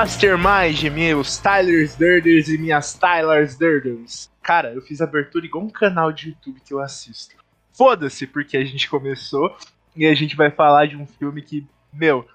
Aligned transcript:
Mastermind, 0.00 0.84
meus 0.94 1.36
Tylers 1.36 1.94
Durders 1.94 2.48
e 2.48 2.56
minhas 2.56 2.94
Tylers 2.94 3.58
Durders. 3.58 4.30
Cara, 4.42 4.72
eu 4.72 4.80
fiz 4.80 5.02
abertura 5.02 5.44
igual 5.44 5.62
um 5.62 5.68
canal 5.68 6.10
de 6.10 6.30
YouTube 6.30 6.58
que 6.64 6.72
eu 6.72 6.80
assisto. 6.80 7.36
Foda-se, 7.74 8.26
porque 8.26 8.56
a 8.56 8.64
gente 8.64 8.88
começou 8.88 9.54
e 9.94 10.06
a 10.06 10.14
gente 10.14 10.34
vai 10.34 10.50
falar 10.50 10.86
de 10.86 10.96
um 10.96 11.06
filme 11.06 11.42
que, 11.42 11.66
meu, 11.92 12.26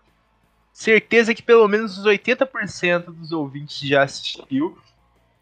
certeza 0.71 1.33
que 1.33 1.41
pelo 1.41 1.67
menos 1.67 1.97
os 1.97 2.05
80% 2.05 3.05
dos 3.05 3.31
ouvintes 3.31 3.79
já 3.79 4.03
assistiu, 4.03 4.77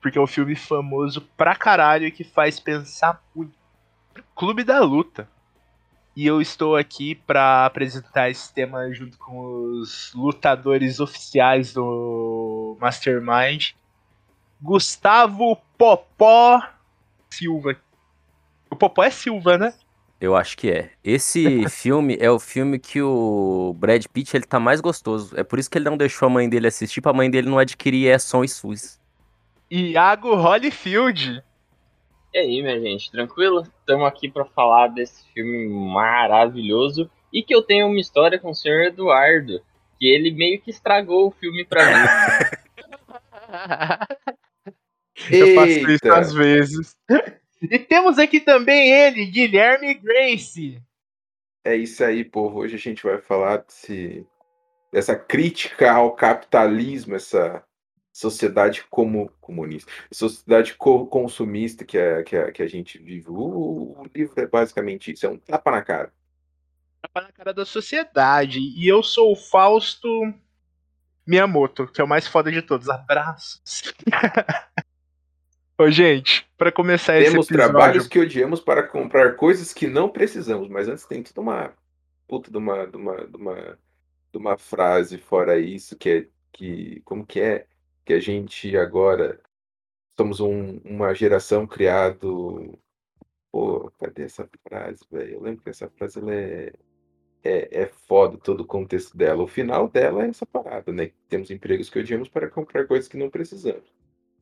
porque 0.01 0.17
é 0.17 0.21
um 0.21 0.25
filme 0.25 0.55
famoso 0.55 1.19
pra 1.35 1.57
caralho 1.57 2.07
e 2.07 2.11
que 2.11 2.23
faz 2.23 2.57
pensar 2.57 3.21
muito. 3.35 3.51
Clube 4.33 4.63
da 4.63 4.79
Luta. 4.79 5.27
E 6.15 6.27
eu 6.27 6.39
estou 6.39 6.75
aqui 6.75 7.15
para 7.15 7.65
apresentar 7.65 8.29
esse 8.29 8.53
tema 8.53 8.91
junto 8.93 9.17
com 9.17 9.39
os 9.79 10.11
lutadores 10.13 10.99
oficiais 10.99 11.73
do 11.73 12.77
Mastermind. 12.79 13.71
Gustavo 14.61 15.57
Popó 15.77 16.61
Silva. 17.31 17.75
O 18.69 18.75
Popó 18.75 19.03
é 19.03 19.09
Silva, 19.09 19.57
né? 19.57 19.73
Eu 20.21 20.35
acho 20.35 20.55
que 20.55 20.71
é. 20.71 20.91
Esse 21.03 21.67
filme 21.69 22.15
é 22.19 22.29
o 22.29 22.39
filme 22.39 22.79
que 22.79 23.01
o 23.01 23.75
Brad 23.77 24.05
Pitt 24.05 24.37
ele 24.37 24.45
tá 24.45 24.59
mais 24.59 24.79
gostoso. 24.79 25.37
É 25.37 25.43
por 25.43 25.59
isso 25.59 25.69
que 25.69 25.77
ele 25.77 25.89
não 25.89 25.97
deixou 25.97 26.27
a 26.27 26.29
mãe 26.29 26.47
dele 26.47 26.67
assistir, 26.67 27.01
pra 27.01 27.11
mãe 27.11 27.29
dele 27.29 27.49
não 27.49 27.59
adquirir 27.59 28.07
Esson 28.07 28.43
e 28.43 28.47
SUS. 28.47 28.99
Iago 29.69 30.35
Holyfield. 30.35 31.43
E 32.33 32.39
aí, 32.39 32.63
minha 32.63 32.81
gente, 32.81 33.11
tranquilo? 33.11 33.61
Estamos 33.61 34.07
aqui 34.07 34.27
para 34.27 34.43
falar 34.43 34.87
desse 34.87 35.23
filme 35.33 35.67
maravilhoso 35.67 37.07
e 37.31 37.43
que 37.43 37.53
eu 37.53 37.61
tenho 37.61 37.85
uma 37.85 37.99
história 37.99 38.39
com 38.39 38.49
o 38.49 38.55
senhor 38.55 38.85
Eduardo, 38.85 39.63
que 39.99 40.07
ele 40.07 40.31
meio 40.31 40.59
que 40.59 40.71
estragou 40.71 41.27
o 41.27 41.31
filme 41.31 41.63
para 41.63 41.85
mim. 41.85 41.93
eu 45.31 45.53
faço 45.53 45.91
isso 45.91 46.11
às 46.11 46.33
vezes. 46.33 46.97
E 47.61 47.77
temos 47.77 48.17
aqui 48.17 48.39
também 48.39 48.91
ele, 48.91 49.27
Guilherme 49.27 49.93
Grace. 49.93 50.81
É 51.63 51.75
isso 51.75 52.03
aí, 52.03 52.25
povo. 52.25 52.61
Hoje 52.61 52.77
a 52.77 52.79
gente 52.79 53.03
vai 53.03 53.19
falar 53.19 53.57
desse, 53.57 54.25
dessa 54.91 55.15
crítica 55.15 55.91
ao 55.91 56.15
capitalismo, 56.15 57.13
essa 57.13 57.63
sociedade 58.13 58.85
como 58.91 59.31
comunista, 59.41 59.91
sociedade 60.11 60.75
co 60.75 61.07
consumista 61.07 61.83
que, 61.83 61.97
é, 61.97 62.21
que, 62.21 62.35
é, 62.35 62.51
que 62.51 62.61
a 62.61 62.67
gente 62.67 62.99
vive. 62.99 63.27
O, 63.29 63.99
o, 63.99 64.07
livro 64.13 64.39
é 64.39 64.45
basicamente 64.45 65.11
isso, 65.11 65.25
é 65.25 65.29
um 65.29 65.37
tapa 65.37 65.71
na 65.71 65.81
cara. 65.81 66.13
Tapa 67.01 67.21
na 67.21 67.31
cara 67.31 67.53
da 67.53 67.65
sociedade. 67.65 68.59
E 68.59 68.87
eu 68.87 69.01
sou 69.01 69.31
o 69.31 69.35
Fausto 69.35 70.07
Miyamoto, 71.25 71.87
que 71.87 71.99
é 71.99 72.03
o 72.03 72.07
mais 72.07 72.27
foda 72.27 72.51
de 72.51 72.61
todos. 72.61 72.87
Abraços. 72.87 73.91
Ô, 75.75 75.89
gente, 75.89 76.47
para 76.55 76.71
começar 76.71 77.13
Temos 77.13 77.45
esse 77.45 77.53
episódio... 77.53 77.73
trabalhos 77.73 78.07
que 78.07 78.19
odiamos 78.19 78.59
para 78.59 78.83
comprar 78.83 79.35
coisas 79.35 79.73
que 79.73 79.87
não 79.87 80.07
precisamos, 80.07 80.69
mas 80.69 80.87
antes 80.87 81.05
tem 81.05 81.23
tudo 81.23 81.41
uma 81.41 81.73
puta 82.27 82.51
de 82.51 82.57
uma, 82.57 82.85
de 82.85 82.95
uma, 82.95 83.27
de 83.27 83.35
uma, 83.35 83.55
de 84.31 84.37
uma 84.37 84.57
frase 84.57 85.17
fora 85.17 85.57
isso 85.57 85.97
que 85.97 86.09
é 86.09 86.27
que 86.53 87.01
como 87.03 87.25
que 87.25 87.41
é 87.41 87.65
que 88.05 88.13
a 88.13 88.19
gente 88.19 88.75
agora 88.77 89.39
somos 90.17 90.39
um, 90.39 90.77
uma 90.85 91.13
geração 91.13 91.65
criado. 91.65 92.77
Pô, 93.51 93.91
cadê 93.99 94.23
essa 94.23 94.49
frase, 94.67 95.05
velho? 95.11 95.33
Eu 95.35 95.41
lembro 95.41 95.63
que 95.63 95.69
essa 95.69 95.89
frase 95.89 96.19
ela 96.19 96.33
é, 96.33 96.73
é, 97.43 97.83
é 97.83 97.87
foda 97.87 98.37
todo 98.37 98.61
o 98.61 98.67
contexto 98.67 99.15
dela. 99.15 99.43
O 99.43 99.47
final 99.47 99.87
dela 99.87 100.25
é 100.25 100.29
essa 100.29 100.45
parada, 100.45 100.91
né? 100.91 101.11
Temos 101.29 101.51
empregos 101.51 101.89
que 101.89 101.99
odiamos 101.99 102.29
para 102.29 102.49
comprar 102.49 102.87
coisas 102.87 103.07
que 103.07 103.17
não 103.17 103.29
precisamos. 103.29 103.93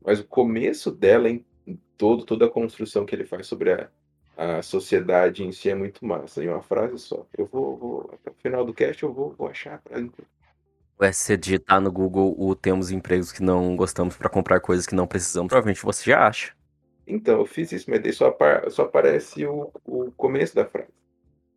Mas 0.04 0.20
o 0.20 0.28
começo 0.28 0.92
dela, 0.92 1.30
em 1.30 1.46
todo, 1.98 2.26
toda 2.26 2.46
a 2.46 2.50
construção 2.50 3.06
que 3.06 3.14
ele 3.14 3.26
faz 3.26 3.48
sobre 3.48 3.74
a, 3.74 3.90
a 4.38 4.62
sociedade 4.62 5.44
em 5.44 5.52
si 5.52 5.70
é 5.70 5.76
muito 5.76 6.06
massa. 6.06 6.44
Em 6.44 6.48
uma 6.48 6.62
frase 6.62 6.98
só. 7.00 7.28
Eu 7.38 7.46
vou, 7.46 7.78
vou 7.78 8.10
até 8.14 8.32
o 8.32 8.36
final 8.36 8.66
do 8.66 8.74
cast 8.74 9.04
eu 9.04 9.14
vou, 9.14 9.32
vou 9.32 9.48
achar 9.48 9.76
a 9.76 9.80
frase. 9.80 10.12
É, 11.01 11.12
se 11.12 11.35
digitar 11.35 11.81
no 11.81 11.91
Google 11.91 12.35
o 12.38 12.56
temos 12.56 12.91
empregos 12.91 13.31
que 13.31 13.41
não 13.41 13.75
gostamos 13.75 14.16
para 14.16 14.29
comprar 14.29 14.59
coisas 14.59 14.85
que 14.85 14.94
não 14.94 15.07
precisamos, 15.07 15.50
provavelmente 15.50 15.84
você 15.84 16.12
já 16.12 16.28
acha. 16.28 16.53
Então, 17.07 17.39
eu 17.39 17.45
fiz 17.45 17.72
isso, 17.72 17.89
mas 17.89 18.01
daí 18.01 18.13
só, 18.13 18.35
só 18.69 18.84
aparece 18.84 19.45
o, 19.45 19.72
o 19.84 20.12
começo 20.12 20.56
da 20.56 20.66
frase. 20.66 20.91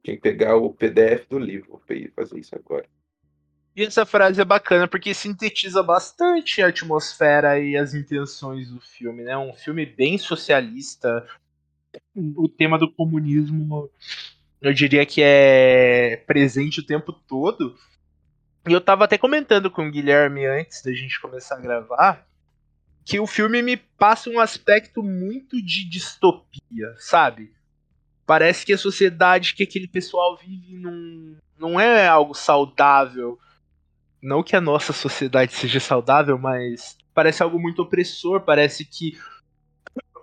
Tinha 0.02 0.16
que 0.16 0.22
pegar 0.22 0.56
o 0.56 0.72
PDF 0.72 1.26
do 1.28 1.38
livro, 1.38 1.70
vou 1.70 1.82
fazer 2.14 2.38
isso 2.38 2.54
agora. 2.54 2.86
E 3.76 3.82
essa 3.82 4.06
frase 4.06 4.40
é 4.40 4.44
bacana 4.44 4.86
porque 4.86 5.12
sintetiza 5.12 5.82
bastante 5.82 6.62
a 6.62 6.68
atmosfera 6.68 7.58
e 7.58 7.76
as 7.76 7.92
intenções 7.92 8.70
do 8.70 8.80
filme, 8.80 9.24
né? 9.24 9.36
Um 9.36 9.52
filme 9.52 9.84
bem 9.84 10.16
socialista. 10.16 11.26
O 12.14 12.48
tema 12.48 12.78
do 12.78 12.90
comunismo, 12.90 13.90
eu 14.60 14.72
diria 14.72 15.04
que 15.04 15.20
é 15.22 16.22
presente 16.24 16.80
o 16.80 16.86
tempo 16.86 17.12
todo. 17.12 17.76
E 18.66 18.72
eu 18.72 18.80
tava 18.80 19.04
até 19.04 19.18
comentando 19.18 19.70
com 19.70 19.86
o 19.86 19.90
Guilherme 19.90 20.46
antes 20.46 20.82
da 20.82 20.92
gente 20.92 21.20
começar 21.20 21.56
a 21.56 21.60
gravar 21.60 22.26
que 23.04 23.20
o 23.20 23.26
filme 23.26 23.60
me 23.60 23.76
passa 23.76 24.30
um 24.30 24.40
aspecto 24.40 25.02
muito 25.02 25.60
de 25.60 25.88
distopia, 25.88 26.94
sabe? 26.96 27.52
Parece 28.26 28.64
que 28.64 28.72
a 28.72 28.78
sociedade 28.78 29.54
que 29.54 29.62
aquele 29.62 29.86
pessoal 29.86 30.38
vive 30.38 30.78
não, 30.78 31.36
não 31.58 31.78
é 31.78 32.08
algo 32.08 32.32
saudável. 32.32 33.38
Não 34.22 34.42
que 34.42 34.56
a 34.56 34.60
nossa 34.60 34.94
sociedade 34.94 35.52
seja 35.52 35.78
saudável, 35.78 36.38
mas 36.38 36.96
parece 37.12 37.42
algo 37.42 37.60
muito 37.60 37.82
opressor. 37.82 38.40
Parece 38.40 38.86
que 38.86 39.18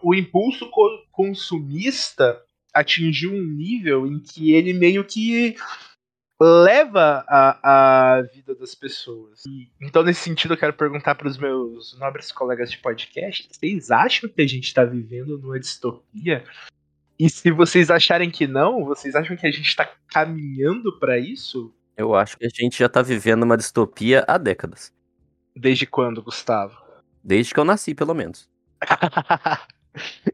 o 0.01 0.15
impulso 0.15 0.67
consumista 1.11 2.41
atingiu 2.73 3.31
um 3.31 3.45
nível 3.45 4.07
em 4.07 4.19
que 4.19 4.53
ele 4.53 4.73
meio 4.73 5.03
que 5.05 5.55
leva 6.41 7.23
a, 7.27 8.17
a 8.17 8.21
vida 8.23 8.55
das 8.55 8.73
pessoas. 8.73 9.45
E, 9.45 9.69
então, 9.79 10.01
nesse 10.01 10.21
sentido, 10.21 10.55
eu 10.55 10.57
quero 10.57 10.73
perguntar 10.73 11.13
para 11.13 11.27
os 11.27 11.37
meus 11.37 11.97
nobres 11.99 12.31
colegas 12.31 12.71
de 12.71 12.79
podcast: 12.79 13.47
vocês 13.51 13.91
acham 13.91 14.29
que 14.29 14.41
a 14.41 14.47
gente 14.47 14.65
está 14.65 14.83
vivendo 14.83 15.37
numa 15.37 15.59
distopia? 15.59 16.43
E 17.19 17.29
se 17.29 17.51
vocês 17.51 17.91
acharem 17.91 18.31
que 18.31 18.47
não, 18.47 18.83
vocês 18.83 19.13
acham 19.13 19.37
que 19.37 19.45
a 19.45 19.51
gente 19.51 19.67
está 19.67 19.87
caminhando 20.07 20.97
para 20.97 21.19
isso? 21.19 21.71
Eu 21.95 22.15
acho 22.15 22.35
que 22.35 22.45
a 22.45 22.49
gente 22.49 22.79
já 22.79 22.87
está 22.87 23.03
vivendo 23.03 23.43
uma 23.43 23.55
distopia 23.55 24.25
há 24.27 24.39
décadas. 24.39 24.91
Desde 25.55 25.85
quando, 25.85 26.23
Gustavo? 26.23 26.75
Desde 27.23 27.53
que 27.53 27.59
eu 27.59 27.65
nasci, 27.65 27.93
pelo 27.93 28.15
menos. 28.15 28.49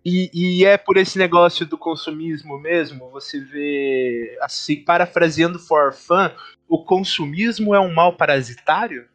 E, 0.06 0.30
e, 0.34 0.66
é 0.66 0.78
por 0.78 0.98
esse 0.98 1.18
negócio 1.18 1.66
do 1.66 1.78
consumismo 1.78 2.60
mesmo, 2.60 3.10
você 3.10 3.40
vê, 3.40 4.38
assim, 4.42 4.84
parafraseando 4.84 5.60
For 5.60 5.94
Fun, 5.94 6.30
o 6.68 6.84
consumismo 6.84 7.74
é 7.74 7.80
um 7.80 7.94
mal 7.94 8.16
parasitário? 8.16 9.08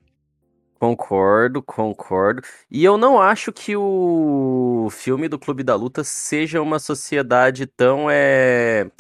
Concordo, 0.79 1.63
concordo. 1.63 2.43
E 2.69 2.83
eu 2.85 2.99
não 2.99 3.23
acho 3.23 3.53
que 3.53 3.77
o 3.77 4.89
filme 4.91 5.29
do 5.29 5.39
Clube 5.39 5.63
da 5.63 5.77
Luta 5.77 6.03
seja 6.03 6.61
uma 6.61 6.81
sociedade 6.81 7.67
tão. 7.67 8.11
É... 8.11 8.91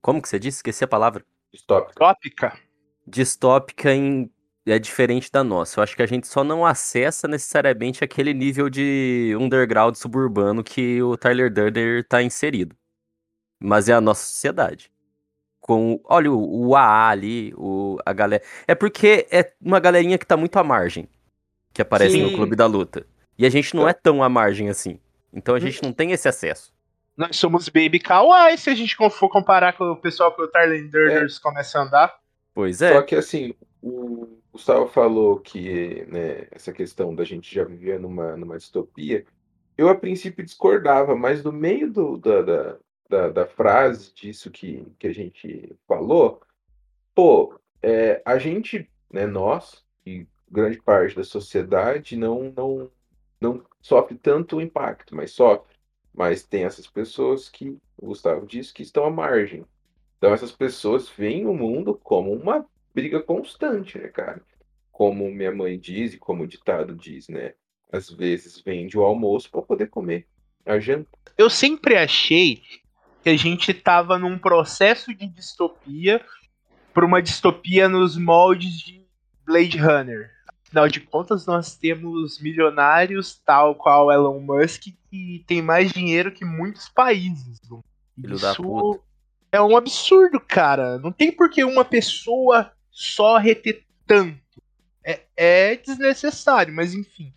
Como 0.00 0.22
que 0.22 0.28
você 0.28 0.38
disse? 0.38 0.58
Esqueci 0.58 0.84
a 0.84 0.88
palavra. 0.88 1.24
Distópica. 1.52 2.56
Distópica 3.04 3.92
em 3.92 4.30
é 4.72 4.78
diferente 4.78 5.30
da 5.30 5.42
nossa. 5.42 5.78
Eu 5.78 5.84
acho 5.84 5.96
que 5.96 6.02
a 6.02 6.06
gente 6.06 6.26
só 6.26 6.44
não 6.44 6.64
acessa 6.64 7.26
necessariamente 7.26 8.04
aquele 8.04 8.34
nível 8.34 8.68
de 8.68 9.36
underground 9.38 9.94
suburbano 9.94 10.62
que 10.62 11.02
o 11.02 11.16
Tyler 11.16 11.52
Durden 11.52 12.02
tá 12.04 12.22
inserido. 12.22 12.76
Mas 13.62 13.88
é 13.88 13.92
a 13.92 14.00
nossa 14.00 14.24
sociedade. 14.24 14.90
Com, 15.60 16.00
olha, 16.04 16.32
o, 16.32 16.68
o 16.68 16.76
AA 16.76 17.08
ali, 17.08 17.54
o, 17.56 17.98
a 18.04 18.12
galera. 18.12 18.42
É 18.66 18.74
porque 18.74 19.26
é 19.30 19.52
uma 19.60 19.78
galerinha 19.78 20.18
que 20.18 20.26
tá 20.26 20.36
muito 20.36 20.56
à 20.58 20.64
margem 20.64 21.08
que 21.72 21.82
aparece 21.82 22.14
Sim. 22.14 22.22
no 22.22 22.34
Clube 22.34 22.56
da 22.56 22.66
Luta. 22.66 23.06
E 23.38 23.46
a 23.46 23.50
gente 23.50 23.74
não 23.74 23.88
é 23.88 23.92
tão 23.92 24.22
à 24.22 24.28
margem 24.28 24.68
assim. 24.68 24.98
Então 25.32 25.54
a 25.54 25.60
gente 25.60 25.82
não 25.82 25.92
tem 25.92 26.12
esse 26.12 26.28
acesso. 26.28 26.72
Nós 27.16 27.36
somos 27.36 27.68
Baby 27.68 28.00
Kawaii 28.00 28.56
se 28.58 28.70
a 28.70 28.74
gente 28.74 28.96
for 28.96 29.28
comparar 29.28 29.74
com 29.74 29.84
o 29.84 29.96
pessoal 29.96 30.34
que 30.34 30.42
o 30.42 30.48
Tyler 30.48 30.88
Durden 30.90 31.24
é. 31.24 31.26
começa 31.42 31.78
a 31.78 31.82
andar. 31.82 32.18
Pois 32.54 32.82
é. 32.82 32.94
Só 32.94 33.02
que 33.02 33.14
assim, 33.14 33.54
o 33.82 34.39
Gustavo 34.52 34.88
falou 34.88 35.38
que 35.38 36.04
né, 36.06 36.48
essa 36.50 36.72
questão 36.72 37.14
da 37.14 37.24
gente 37.24 37.54
já 37.54 37.64
viver 37.64 38.00
numa, 38.00 38.36
numa 38.36 38.58
distopia, 38.58 39.24
eu 39.78 39.88
a 39.88 39.94
princípio 39.94 40.44
discordava, 40.44 41.14
mas 41.14 41.42
no 41.42 41.52
meio 41.52 41.90
do, 41.90 42.18
da, 42.18 42.42
da, 42.42 42.78
da, 43.08 43.28
da 43.30 43.46
frase 43.46 44.12
disso 44.12 44.50
que, 44.50 44.84
que 44.98 45.06
a 45.06 45.14
gente 45.14 45.74
falou, 45.86 46.40
pô, 47.14 47.58
é, 47.82 48.20
a 48.24 48.38
gente, 48.38 48.90
né, 49.12 49.26
nós, 49.26 49.84
e 50.04 50.26
grande 50.50 50.80
parte 50.82 51.14
da 51.14 51.24
sociedade, 51.24 52.16
não, 52.16 52.52
não, 52.56 52.90
não 53.40 53.62
sofre 53.80 54.16
tanto 54.16 54.60
impacto, 54.60 55.14
mas 55.14 55.30
sofre. 55.30 55.76
Mas 56.12 56.42
tem 56.42 56.64
essas 56.64 56.88
pessoas 56.88 57.48
que, 57.48 57.78
o 57.96 58.08
Gustavo 58.08 58.46
disse, 58.46 58.74
que 58.74 58.82
estão 58.82 59.04
à 59.04 59.10
margem. 59.10 59.64
Então 60.18 60.34
essas 60.34 60.52
pessoas 60.52 61.08
veem 61.08 61.46
o 61.46 61.54
mundo 61.54 61.94
como 61.94 62.32
uma 62.32 62.66
briga 62.94 63.22
constante, 63.22 63.98
né, 63.98 64.08
cara? 64.08 64.42
Como 64.90 65.30
minha 65.30 65.52
mãe 65.52 65.78
diz 65.78 66.14
e 66.14 66.18
como 66.18 66.44
o 66.44 66.46
ditado 66.46 66.94
diz, 66.94 67.28
né? 67.28 67.54
Às 67.92 68.10
vezes 68.10 68.60
vende 68.60 68.98
o 68.98 69.02
almoço 69.02 69.50
para 69.50 69.62
poder 69.62 69.88
comer 69.88 70.26
a 70.64 70.78
janta. 70.78 71.08
Eu 71.36 71.50
sempre 71.50 71.96
achei 71.96 72.62
que 73.22 73.30
a 73.30 73.36
gente 73.36 73.72
tava 73.74 74.18
num 74.18 74.38
processo 74.38 75.14
de 75.14 75.26
distopia 75.26 76.24
para 76.92 77.04
uma 77.04 77.22
distopia 77.22 77.88
nos 77.88 78.16
moldes 78.16 78.78
de 78.78 79.04
Blade 79.44 79.78
Runner. 79.78 80.30
Afinal 80.66 80.88
de 80.88 81.00
contas, 81.00 81.46
nós 81.46 81.76
temos 81.76 82.40
milionários, 82.40 83.40
tal 83.44 83.74
qual 83.74 84.10
Elon 84.12 84.38
Musk, 84.40 84.84
que 85.10 85.44
tem 85.46 85.60
mais 85.60 85.90
dinheiro 85.92 86.30
que 86.30 86.44
muitos 86.44 86.88
países. 86.88 87.58
Filho 88.14 88.38
da 88.38 88.52
Isso 88.52 88.62
puta. 88.62 89.02
é 89.50 89.60
um 89.60 89.76
absurdo, 89.76 90.38
cara. 90.38 90.98
Não 90.98 91.10
tem 91.10 91.32
por 91.32 91.50
que 91.50 91.64
uma 91.64 91.84
pessoa 91.84 92.70
só 92.90 93.38
reter 93.38 93.84
tanto. 94.06 94.38
É, 95.04 95.20
é 95.36 95.76
desnecessário, 95.76 96.74
mas 96.74 96.94
enfim. 96.94 97.32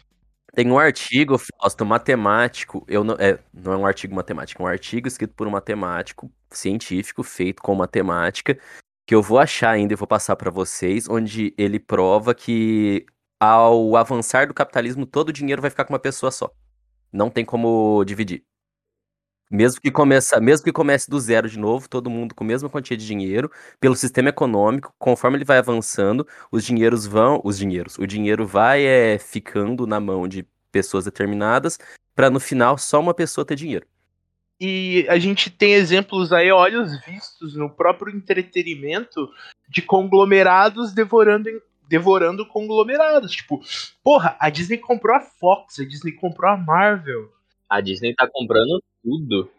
Tem 0.54 0.70
um 0.72 0.78
artigo, 0.78 1.38
Fausto, 1.38 1.86
matemático. 1.86 2.86
Eu 2.88 3.04
não, 3.04 3.16
é, 3.16 3.40
não 3.54 3.74
é 3.74 3.78
um 3.78 3.86
artigo 3.86 4.14
matemático, 4.14 4.62
é 4.62 4.66
um 4.66 4.68
artigo 4.68 5.08
escrito 5.08 5.34
por 5.34 5.48
um 5.48 5.52
matemático 5.52 6.32
científico, 6.52 7.24
feito 7.24 7.62
com 7.62 7.74
matemática, 7.74 8.60
que 9.08 9.16
eu 9.16 9.22
vou 9.22 9.40
achar 9.40 9.72
ainda 9.72 9.94
e 9.94 9.96
vou 9.96 10.08
passar 10.08 10.36
para 10.36 10.52
vocês, 10.52 11.10
onde 11.10 11.54
ele 11.58 11.80
prova 11.80 12.36
que 12.36 13.06
ao 13.40 13.96
avançar 13.98 14.48
do 14.48 14.54
capitalismo, 14.54 15.06
todo 15.06 15.30
o 15.30 15.34
dinheiro 15.34 15.62
vai 15.62 15.72
ficar 15.72 15.86
com 15.86 15.94
uma 15.94 16.00
pessoa 16.00 16.32
só. 16.32 16.50
Não 17.12 17.30
tem 17.30 17.44
como 17.44 18.04
dividir. 18.06 18.44
Mesmo 19.52 19.80
que, 19.80 19.92
começa, 19.92 20.40
mesmo 20.40 20.64
que 20.64 20.72
comece 20.72 21.10
do 21.10 21.20
zero 21.20 21.48
de 21.48 21.60
novo, 21.60 21.88
todo 21.88 22.10
mundo 22.10 22.34
com 22.34 22.44
a 22.44 22.48
mesma 22.48 22.70
quantia 22.70 22.98
de 22.98 23.06
dinheiro, 23.06 23.52
pelo 23.80 23.96
sistema 23.96 24.30
econômico, 24.30 24.94
conforme 24.98 25.38
ele 25.38 25.46
vai 25.46 25.60
avançando, 25.60 26.28
os 26.52 26.64
dinheiros 26.66 27.06
vão, 27.06 27.40
os 27.44 27.58
dinheiros, 27.58 27.98
o 28.00 28.08
dinheiro 28.08 28.48
vai 28.48 28.84
é, 28.86 29.20
ficando 29.20 29.86
na 29.86 30.00
mão 30.00 30.28
de 30.28 30.46
pessoas 30.72 31.06
determinadas, 31.06 31.78
para 32.16 32.30
no 32.30 32.40
final 32.40 32.78
só 32.78 33.00
uma 33.00 33.14
pessoa 33.14 33.46
ter 33.46 33.56
dinheiro. 33.56 33.86
E 34.60 35.06
a 35.10 35.20
gente 35.20 35.50
tem 35.50 35.74
exemplos 35.74 36.32
aí, 36.32 36.52
olhos 36.52 36.98
vistos 37.06 37.56
no 37.56 37.70
próprio 37.70 38.16
entretenimento 38.16 39.30
de 39.68 39.82
conglomerados 39.82 40.94
devorando, 40.94 41.50
devorando 41.90 42.48
conglomerados. 42.48 43.34
Tipo, 43.34 43.62
porra, 44.04 44.38
a 44.40 44.50
Disney 44.50 44.78
comprou 44.78 45.16
a 45.16 45.20
Fox, 45.20 45.80
a 45.80 45.84
Disney 45.84 46.14
comprou 46.14 46.50
a 46.50 46.56
Marvel. 46.56 47.33
A 47.74 47.82
Disney 47.82 48.14
tá 48.14 48.30
comprando 48.32 48.84
tudo. 49.04 49.50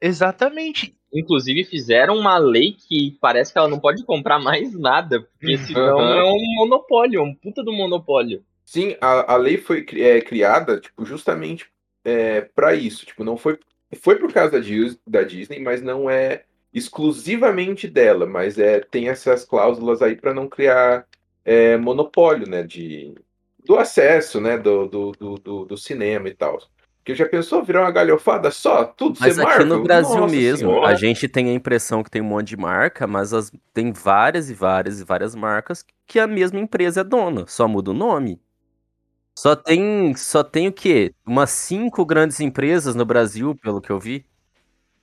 Exatamente. 0.00 0.94
Inclusive 1.12 1.64
fizeram 1.64 2.16
uma 2.16 2.38
lei 2.38 2.72
que 2.72 3.18
parece 3.20 3.52
que 3.52 3.58
ela 3.58 3.66
não 3.66 3.80
pode 3.80 4.04
comprar 4.04 4.38
mais 4.38 4.72
nada, 4.78 5.22
porque 5.22 5.58
senão 5.58 5.98
Aham. 5.98 6.16
é 6.16 6.22
um 6.24 6.54
monopólio, 6.54 7.20
um 7.22 7.34
puta 7.34 7.64
do 7.64 7.72
monopólio. 7.72 8.44
Sim, 8.64 8.96
a, 9.00 9.32
a 9.32 9.36
lei 9.36 9.58
foi 9.58 9.82
cri- 9.82 10.02
é, 10.02 10.20
criada 10.20 10.78
tipo, 10.78 11.04
justamente 11.04 11.66
é, 12.04 12.42
para 12.42 12.74
isso. 12.76 13.04
Tipo, 13.06 13.24
não 13.24 13.36
foi, 13.36 13.58
foi 13.96 14.20
por 14.20 14.32
causa 14.32 14.52
da, 14.52 14.60
Dis- 14.60 15.00
da 15.04 15.24
Disney, 15.24 15.58
mas 15.58 15.82
não 15.82 16.08
é 16.08 16.44
exclusivamente 16.72 17.88
dela. 17.88 18.24
Mas 18.24 18.56
é, 18.56 18.78
tem 18.78 19.08
essas 19.08 19.44
cláusulas 19.44 20.00
aí 20.00 20.14
para 20.14 20.32
não 20.32 20.48
criar 20.48 21.08
é, 21.44 21.76
monopólio, 21.76 22.48
né? 22.48 22.62
De, 22.62 23.14
do 23.64 23.76
acesso, 23.76 24.40
né? 24.40 24.56
Do, 24.58 24.86
do, 24.86 25.12
do, 25.12 25.34
do, 25.38 25.64
do 25.64 25.76
cinema 25.76 26.28
e 26.28 26.34
tal. 26.34 26.60
Porque 27.04 27.14
já 27.14 27.28
pensou 27.28 27.62
virar 27.62 27.82
uma 27.82 27.90
galhofada 27.92 28.50
só? 28.50 28.84
Tudo 28.84 29.18
Mas 29.18 29.34
ser 29.34 29.42
aqui 29.42 29.42
Marvel? 29.44 29.66
no 29.66 29.82
Brasil 29.84 30.20
Nossa 30.22 30.26
mesmo, 30.26 30.68
Senhora. 30.68 30.88
a 30.88 30.94
gente 30.94 31.28
tem 31.28 31.50
a 31.50 31.52
impressão 31.54 32.02
que 32.02 32.10
tem 32.10 32.20
um 32.22 32.24
monte 32.24 32.48
de 32.48 32.56
marca, 32.56 33.06
mas 33.06 33.32
as- 33.32 33.52
tem 33.72 33.92
várias 33.92 34.50
e 34.50 34.54
várias 34.54 35.00
e 35.00 35.04
várias 35.04 35.34
marcas 35.34 35.84
que 36.06 36.18
a 36.18 36.26
mesma 36.26 36.58
empresa 36.58 37.00
é 37.02 37.04
dona, 37.04 37.46
só 37.46 37.68
muda 37.68 37.90
o 37.90 37.94
nome. 37.94 38.40
Só 39.38 39.56
tem, 39.56 40.14
só 40.16 40.44
tem 40.44 40.68
o 40.68 40.72
quê? 40.72 41.12
Umas 41.26 41.50
cinco 41.50 42.04
grandes 42.06 42.40
empresas 42.40 42.94
no 42.94 43.04
Brasil, 43.04 43.54
pelo 43.56 43.80
que 43.80 43.90
eu 43.92 44.00
vi. 44.00 44.26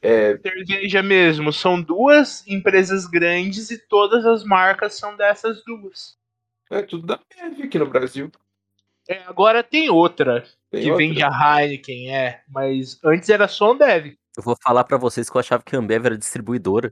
É, 0.01 0.37
Cerveja 0.39 1.03
mesmo, 1.03 1.53
são 1.53 1.79
duas 1.81 2.45
empresas 2.47 3.05
grandes 3.05 3.69
e 3.69 3.77
todas 3.77 4.25
as 4.25 4.43
marcas 4.43 4.95
são 4.97 5.15
dessas 5.15 5.63
duas. 5.63 6.17
é 6.71 6.81
tudo 6.81 7.05
da 7.05 7.17
Bev 7.17 7.61
aqui 7.63 7.77
no 7.77 7.87
Brasil. 7.89 8.31
É, 9.11 9.23
agora 9.25 9.63
tem 9.63 9.89
outra 9.89 10.43
Tem 10.69 10.83
que 10.83 10.91
outra. 10.91 11.05
vende 11.05 11.23
a 11.23 11.29
Heineken, 11.29 12.15
é, 12.15 12.41
mas 12.47 12.99
antes 13.03 13.27
era 13.29 13.47
só 13.47 13.67
a 13.69 13.71
Ambev. 13.71 14.15
Eu 14.37 14.43
vou 14.43 14.55
falar 14.63 14.83
pra 14.85 14.97
vocês 14.97 15.29
que 15.29 15.35
eu 15.35 15.39
achava 15.39 15.63
que 15.63 15.75
a 15.75 15.79
Ambev 15.79 16.05
era 16.05 16.17
distribuidora. 16.17 16.91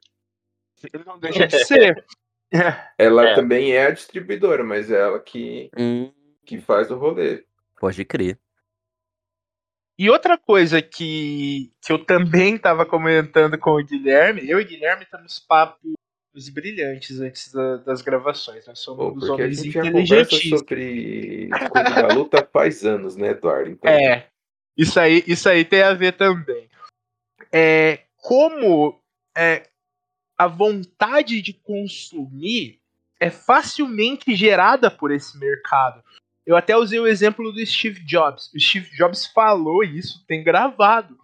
Não 1.06 1.20
deixa 1.20 1.48
de 1.48 1.64
ser. 1.66 2.06
Ela 2.98 3.30
É. 3.30 3.36
também 3.36 3.72
é 3.74 3.86
a 3.88 3.92
distribuidora, 3.92 4.64
mas 4.64 4.90
é 4.92 5.00
ela 5.00 5.20
que, 5.20 5.70
Hum, 5.78 6.12
que 6.46 6.60
faz 6.60 6.90
o 6.92 6.98
rolê. 6.98 7.46
pode 7.80 8.04
crer. 8.06 8.40
E 9.98 10.10
outra 10.10 10.38
coisa 10.38 10.82
que, 10.82 11.72
que 11.82 11.92
eu 11.92 12.04
também 12.04 12.56
estava 12.56 12.86
comentando 12.86 13.58
com 13.58 13.72
o 13.72 13.84
Guilherme, 13.84 14.50
eu 14.50 14.60
e 14.60 14.64
o 14.64 14.68
Guilherme 14.68 15.04
estamos 15.04 15.38
papos 16.30 16.50
brilhantes 16.50 17.20
antes 17.20 17.52
da- 17.52 17.78
das 17.78 18.02
gravações. 18.02 18.66
Nós 18.68 18.80
Pô, 18.80 18.96
somos 18.96 19.14
porque 19.28 19.42
a 19.42 19.46
homens 19.46 19.64
inteligentíssimos. 19.66 20.60
sobre 20.60 21.50
da 21.74 22.08
Luta 22.14 22.48
faz 22.52 22.86
anos, 22.86 23.16
né, 23.16 23.30
Eduardo? 23.30 23.72
Então, 23.72 23.92
É, 23.92 24.28
isso 24.78 25.00
aí, 25.00 25.24
isso 25.28 25.50
aí 25.50 25.66
tem 25.66 25.82
a 25.82 25.94
ver 25.94 26.14
também. 26.14 26.70
É, 27.52 28.02
como 28.18 29.02
é, 29.36 29.68
a 30.38 30.48
vontade 30.48 31.42
de 31.42 31.54
consumir 31.54 32.80
é 33.20 33.30
facilmente 33.30 34.36
gerada 34.36 34.90
por 34.90 35.12
esse 35.12 35.38
mercado. 35.38 36.04
Eu 36.46 36.56
até 36.56 36.76
usei 36.76 37.00
o 37.00 37.08
exemplo 37.08 37.52
do 37.52 37.66
Steve 37.66 38.04
Jobs. 38.06 38.52
O 38.54 38.60
Steve 38.60 38.90
Jobs 38.96 39.26
falou 39.28 39.84
isso, 39.84 40.24
tem 40.26 40.44
gravado. 40.44 41.18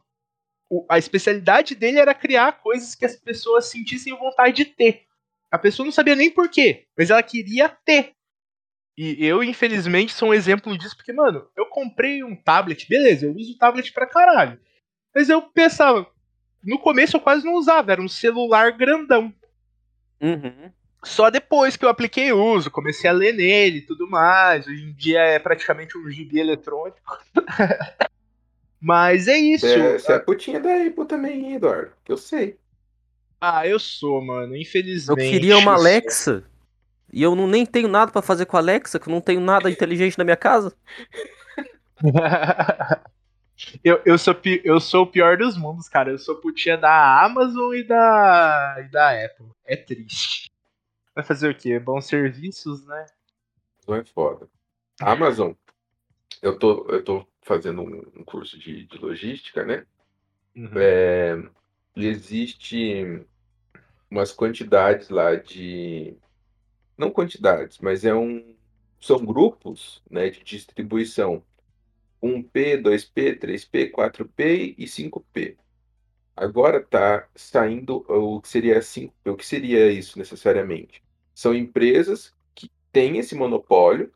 A 0.90 0.98
especialidade 0.98 1.76
dele 1.76 2.00
era 2.00 2.14
criar 2.14 2.54
coisas 2.54 2.96
que 2.96 3.06
as 3.06 3.16
pessoas 3.16 3.66
sentissem 3.66 4.18
vontade 4.18 4.56
de 4.56 4.66
ter. 4.66 5.04
A 5.52 5.58
pessoa 5.58 5.86
não 5.86 5.92
sabia 5.92 6.16
nem 6.16 6.30
por 6.30 6.50
quê, 6.50 6.86
mas 6.98 7.10
ela 7.10 7.22
queria 7.22 7.70
ter. 7.70 8.14
E 8.98 9.26
eu, 9.26 9.44
infelizmente, 9.44 10.14
sou 10.14 10.30
um 10.30 10.34
exemplo 10.34 10.78
disso, 10.78 10.96
porque, 10.96 11.14
mano, 11.14 11.48
eu 11.56 11.66
comprei 11.68 12.24
um 12.24 12.36
tablet, 12.36 12.88
beleza, 12.88 13.26
eu 13.26 13.36
uso 13.36 13.54
o 13.54 13.58
tablet 13.58 13.92
pra 13.92 14.08
caralho. 14.08 14.60
Mas 15.14 15.30
eu 15.30 15.42
pensava, 15.42 16.08
no 16.64 16.80
começo 16.80 17.16
eu 17.16 17.22
quase 17.22 17.46
não 17.46 17.54
usava, 17.54 17.92
era 17.92 18.02
um 18.02 18.08
celular 18.08 18.72
grandão. 18.72 19.34
Uhum. 20.22 20.72
Só 21.04 21.30
depois 21.30 21.76
que 21.78 21.86
eu 21.86 21.90
apliquei 21.90 22.32
uso, 22.32 22.72
comecei 22.72 23.10
a 23.10 23.14
ler 23.14 23.34
nele 23.34 23.78
e 23.78 23.86
tudo 23.86 24.10
mais. 24.10 24.66
Hoje 24.66 24.84
em 24.84 24.94
dia 24.94 25.20
é 25.20 25.40
praticamente 25.40 25.98
um 25.98 26.10
gibi 26.10 26.40
eletrônico. 26.40 27.20
Mas 28.80 29.28
é 29.28 29.38
isso. 29.38 29.66
é, 29.66 29.98
você 29.98 30.14
é 30.14 30.20
putinha 30.20 30.60
da 30.60 30.70
Apple 30.70 31.06
também, 31.06 31.46
hein, 31.46 31.56
Eduardo? 31.56 31.92
Que 32.04 32.12
eu 32.12 32.18
sei. 32.18 32.58
Ah, 33.40 33.68
eu 33.68 33.80
sou, 33.80 34.22
mano, 34.24 34.56
Eu 34.56 34.62
infelizmente. 34.62 35.30
queria 35.30 35.58
uma 35.58 35.72
eu. 35.72 35.76
Alexa. 35.76 36.44
E 37.12 37.22
eu 37.22 37.36
não, 37.36 37.48
nem 37.48 37.66
tenho 37.66 37.88
nada 37.88 38.12
pra 38.12 38.22
fazer 38.22 38.46
com 38.46 38.58
a 38.58 38.60
Alexa, 38.60 39.00
que 39.00 39.08
eu 39.08 39.14
não 39.14 39.22
tenho 39.22 39.40
nada 39.40 39.70
inteligente 39.70 40.18
na 40.18 40.24
minha 40.24 40.36
casa. 40.36 40.76
eu, 43.84 44.02
eu, 44.06 44.18
sou, 44.18 44.36
eu 44.64 44.80
sou 44.80 45.04
o 45.04 45.08
pior 45.08 45.38
dos 45.38 45.58
mundos, 45.58 45.88
cara. 45.88 46.12
Eu 46.12 46.18
sou 46.18 46.36
putinha 46.36 46.78
da 46.78 47.24
Amazon 47.24 47.74
e 47.74 47.84
da, 47.84 48.76
e 48.80 48.92
da 48.92 49.26
Apple. 49.26 49.48
É 49.66 49.76
triste. 49.76 50.52
Vai 51.14 51.24
fazer 51.24 51.50
o 51.50 51.56
quê? 51.56 51.80
Bons 51.80 52.06
serviços, 52.06 52.86
né? 52.86 53.06
Não 53.88 53.96
é 53.96 54.04
foda. 54.04 54.50
Amazon, 55.00 55.54
eu 56.42 56.58
tô, 56.58 56.86
eu 56.90 57.04
tô 57.04 57.26
fazendo 57.46 57.84
um, 57.84 58.24
curso 58.24 58.58
de, 58.58 58.86
de 58.86 58.98
logística, 58.98 59.64
né? 59.64 59.86
É, 60.76 61.38
e 61.96 62.08
existe 62.08 63.24
umas 64.10 64.34
quantidades 64.34 65.10
lá 65.10 65.36
de. 65.36 66.18
Não 66.98 67.12
quantidades, 67.12 67.78
mas 67.80 68.04
é 68.04 68.14
um. 68.14 68.56
São 69.00 69.24
grupos 69.24 70.02
né, 70.10 70.30
de 70.30 70.44
distribuição. 70.44 71.44
1P, 72.24 72.82
2P, 72.82 73.40
3P, 73.40 73.92
4P 73.92 74.74
e 74.80 74.86
5P. 74.86 75.56
Agora 76.36 76.82
tá 76.82 77.28
saindo 77.36 78.04
o 78.10 78.42
que 78.42 78.48
seria 78.48 78.80
5P. 78.80 79.12
O 79.28 79.36
que 79.36 79.46
seria 79.46 79.92
isso 79.92 80.18
necessariamente? 80.18 81.04
São 81.36 81.54
empresas 81.54 82.34
que 82.56 82.72
têm 82.92 83.20
esse 83.20 83.36
monopólio 83.36 84.12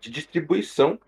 de 0.00 0.10
distribuição. 0.10 0.98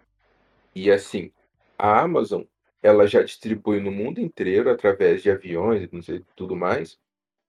E 0.74 0.90
assim, 0.90 1.32
a 1.82 2.00
Amazon, 2.02 2.42
ela 2.82 3.06
já 3.06 3.22
distribui 3.22 3.80
no 3.80 3.92
mundo 3.92 4.20
inteiro 4.20 4.70
através 4.70 5.22
de 5.22 5.30
aviões 5.30 5.82
e 5.84 5.90
não 5.94 6.02
sei 6.02 6.24
tudo 6.36 6.56
mais. 6.56 6.98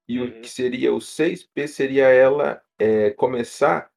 E 0.07 0.19
o 0.19 0.23
Uhum. 0.25 0.41
que 0.41 0.49
seria 0.49 0.93
o 0.93 1.01
6P 1.01 1.67
seria 1.67 2.07
ela 2.09 2.61
é, 2.79 3.11
começar 3.11 3.91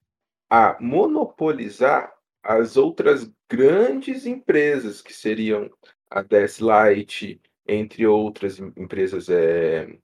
a 0.50 0.76
monopolizar 0.80 2.14
as 2.42 2.76
outras 2.76 3.30
grandes 3.50 4.26
empresas, 4.26 5.02
que 5.02 5.12
seriam 5.14 5.70
a 6.10 6.24
Light, 6.60 7.40
entre 7.68 8.06
outras 8.06 8.58
em- 8.60 8.72
empresas 8.76 9.28
é, 9.30 9.98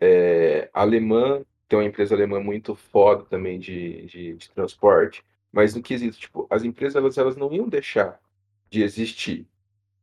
é, 0.00 0.70
alemã, 0.72 1.44
tem 1.68 1.78
uma 1.78 1.84
empresa 1.84 2.14
alemã 2.14 2.40
muito 2.40 2.74
foda 2.74 3.24
também 3.24 3.58
de, 3.58 4.06
de, 4.06 4.34
de 4.36 4.50
transporte, 4.50 5.24
mas 5.52 5.74
no 5.74 5.82
quesito, 5.82 6.18
tipo, 6.18 6.46
as 6.50 6.64
empresas 6.64 6.96
elas, 6.96 7.18
elas 7.18 7.36
não 7.36 7.52
iam 7.52 7.68
deixar 7.68 8.20
de 8.70 8.82
existir. 8.82 9.46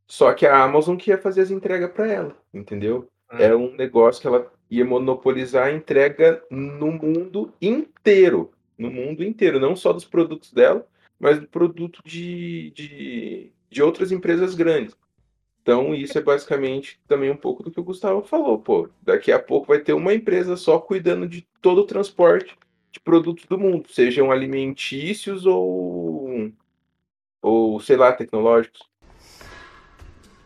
Só 0.08 0.32
que 0.32 0.46
a 0.46 0.64
Amazon 0.64 0.96
que 0.96 1.10
ia 1.10 1.18
fazer 1.18 1.42
as 1.42 1.50
entregas 1.50 1.92
para 1.92 2.10
ela, 2.10 2.36
entendeu? 2.52 3.08
Hum. 3.30 3.36
Era 3.38 3.56
um 3.56 3.74
negócio 3.76 4.20
que 4.20 4.26
ela 4.26 4.50
ia 4.70 4.84
monopolizar 4.84 5.66
a 5.66 5.72
entrega 5.72 6.42
no 6.50 6.90
mundo 6.90 7.52
inteiro. 7.60 8.50
No 8.76 8.90
mundo 8.90 9.22
inteiro, 9.22 9.60
não 9.60 9.76
só 9.76 9.92
dos 9.92 10.04
produtos 10.04 10.52
dela, 10.52 10.86
mas 11.18 11.38
do 11.38 11.46
produto 11.46 12.00
de, 12.04 12.70
de, 12.70 13.52
de 13.68 13.82
outras 13.82 14.10
empresas 14.12 14.54
grandes. 14.54 14.96
Então, 15.62 15.94
isso 15.94 16.16
é 16.16 16.22
basicamente 16.22 16.98
também 17.06 17.30
um 17.30 17.36
pouco 17.36 17.62
do 17.62 17.70
que 17.70 17.80
o 17.80 17.84
Gustavo 17.84 18.22
falou, 18.22 18.58
pô. 18.58 18.88
Daqui 19.02 19.30
a 19.30 19.38
pouco 19.38 19.66
vai 19.66 19.80
ter 19.80 19.92
uma 19.92 20.14
empresa 20.14 20.56
só 20.56 20.78
cuidando 20.78 21.28
de 21.28 21.46
todo 21.60 21.82
o 21.82 21.86
transporte 21.86 22.56
de 22.90 23.00
produtos 23.00 23.44
do 23.44 23.58
mundo, 23.58 23.86
sejam 23.90 24.32
alimentícios 24.32 25.44
ou, 25.44 26.50
ou 27.42 27.80
sei 27.80 27.96
lá, 27.96 28.12
tecnológicos. 28.12 28.87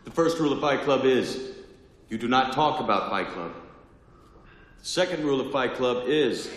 The 0.05 0.11
first 0.11 0.39
rule 0.39 0.53
of 0.53 0.59
Fight 0.59 0.83
Club 0.83 1.05
is 1.05 1.53
you 2.09 2.17
do 2.17 2.27
not 2.27 2.53
talk 2.53 2.79
about 2.79 3.09
Fight 3.09 3.31
Club. 3.33 3.51
The 4.79 4.85
second 4.85 5.23
rule 5.23 5.39
of 5.41 5.51
Fight 5.51 5.75
Club 5.75 6.07
is 6.07 6.49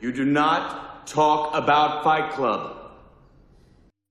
you 0.00 0.12
do 0.12 0.24
not 0.24 1.06
talk 1.06 1.54
about 1.54 2.02
Fight 2.04 2.32
Club. 2.34 2.78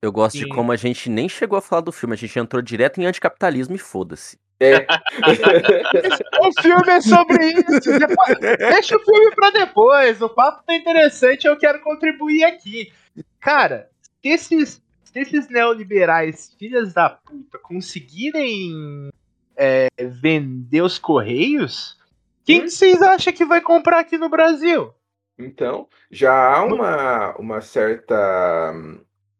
Eu 0.03 0.11
gosto 0.11 0.37
de 0.39 0.45
Sim. 0.45 0.49
como 0.49 0.71
a 0.71 0.75
gente 0.75 1.09
nem 1.09 1.29
chegou 1.29 1.57
a 1.57 1.61
falar 1.61 1.81
do 1.81 1.91
filme, 1.91 2.15
a 2.15 2.17
gente 2.17 2.37
entrou 2.39 2.59
direto 2.61 2.99
em 2.99 3.05
anticapitalismo 3.05 3.75
e 3.75 3.77
foda-se. 3.77 4.39
É. 4.59 4.85
O 6.41 6.61
filme 6.61 6.89
é 6.91 7.01
sobre 7.01 7.45
isso. 7.45 7.99
Depois- 7.99 8.39
deixa 8.57 8.95
o 8.95 8.99
filme 8.99 9.35
pra 9.35 9.51
depois. 9.51 10.19
O 10.21 10.29
papo 10.29 10.63
tá 10.65 10.75
interessante, 10.75 11.45
eu 11.45 11.55
quero 11.57 11.79
contribuir 11.81 12.43
aqui. 12.43 12.91
Cara, 13.39 13.89
se 14.01 14.29
esses, 14.29 14.80
se 15.11 15.19
esses 15.19 15.49
neoliberais, 15.49 16.55
filhas 16.57 16.93
da 16.93 17.09
puta, 17.09 17.57
conseguirem 17.59 19.09
é, 19.55 19.87
vender 19.99 20.81
os 20.81 20.97
Correios, 20.97 21.97
quem 22.45 22.61
que 22.61 22.69
vocês 22.69 23.01
acham 23.01 23.33
que 23.33 23.45
vai 23.45 23.61
comprar 23.61 23.99
aqui 23.99 24.17
no 24.17 24.29
Brasil? 24.29 24.93
Então, 25.37 25.87
já 26.09 26.33
há 26.33 26.63
uma, 26.63 27.35
uma 27.37 27.61
certa, 27.61 28.73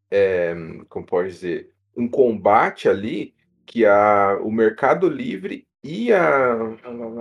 é, 0.09 0.55
como 0.89 1.05
pode 1.05 1.29
dizer, 1.29 1.71
um 1.95 2.07
combate 2.07 2.89
ali 2.89 3.33
que 3.65 3.85
a, 3.85 4.37
o 4.41 4.51
Mercado 4.51 5.07
Livre 5.07 5.65
e 5.83 6.11
a 6.11 6.53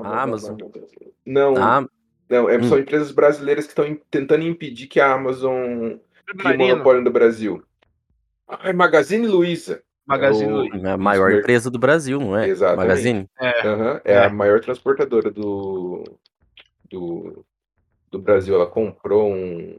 Amazon. 0.03 0.59
Não, 1.25 1.57
Ah, 1.57 1.87
não, 2.29 2.49
é, 2.49 2.59
Hum. 2.59 2.63
são 2.65 2.79
empresas 2.79 3.11
brasileiras 3.13 3.65
que 3.67 3.73
estão 3.73 3.99
tentando 4.11 4.45
impedir 4.47 4.87
que 4.87 5.01
a 5.01 5.13
Amazon 5.13 5.95
crie 6.27 6.45
Marino, 6.45 6.69
monopólio 6.69 7.03
no 7.03 7.11
Brasil. 7.11 7.63
Ai, 8.61 8.73
Magazine 8.73 9.27
Luiza. 9.27 9.83
Magazine 10.07 10.51
É 10.51 10.53
o- 10.53 10.57
Luiza. 10.57 10.89
é 10.89 10.91
a 10.93 10.97
maior 10.99 11.31
Mer- 11.31 11.39
empresa 11.41 11.71
do 11.71 11.79
Brasil, 11.79 12.19
não 12.19 12.37
é? 12.37 12.49
Exatamente. 12.49 12.87
Magazine? 12.89 13.27
É, 13.39 13.67
Aham, 13.67 14.01
é, 14.05 14.13
É. 14.15 14.25
a 14.25 14.29
maior 14.31 14.61
transportadora 14.61 15.31
do, 15.31 16.03
do, 16.91 17.45
do 18.11 18.19
Brasil. 18.19 18.55
Ela 18.55 18.67
comprou 18.67 19.33
um, 19.33 19.77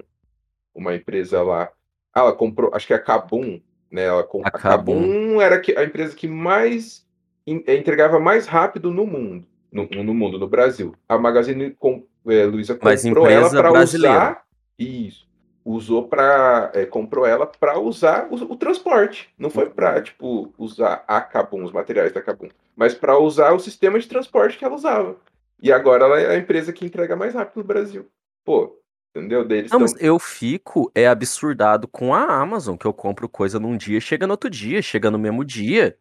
uma 0.73 0.95
empresa 0.95 1.41
lá. 1.41 1.69
Ah, 2.13 2.21
ela 2.21 2.33
comprou, 2.33 2.71
acho 2.73 2.87
que 2.87 2.93
é 2.93 2.95
a 2.97 2.99
Kabum, 3.01 3.59
né? 3.91 4.03
Ela, 4.05 4.23
com- 4.23 4.41
A 4.43 4.47
a 4.47 4.51
Kabum 4.51 5.41
era 5.41 5.61
a 5.77 5.83
empresa 5.83 6.15
que 6.15 6.27
mais 6.27 7.05
eh, 7.47 7.75
entregava 7.75 8.19
mais 8.19 8.45
rápido 8.47 8.91
no 8.91 9.05
mundo. 9.05 9.47
No, 9.71 9.85
no 9.85 10.13
mundo, 10.13 10.37
no 10.37 10.47
Brasil. 10.47 10.93
A 11.07 11.17
Magazine 11.17 11.71
com, 11.71 12.05
é, 12.27 12.45
Luiza 12.45 12.75
comprou 12.75 13.25
ela 13.27 13.47
empresa 13.47 13.57
para 13.61 13.83
usar. 13.83 14.43
Isso. 14.77 15.25
Usou 15.63 16.07
para 16.07 16.71
comprou 16.89 17.25
ela 17.25 17.45
para 17.45 17.79
usar 17.79 18.27
o, 18.31 18.35
o 18.35 18.55
transporte. 18.55 19.29
Não 19.37 19.49
foi 19.49 19.69
para 19.69 20.01
tipo 20.01 20.53
usar 20.57 21.03
a 21.07 21.21
Kabum, 21.21 21.63
os 21.63 21.71
materiais 21.71 22.11
da 22.11 22.21
Kabum, 22.21 22.49
mas 22.75 22.95
para 22.95 23.17
usar 23.17 23.53
o 23.53 23.59
sistema 23.59 23.99
de 23.99 24.07
transporte 24.07 24.57
que 24.57 24.65
ela 24.65 24.75
usava. 24.75 25.17
E 25.61 25.71
agora 25.71 26.05
ela 26.05 26.19
é 26.19 26.35
a 26.35 26.37
empresa 26.37 26.73
que 26.73 26.85
entrega 26.85 27.15
mais 27.15 27.35
rápido 27.35 27.57
no 27.57 27.63
Brasil. 27.63 28.07
Pô, 28.43 28.79
entendeu? 29.15 29.47
Daí 29.47 29.59
eles 29.59 29.71
Não, 29.71 29.79
mas 29.79 29.93
tão- 29.93 30.01
eu 30.01 30.17
fico 30.17 30.91
é 30.95 31.07
absurdado 31.07 31.87
com 31.87 32.13
a 32.13 32.23
Amazon, 32.23 32.75
que 32.75 32.87
eu 32.87 32.93
compro 32.93 33.29
coisa 33.29 33.59
num 33.59 33.77
dia, 33.77 34.01
chega 34.01 34.25
no 34.25 34.33
outro 34.33 34.49
dia, 34.49 34.81
chega 34.81 35.11
no 35.11 35.19
mesmo 35.19 35.45
dia. 35.45 35.95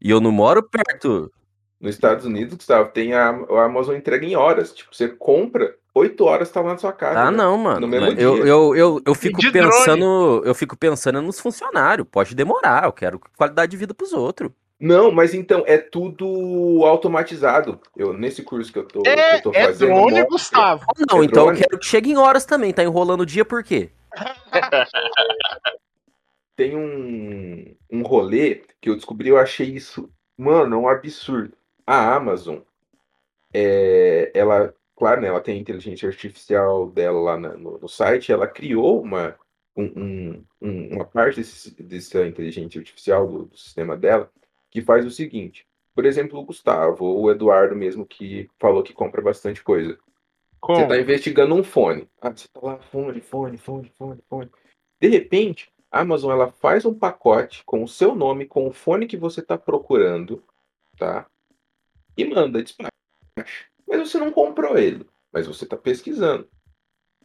E 0.00 0.10
eu 0.10 0.20
não 0.20 0.32
moro 0.32 0.62
perto. 0.62 1.30
Nos 1.78 1.94
Estados 1.94 2.24
Unidos, 2.24 2.54
Gustavo, 2.54 2.90
tem 2.90 3.14
a, 3.14 3.30
a 3.30 3.64
Amazon 3.64 3.94
entrega 3.96 4.26
em 4.26 4.34
horas. 4.34 4.72
Tipo, 4.74 4.94
você 4.94 5.08
compra, 5.08 5.76
oito 5.94 6.24
horas 6.24 6.50
tá 6.50 6.60
lá 6.60 6.72
na 6.72 6.78
sua 6.78 6.92
casa. 6.92 7.20
Ah, 7.20 7.30
né? 7.30 7.36
não, 7.36 7.56
mano. 7.58 7.80
No 7.80 7.88
mesmo 7.88 8.06
Mas 8.06 8.18
Eu, 8.18 8.34
dia. 8.36 8.44
eu, 8.44 8.76
eu, 8.76 9.02
eu 9.06 9.14
fico 9.14 9.40
de 9.40 9.50
drone. 9.50 9.70
pensando, 9.70 10.42
eu 10.44 10.54
fico 10.54 10.76
pensando 10.76 11.20
nos 11.22 11.38
funcionários. 11.40 12.06
Pode 12.10 12.34
demorar, 12.34 12.84
eu 12.84 12.92
quero 12.92 13.20
qualidade 13.36 13.70
de 13.70 13.76
vida 13.76 13.94
pros 13.94 14.12
outros. 14.12 14.50
Não, 14.78 15.10
mas 15.12 15.34
então, 15.34 15.62
é 15.66 15.76
tudo 15.76 16.26
automatizado. 16.86 17.78
Eu, 17.94 18.14
nesse 18.14 18.42
curso 18.42 18.72
que 18.72 18.78
eu 18.78 18.88
tô, 18.88 19.02
é, 19.06 19.30
que 19.40 19.46
eu 19.48 19.52
tô 19.52 19.58
é 19.58 19.64
fazendo. 19.66 19.88
drone, 19.88 20.02
mostra- 20.12 20.24
Gustavo. 20.30 20.84
Ou 20.88 21.04
não, 21.10 21.22
É 21.22 21.26
então 21.26 21.42
eu 21.42 21.46
drone? 21.52 21.58
quero 21.60 21.78
que 21.78 21.84
chegue 21.86 22.10
em 22.10 22.16
horas 22.16 22.46
também. 22.46 22.72
Tá 22.72 22.82
enrolando 22.82 23.20
o 23.20 23.26
dia 23.26 23.44
por 23.44 23.62
quê? 23.62 23.90
Tem 26.56 26.76
um, 26.76 27.74
um 27.90 28.02
rolê 28.02 28.62
que 28.80 28.90
eu 28.90 28.94
descobri, 28.96 29.28
eu 29.28 29.38
achei 29.38 29.66
isso, 29.66 30.10
mano, 30.36 30.80
um 30.80 30.88
absurdo. 30.88 31.54
A 31.86 32.14
Amazon, 32.14 32.58
é, 33.52 34.30
ela, 34.34 34.72
claro, 35.00 35.22
né, 35.22 35.28
ela 35.28 35.40
tem 35.40 35.56
a 35.56 35.60
inteligência 35.60 36.06
artificial 36.06 36.90
dela 36.90 37.18
lá 37.18 37.38
na- 37.38 37.56
no, 37.56 37.78
no 37.78 37.88
site, 37.88 38.30
ela 38.30 38.46
criou 38.46 39.00
uma, 39.02 39.34
um- 39.74 39.92
um- 39.96 40.44
um- 40.60 40.94
uma 40.96 41.06
parte 41.06 41.36
desse, 41.36 41.82
dessa 41.82 42.26
inteligência 42.26 42.78
artificial 42.78 43.26
do, 43.26 43.44
do 43.46 43.56
sistema 43.56 43.96
dela 43.96 44.30
que 44.70 44.82
faz 44.82 45.06
o 45.06 45.10
seguinte. 45.10 45.66
Por 45.94 46.04
exemplo, 46.04 46.38
o 46.38 46.44
Gustavo, 46.44 47.06
ou 47.06 47.22
o 47.22 47.30
Eduardo 47.30 47.74
mesmo, 47.74 48.04
que 48.04 48.50
falou 48.58 48.82
que 48.82 48.92
compra 48.92 49.22
bastante 49.22 49.64
coisa. 49.64 49.94
Você 49.94 49.98
Como? 50.60 50.82
está 50.82 50.98
investigando 50.98 51.54
um 51.54 51.64
fone. 51.64 52.06
Ah, 52.20 52.30
você 52.30 52.46
tá 52.52 52.60
lá, 52.62 52.78
fone, 52.78 53.22
fone, 53.22 53.56
fone, 53.56 53.90
fone, 53.96 54.20
fone. 54.28 54.50
De 55.00 55.08
repente, 55.08 55.72
a 55.90 56.00
Amazon 56.00 56.30
ela 56.30 56.52
faz 56.52 56.84
um 56.84 56.92
pacote 56.94 57.64
com 57.64 57.82
o 57.82 57.88
seu 57.88 58.14
nome, 58.14 58.44
com 58.44 58.68
o 58.68 58.72
fone 58.72 59.06
que 59.06 59.16
você 59.16 59.40
está 59.40 59.56
procurando, 59.56 60.44
tá? 60.98 61.26
E 62.16 62.24
manda 62.26 62.62
despacho. 62.62 62.90
Mas 63.90 64.08
você 64.08 64.18
não 64.18 64.30
comprou 64.30 64.78
ele, 64.78 65.04
mas 65.32 65.48
você 65.48 65.64
está 65.64 65.76
pesquisando. 65.76 66.48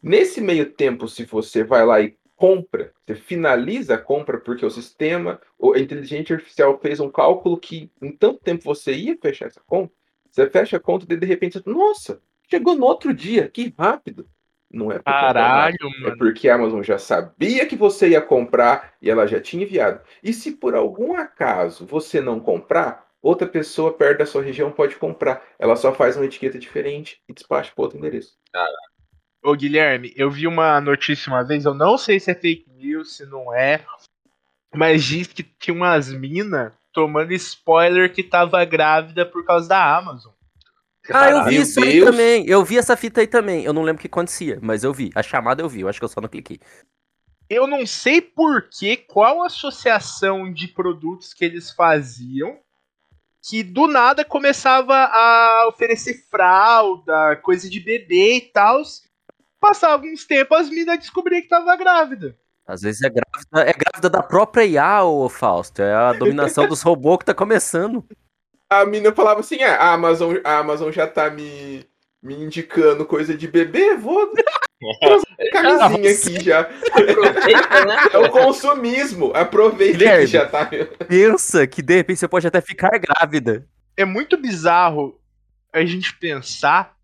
Nesse 0.01 0.41
meio 0.41 0.71
tempo, 0.73 1.07
se 1.07 1.23
você 1.25 1.63
vai 1.63 1.85
lá 1.85 2.01
e 2.01 2.17
compra, 2.35 2.91
você 3.05 3.15
finaliza 3.15 3.95
a 3.95 3.97
compra 3.97 4.39
porque 4.39 4.65
o 4.65 4.69
sistema, 4.69 5.39
a 5.73 5.79
inteligência 5.79 6.35
artificial 6.35 6.77
fez 6.79 6.99
um 6.99 7.09
cálculo 7.09 7.57
que 7.57 7.91
em 8.01 8.11
tanto 8.11 8.39
tempo 8.39 8.63
você 8.63 8.93
ia 8.93 9.17
fechar 9.21 9.45
essa 9.45 9.61
conta, 9.65 9.93
você 10.29 10.49
fecha 10.49 10.77
a 10.77 10.79
conta 10.79 11.05
e 11.11 11.17
de 11.17 11.25
repente, 11.25 11.61
nossa, 11.65 12.19
chegou 12.49 12.75
no 12.75 12.85
outro 12.85 13.13
dia, 13.13 13.47
que 13.47 13.73
rápido. 13.77 14.27
Não 14.69 14.91
é 14.91 14.95
porque 14.95 15.09
é 15.09 15.13
Caralho, 15.13 15.77
É 16.05 16.15
porque 16.17 16.49
a 16.49 16.55
Amazon 16.55 16.81
já 16.81 16.97
sabia 16.97 17.65
que 17.65 17.75
você 17.75 18.09
ia 18.09 18.21
comprar 18.21 18.93
e 19.01 19.09
ela 19.09 19.25
já 19.27 19.39
tinha 19.39 19.63
enviado. 19.63 20.01
E 20.21 20.33
se 20.33 20.51
por 20.51 20.75
algum 20.75 21.15
acaso 21.15 21.85
você 21.85 22.19
não 22.19 22.39
comprar, 22.39 23.04
outra 23.25 23.47
pessoa 23.47 23.91
perto 23.91 24.19
da 24.19 24.25
sua 24.25 24.43
região 24.43 24.71
pode 24.71 24.95
comprar. 24.97 25.43
Ela 25.57 25.75
só 25.75 25.91
faz 25.91 26.15
uma 26.15 26.25
etiqueta 26.25 26.59
diferente 26.59 27.19
e 27.27 27.33
despacha 27.33 27.71
para 27.73 27.83
outro 27.83 27.97
endereço. 27.97 28.37
Ô, 29.43 29.55
Guilherme, 29.55 30.13
eu 30.15 30.29
vi 30.29 30.45
uma 30.45 30.79
notícia 30.79 31.31
uma 31.31 31.43
vez, 31.43 31.65
eu 31.65 31.73
não 31.73 31.97
sei 31.97 32.19
se 32.19 32.29
é 32.29 32.35
fake 32.35 32.69
news, 32.71 33.17
se 33.17 33.25
não 33.25 33.53
é, 33.53 33.83
mas 34.73 35.03
diz 35.03 35.27
que 35.27 35.43
tinha 35.43 35.73
umas 35.73 36.11
minas 36.11 36.71
tomando 36.93 37.33
spoiler 37.33 38.13
que 38.13 38.23
tava 38.23 38.63
grávida 38.63 39.25
por 39.25 39.43
causa 39.43 39.67
da 39.67 39.97
Amazon. 39.97 40.31
Ah, 41.11 41.29
eu 41.29 41.43
vi 41.45 41.53
Meu 41.55 41.61
isso 41.61 41.83
aí 41.83 42.03
também. 42.03 42.47
Eu 42.47 42.63
vi 42.63 42.77
essa 42.77 42.97
fita 42.97 43.21
aí 43.21 43.27
também. 43.27 43.63
Eu 43.63 43.73
não 43.73 43.83
lembro 43.83 43.99
o 43.99 44.01
que 44.01 44.07
acontecia, 44.07 44.59
mas 44.61 44.83
eu 44.83 44.91
vi. 44.91 45.11
A 45.13 45.21
chamada 45.21 45.61
eu 45.61 45.69
vi, 45.69 45.81
eu 45.81 45.87
acho 45.87 45.99
que 45.99 46.05
eu 46.05 46.09
só 46.09 46.19
não 46.19 46.29
cliquei. 46.29 46.59
Eu 47.47 47.67
não 47.67 47.85
sei 47.85 48.21
por 48.21 48.67
que, 48.69 48.97
qual 48.97 49.43
associação 49.43 50.51
de 50.51 50.67
produtos 50.67 51.31
que 51.31 51.45
eles 51.45 51.69
faziam, 51.69 52.57
que 53.47 53.61
do 53.61 53.87
nada 53.87 54.25
começava 54.25 54.95
a 54.95 55.67
oferecer 55.69 56.25
fralda, 56.31 57.35
coisa 57.37 57.69
de 57.69 57.79
bebê 57.79 58.37
e 58.37 58.41
tal, 58.41 58.81
passava 59.59 60.03
uns 60.03 60.25
tempos, 60.25 60.57
as 60.57 60.69
minas 60.69 60.97
descobriam 60.97 61.41
que 61.41 61.47
tava 61.47 61.75
grávida. 61.75 62.35
Às 62.65 62.81
vezes 62.81 63.03
é 63.03 63.09
grávida, 63.09 63.69
é 63.69 63.73
grávida 63.73 64.09
da 64.09 64.23
própria 64.23 64.65
IA, 64.65 65.03
ô 65.03 65.29
Fausto. 65.29 65.83
É 65.83 65.93
a 65.93 66.13
dominação 66.13 66.65
dos 66.67 66.81
robôs 66.81 67.19
que 67.19 67.25
tá 67.25 67.33
começando. 67.35 68.03
A 68.67 68.83
mina 68.83 69.13
falava 69.13 69.41
assim: 69.41 69.61
ah, 69.61 69.75
a 69.75 69.93
Amazon, 69.93 70.37
a 70.43 70.57
Amazon 70.57 70.91
já 70.91 71.05
tá 71.05 71.29
me, 71.29 71.87
me 72.23 72.33
indicando 72.33 73.05
coisa 73.05 73.37
de 73.37 73.47
bebê, 73.47 73.95
vou 73.95 74.31
camisinha 75.51 76.11
aqui 76.11 76.43
já. 76.43 76.59
Aproveita, 76.61 77.85
né? 77.85 77.97
É 78.13 78.17
o 78.17 78.29
consumismo. 78.29 79.31
Aproveita 79.33 79.97
Guilherme. 79.97 80.25
que 80.25 80.31
já 80.31 80.45
tá. 80.45 80.69
Pensa 81.07 81.65
que 81.67 81.81
de 81.81 81.95
repente 81.95 82.19
você 82.19 82.27
pode 82.27 82.47
até 82.47 82.61
ficar 82.61 82.97
grávida. 82.99 83.67
É 83.97 84.05
muito 84.05 84.37
bizarro 84.37 85.19
a 85.71 85.83
gente 85.85 86.17
pensar 86.17 86.95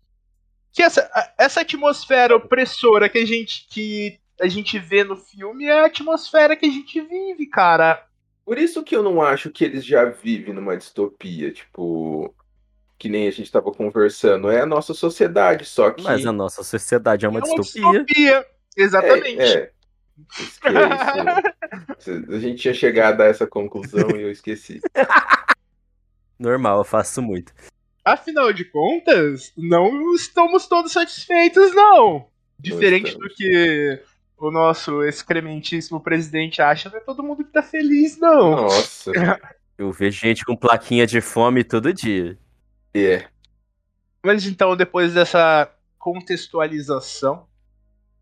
que 0.72 0.82
essa, 0.82 1.08
essa 1.38 1.60
atmosfera 1.60 2.36
opressora 2.36 3.08
que 3.08 3.18
a 3.18 3.26
gente 3.26 3.66
que 3.68 4.18
a 4.40 4.48
gente 4.48 4.78
vê 4.78 5.04
no 5.04 5.16
filme 5.16 5.66
é 5.66 5.80
a 5.80 5.86
atmosfera 5.86 6.56
que 6.56 6.66
a 6.66 6.70
gente 6.70 7.00
vive, 7.00 7.46
cara. 7.46 8.04
Por 8.44 8.58
isso 8.58 8.82
que 8.82 8.96
eu 8.96 9.02
não 9.02 9.22
acho 9.22 9.50
que 9.50 9.64
eles 9.64 9.84
já 9.84 10.04
vivem 10.04 10.54
numa 10.54 10.76
distopia, 10.76 11.52
tipo. 11.52 12.34
Que 13.02 13.08
nem 13.08 13.26
a 13.26 13.32
gente 13.32 13.50
tava 13.50 13.72
conversando. 13.72 14.48
É 14.48 14.60
a 14.60 14.66
nossa 14.66 14.94
sociedade, 14.94 15.64
só 15.64 15.90
que. 15.90 16.04
Mas 16.04 16.24
a 16.24 16.30
nossa 16.30 16.62
sociedade 16.62 17.26
é 17.26 17.28
uma 17.28 17.40
É 17.40 17.42
uma 17.42 17.60
distopia. 17.60 18.04
distopia. 18.04 18.46
Exatamente. 18.76 19.42
É, 19.42 19.54
é. 19.54 19.72
É. 20.62 22.30
A 22.36 22.38
gente 22.38 22.62
tinha 22.62 22.72
chegado 22.72 23.20
a 23.22 23.24
essa 23.24 23.44
conclusão 23.44 24.08
e 24.10 24.22
eu 24.22 24.30
esqueci. 24.30 24.80
Normal, 26.38 26.78
eu 26.78 26.84
faço 26.84 27.20
muito. 27.20 27.52
Afinal 28.04 28.52
de 28.52 28.66
contas, 28.66 29.52
não 29.56 30.14
estamos 30.14 30.68
todos 30.68 30.92
satisfeitos, 30.92 31.74
não. 31.74 32.28
Diferente 32.56 33.18
do 33.18 33.28
que 33.34 34.00
o 34.38 34.52
nosso 34.52 35.02
excrementíssimo 35.02 36.00
presidente 36.00 36.62
acha, 36.62 36.88
não 36.88 36.98
é 36.98 37.00
todo 37.00 37.24
mundo 37.24 37.42
que 37.42 37.50
tá 37.50 37.64
feliz, 37.64 38.16
não. 38.16 38.52
Nossa. 38.52 39.10
Eu 39.76 39.90
vejo 39.90 40.20
gente 40.20 40.44
com 40.44 40.54
plaquinha 40.54 41.04
de 41.04 41.20
fome 41.20 41.64
todo 41.64 41.92
dia. 41.92 42.38
É. 42.94 43.26
Mas 44.24 44.46
então, 44.46 44.76
depois 44.76 45.14
dessa 45.14 45.70
contextualização, 45.98 47.46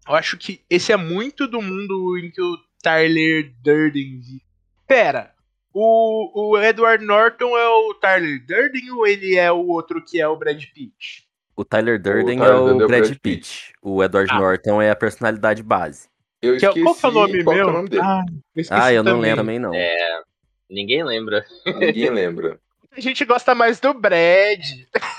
eu 0.08 0.14
acho 0.14 0.36
que 0.36 0.62
esse 0.68 0.92
é 0.92 0.96
muito 0.96 1.46
do 1.46 1.60
mundo 1.60 2.18
em 2.18 2.30
que 2.30 2.40
o 2.40 2.56
Tyler 2.82 3.52
Durden 3.62 4.20
vive. 4.20 4.42
Pera, 4.86 5.32
o, 5.72 6.50
o 6.52 6.58
Edward 6.58 7.04
Norton 7.04 7.56
é 7.56 7.68
o 7.68 7.94
Tyler 7.94 8.44
Durden 8.46 8.90
ou 8.92 9.06
ele 9.06 9.36
é 9.36 9.50
o 9.52 9.66
outro 9.68 10.02
que 10.04 10.20
é 10.20 10.26
o 10.26 10.36
Brad 10.36 10.62
Pitt? 10.74 11.28
O 11.56 11.64
Tyler 11.64 12.00
Durden 12.00 12.38
Tyler 12.38 12.52
é 12.52 12.54
o 12.56 12.64
Durden 12.64 12.80
é 12.80 12.84
o 12.84 12.88
Brad 12.88 13.00
Brad 13.06 13.10
Pitt. 13.18 13.20
Pitt. 13.20 13.72
O 13.82 14.02
Edward 14.02 14.30
Ah. 14.32 14.38
Norton 14.38 14.80
é 14.82 14.90
a 14.90 14.96
personalidade 14.96 15.62
base. 15.62 16.08
Eu 16.42 16.56
Que 16.56 16.64
é- 16.64 16.68
esqueci 16.70 16.82
qual 16.84 16.94
que 16.94 17.04
é 17.04 17.08
o 17.08 17.12
nome 17.12 17.32
que 17.44 17.50
é 17.50 17.54
meu? 17.54 17.68
o 17.68 17.72
nome 17.72 17.88
dele. 17.90 18.02
Ah, 18.02 18.24
eu 18.56 18.60
esqueci 18.62 18.82
Ah, 18.82 18.92
eu 18.92 19.02
não 19.02 19.20
lembro 19.20 19.36
também 19.36 19.58
não. 19.58 19.74
É, 19.74 20.22
ninguém 20.70 21.04
lembra. 21.04 21.44
Ninguém 21.66 22.10
lembra. 22.10 22.58
A 22.96 23.00
gente 23.00 23.24
gosta 23.24 23.54
mais 23.54 23.78
do 23.80 23.94
Brad. 23.94 24.60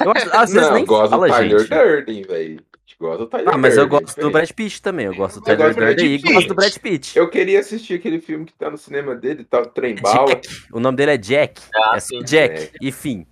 Eu 0.03 0.11
acho- 0.11 0.29
às 0.35 0.51
vezes 0.51 0.67
não, 0.67 0.75
nem 0.75 0.85
gosto 0.85 1.09
fala, 1.11 1.27
do 1.27 1.33
Tyler 1.33 1.59
gente. 1.59 1.69
Durden, 1.69 2.21
velho. 2.23 2.65
Gosto 2.99 3.19
do 3.19 3.27
Tyler 3.27 3.49
Ah, 3.53 3.57
mas 3.57 3.77
eu 3.77 3.87
Durden, 3.87 4.05
gosto 4.05 4.21
do. 4.21 4.29
Brad 4.29 4.51
Pitt 4.51 4.81
também. 4.81 5.05
Eu 5.07 5.15
gosto 5.15 5.39
do 5.41 5.49
Eu 5.49 5.57
Tyler 5.57 5.73
Durden 5.73 6.05
e 6.13 6.19
Pitt. 6.21 6.33
gosto 6.33 6.47
do 6.49 6.53
Brad 6.55 6.77
Pitt. 6.77 7.17
Eu 7.17 7.29
queria 7.29 7.59
assistir 7.59 7.95
aquele 7.95 8.19
filme 8.21 8.45
que 8.45 8.53
tá 8.53 8.69
no 8.69 8.77
cinema 8.77 9.15
dele, 9.15 9.43
tá 9.43 9.59
o 9.61 9.65
Trem 9.65 9.95
Bala. 9.95 10.27
Jack. 10.27 10.47
O 10.71 10.79
nome 10.79 10.97
dele 10.97 11.11
é 11.11 11.17
Jack. 11.17 11.61
Ah, 11.73 11.93
é 11.95 11.99
sim. 11.99 12.19
Jack. 12.23 12.55
Jack. 12.59 12.73
E 12.79 12.91
fim. 12.91 13.25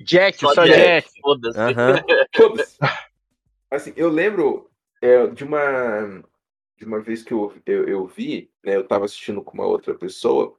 Jack, 0.00 0.38
Só 0.38 0.52
só, 0.54 0.64
Jack. 0.66 0.78
Jack. 0.80 1.08
Foda-se. 1.20 1.58
Foda-se. 2.36 2.76
Assim, 3.70 3.92
eu 3.96 4.08
lembro 4.08 4.68
é, 5.00 5.26
de 5.28 5.44
uma 5.44 6.22
de 6.76 6.84
uma 6.84 6.98
vez 7.00 7.22
que 7.22 7.32
eu, 7.32 7.52
eu, 7.66 7.88
eu 7.88 8.06
vi, 8.06 8.50
né? 8.64 8.74
Eu 8.74 8.82
tava 8.84 9.04
assistindo 9.04 9.40
com 9.42 9.54
uma 9.54 9.64
outra 9.66 9.94
pessoa, 9.94 10.56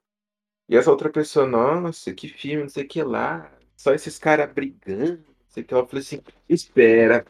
e 0.67 0.75
essa 0.75 0.91
outra 0.91 1.09
pessoa, 1.11 1.45
nossa, 1.47 2.13
que 2.13 2.27
filme, 2.29 2.63
não 2.63 2.69
sei 2.69 2.83
o 2.85 2.87
que 2.87 3.03
lá, 3.03 3.51
só 3.77 3.93
esses 3.93 4.17
caras 4.19 4.51
brigando, 4.51 5.19
não 5.27 5.35
sei 5.49 5.63
o 5.63 5.65
que 5.65 5.73
lá. 5.73 5.81
Eu 5.81 5.87
falei 5.87 6.01
assim, 6.03 6.21
espera, 6.49 7.25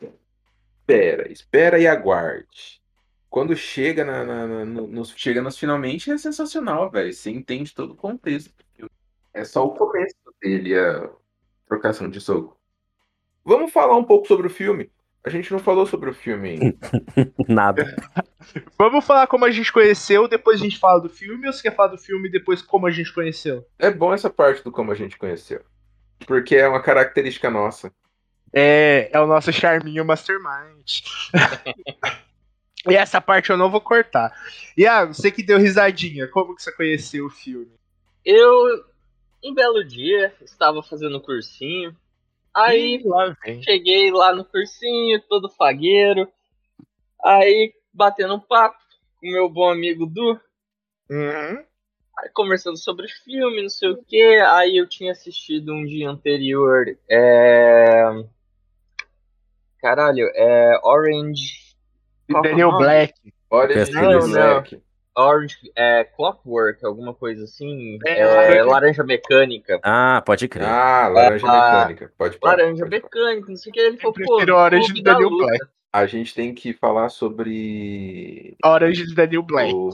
espera, 0.81 1.31
espera 1.31 1.79
e 1.79 1.87
aguarde. 1.87 2.81
Quando 3.29 3.55
chega 3.55 4.05
na, 4.05 4.23
na- 4.25 4.47
na- 4.47 4.65
no- 4.65 4.87
nos, 4.87 5.13
chega 5.17 5.41
nos 5.41 5.57
finalmente 5.57 6.11
é 6.11 6.17
sensacional, 6.17 6.89
velho. 6.91 7.13
Você 7.13 7.31
entende 7.31 7.73
todo 7.73 7.91
o 7.93 7.95
contexto. 7.97 8.53
É 9.33 9.43
só 9.45 9.65
o 9.65 9.75
começo 9.75 10.15
dele, 10.41 10.77
a 10.79 11.09
trocação 11.67 12.09
de 12.09 12.21
soco. 12.21 12.59
Vamos 13.45 13.71
falar 13.73 13.97
um 13.97 14.03
pouco 14.05 14.27
sobre 14.27 14.47
o 14.47 14.49
filme. 14.49 14.91
A 15.25 15.29
gente 15.31 15.51
não 15.51 15.57
falou 15.57 15.87
sobre 15.87 16.11
o 16.11 16.13
filme 16.13 16.49
ainda. 16.49 16.77
Nada. 17.49 17.95
Vamos 18.77 19.03
falar 19.03 19.25
como 19.25 19.43
a 19.43 19.49
gente 19.49 19.73
conheceu, 19.73 20.27
depois 20.27 20.61
a 20.61 20.63
gente 20.63 20.77
fala 20.77 21.01
do 21.01 21.09
filme, 21.09 21.47
ou 21.47 21.51
você 21.51 21.63
quer 21.63 21.75
falar 21.75 21.87
do 21.89 21.97
filme 21.97 22.29
e 22.29 22.31
depois 22.31 22.61
como 22.61 22.85
a 22.85 22.91
gente 22.91 23.11
conheceu? 23.11 23.65
É 23.79 23.89
bom 23.89 24.13
essa 24.13 24.29
parte 24.29 24.63
do 24.63 24.71
como 24.71 24.91
a 24.91 24.95
gente 24.95 25.17
conheceu. 25.17 25.63
Porque 26.27 26.55
é 26.55 26.67
uma 26.67 26.79
característica 26.79 27.49
nossa. 27.49 27.91
É, 28.53 29.09
é 29.11 29.19
o 29.19 29.25
nosso 29.25 29.51
charminho 29.51 30.05
mastermind. 30.05 31.01
e 32.87 32.95
essa 32.95 33.19
parte 33.19 33.49
eu 33.49 33.57
não 33.57 33.71
vou 33.71 33.81
cortar. 33.81 34.31
Iago, 34.77 35.15
você 35.15 35.31
que 35.31 35.41
deu 35.41 35.57
risadinha, 35.57 36.27
como 36.27 36.55
que 36.55 36.61
você 36.61 36.71
conheceu 36.71 37.25
o 37.25 37.31
filme? 37.31 37.73
Eu, 38.23 38.85
um 39.43 39.55
belo 39.55 39.83
dia, 39.83 40.35
estava 40.43 40.83
fazendo 40.83 41.19
cursinho. 41.19 41.95
Aí 42.55 43.01
lá 43.03 43.35
cheguei 43.63 44.09
lá 44.11 44.33
no 44.33 44.45
cursinho, 44.45 45.21
todo 45.27 45.49
fagueiro. 45.49 46.27
Aí, 47.23 47.73
batendo 47.93 48.35
um 48.35 48.39
papo 48.39 48.77
com 49.19 49.27
meu 49.27 49.49
bom 49.49 49.69
amigo 49.69 50.05
Du. 50.05 50.39
Uhum. 51.09 51.63
Aí, 52.17 52.29
conversando 52.33 52.77
sobre 52.77 53.09
filme, 53.09 53.61
não 53.61 53.69
sei 53.69 53.89
o 53.89 54.01
que. 54.03 54.41
Aí 54.47 54.77
eu 54.77 54.87
tinha 54.87 55.11
assistido 55.11 55.73
um 55.73 55.83
dia 55.83 56.09
anterior. 56.09 56.85
É... 57.09 58.05
Caralho, 59.79 60.31
é 60.33 60.79
Orange. 60.81 61.75
É 62.29 62.41
Daniel 62.41 62.71
nome? 62.71 62.83
Black. 62.83 63.13
Esse 63.71 63.91
não. 63.91 64.29
Black. 64.29 64.81
Orange 65.17 65.55
é, 65.75 66.03
Clockwork, 66.03 66.85
alguma 66.85 67.13
coisa 67.13 67.45
assim. 67.45 67.97
É, 68.05 68.19
É, 68.19 68.25
laranja- 68.25 68.65
laranja 68.65 69.03
mecânica. 69.03 69.79
Ah, 69.83 70.21
pode 70.25 70.47
crer. 70.47 70.67
Ah, 70.67 71.07
laranja 71.07 71.47
Ah, 71.47 71.77
mecânica. 71.87 72.13
Pode 72.17 72.37
parar. 72.37 72.57
Laranja 72.57 72.83
pode 72.83 72.89
mecânica, 72.95 73.49
não 73.49 73.55
sei 73.55 73.69
o 73.69 73.73
que. 73.73 73.79
Ele 73.79 73.97
falou, 73.97 74.13
pô, 74.13 74.53
Orange 74.53 74.93
do 74.93 75.01
da 75.03 75.13
Daniel 75.13 75.29
Luta. 75.29 75.45
Black. 75.45 75.65
A 75.93 76.05
gente 76.05 76.35
tem 76.35 76.53
que 76.53 76.73
falar 76.73 77.07
sobre 77.07 78.57
Orange 78.63 79.05
de 79.07 79.15
Daniel 79.15 79.43
Black. 79.43 79.73
o 79.73 79.89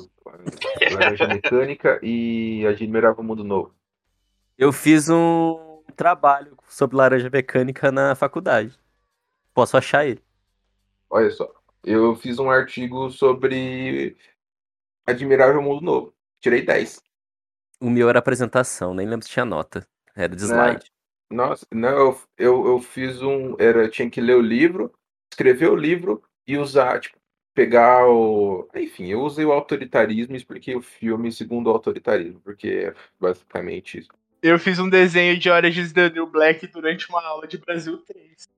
Laranja 0.94 1.28
Mecânica 1.28 2.00
e 2.02 2.66
Admirável 2.66 3.24
Mundo 3.24 3.44
Novo. 3.44 3.74
Eu 4.58 4.72
fiz 4.72 5.10
um 5.10 5.82
trabalho 5.96 6.58
sobre 6.68 6.98
laranja 6.98 7.30
mecânica 7.30 7.92
na 7.92 8.16
faculdade. 8.16 8.74
Posso 9.54 9.78
achar 9.78 10.06
ele. 10.08 10.22
Olha 11.10 11.30
só. 11.30 11.52
Eu 11.84 12.16
fiz 12.16 12.40
um 12.40 12.50
artigo 12.50 13.10
sobre 13.12 14.16
Admirável 15.12 15.62
Mundo 15.62 15.82
Novo. 15.82 16.14
Tirei 16.40 16.64
10. 16.64 17.02
O 17.80 17.90
meu 17.90 18.10
era 18.10 18.20
apresentação, 18.20 18.94
nem 18.94 19.08
lembro 19.08 19.26
se 19.26 19.32
tinha 19.32 19.46
nota. 19.46 19.88
Era 20.16 20.36
de 20.36 20.48
Né? 20.48 20.48
slide. 20.48 20.92
Nossa, 21.32 21.66
não, 21.72 21.90
eu, 21.90 22.22
eu, 22.38 22.68
eu 22.68 22.80
fiz 22.80 23.22
um. 23.22 23.56
Era, 23.58 23.90
tinha 23.90 24.10
que 24.10 24.20
ler 24.20 24.36
o 24.36 24.42
livro, 24.42 24.94
escrever 25.32 25.70
o 25.70 25.76
livro 25.76 26.22
e 26.46 26.58
usar, 26.58 27.00
tipo, 27.00 27.18
pegar 27.54 28.08
o. 28.10 28.68
Enfim, 28.76 29.08
eu 29.08 29.22
usei 29.22 29.46
o 29.46 29.52
autoritarismo 29.54 30.34
e 30.34 30.38
expliquei 30.38 30.76
o 30.76 30.82
filme 30.82 31.32
segundo 31.32 31.68
o 31.68 31.72
autoritarismo, 31.72 32.42
porque 32.42 32.68
é 32.68 32.96
basicamente 33.20 34.00
isso. 34.00 34.10
Eu 34.42 34.58
fiz 34.58 34.80
um 34.80 34.90
desenho 34.90 35.38
de 35.38 35.52
Orange 35.52 35.84
de 35.84 35.94
Daniel 35.94 36.26
Black 36.26 36.66
durante 36.66 37.08
uma 37.10 37.24
aula 37.24 37.48
de 37.48 37.60
Brasil 37.60 37.98
3. 37.98 38.50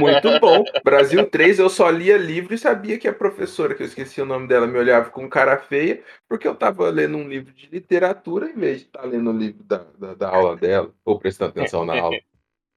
Muito 0.00 0.38
bom. 0.38 0.62
Brasil 0.84 1.28
3, 1.28 1.58
eu 1.58 1.68
só 1.68 1.90
lia 1.90 2.16
livro 2.16 2.54
e 2.54 2.58
sabia 2.58 2.96
que 2.96 3.08
a 3.08 3.12
professora, 3.12 3.74
que 3.74 3.82
eu 3.82 3.86
esqueci 3.86 4.22
o 4.22 4.26
nome 4.26 4.46
dela, 4.46 4.68
me 4.68 4.78
olhava 4.78 5.10
com 5.10 5.28
cara 5.28 5.58
feia, 5.58 6.00
porque 6.28 6.46
eu 6.46 6.54
tava 6.54 6.88
lendo 6.90 7.16
um 7.16 7.28
livro 7.28 7.52
de 7.52 7.66
literatura 7.66 8.48
em 8.50 8.54
vez 8.54 8.78
de 8.78 8.84
estar 8.84 9.02
lendo 9.02 9.30
o 9.30 9.36
livro 9.36 9.64
da, 9.64 9.84
da, 9.98 10.14
da 10.14 10.28
aula 10.28 10.56
dela, 10.56 10.92
ou 11.04 11.18
prestando 11.18 11.50
atenção 11.50 11.84
na 11.84 11.98
aula. 11.98 12.16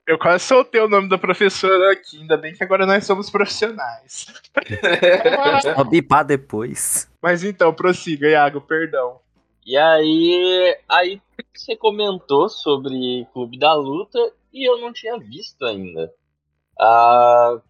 Eu 0.06 0.20
quase 0.20 0.44
soltei 0.44 0.82
o 0.82 0.90
nome 0.90 1.08
da 1.08 1.18
professora 1.18 1.94
aqui, 1.94 2.20
ainda 2.20 2.36
bem 2.36 2.54
que 2.54 2.62
agora 2.62 2.86
nós 2.86 3.06
somos 3.06 3.30
profissionais. 3.30 4.28
Só 5.64 5.82
bipar 5.86 6.26
depois. 6.26 7.10
Mas 7.22 7.42
então, 7.42 7.74
prossiga, 7.74 8.28
Iago, 8.28 8.60
perdão. 8.60 9.22
E 9.66 9.78
aí, 9.78 10.78
aí 10.90 11.22
você 11.54 11.76
comentou 11.76 12.50
sobre 12.50 13.26
Clube 13.32 13.58
da 13.58 13.74
Luta 13.74 14.20
e 14.52 14.68
eu 14.68 14.78
não 14.80 14.92
tinha 14.92 15.18
visto 15.18 15.64
ainda. 15.66 16.14
Ah, 16.78 17.62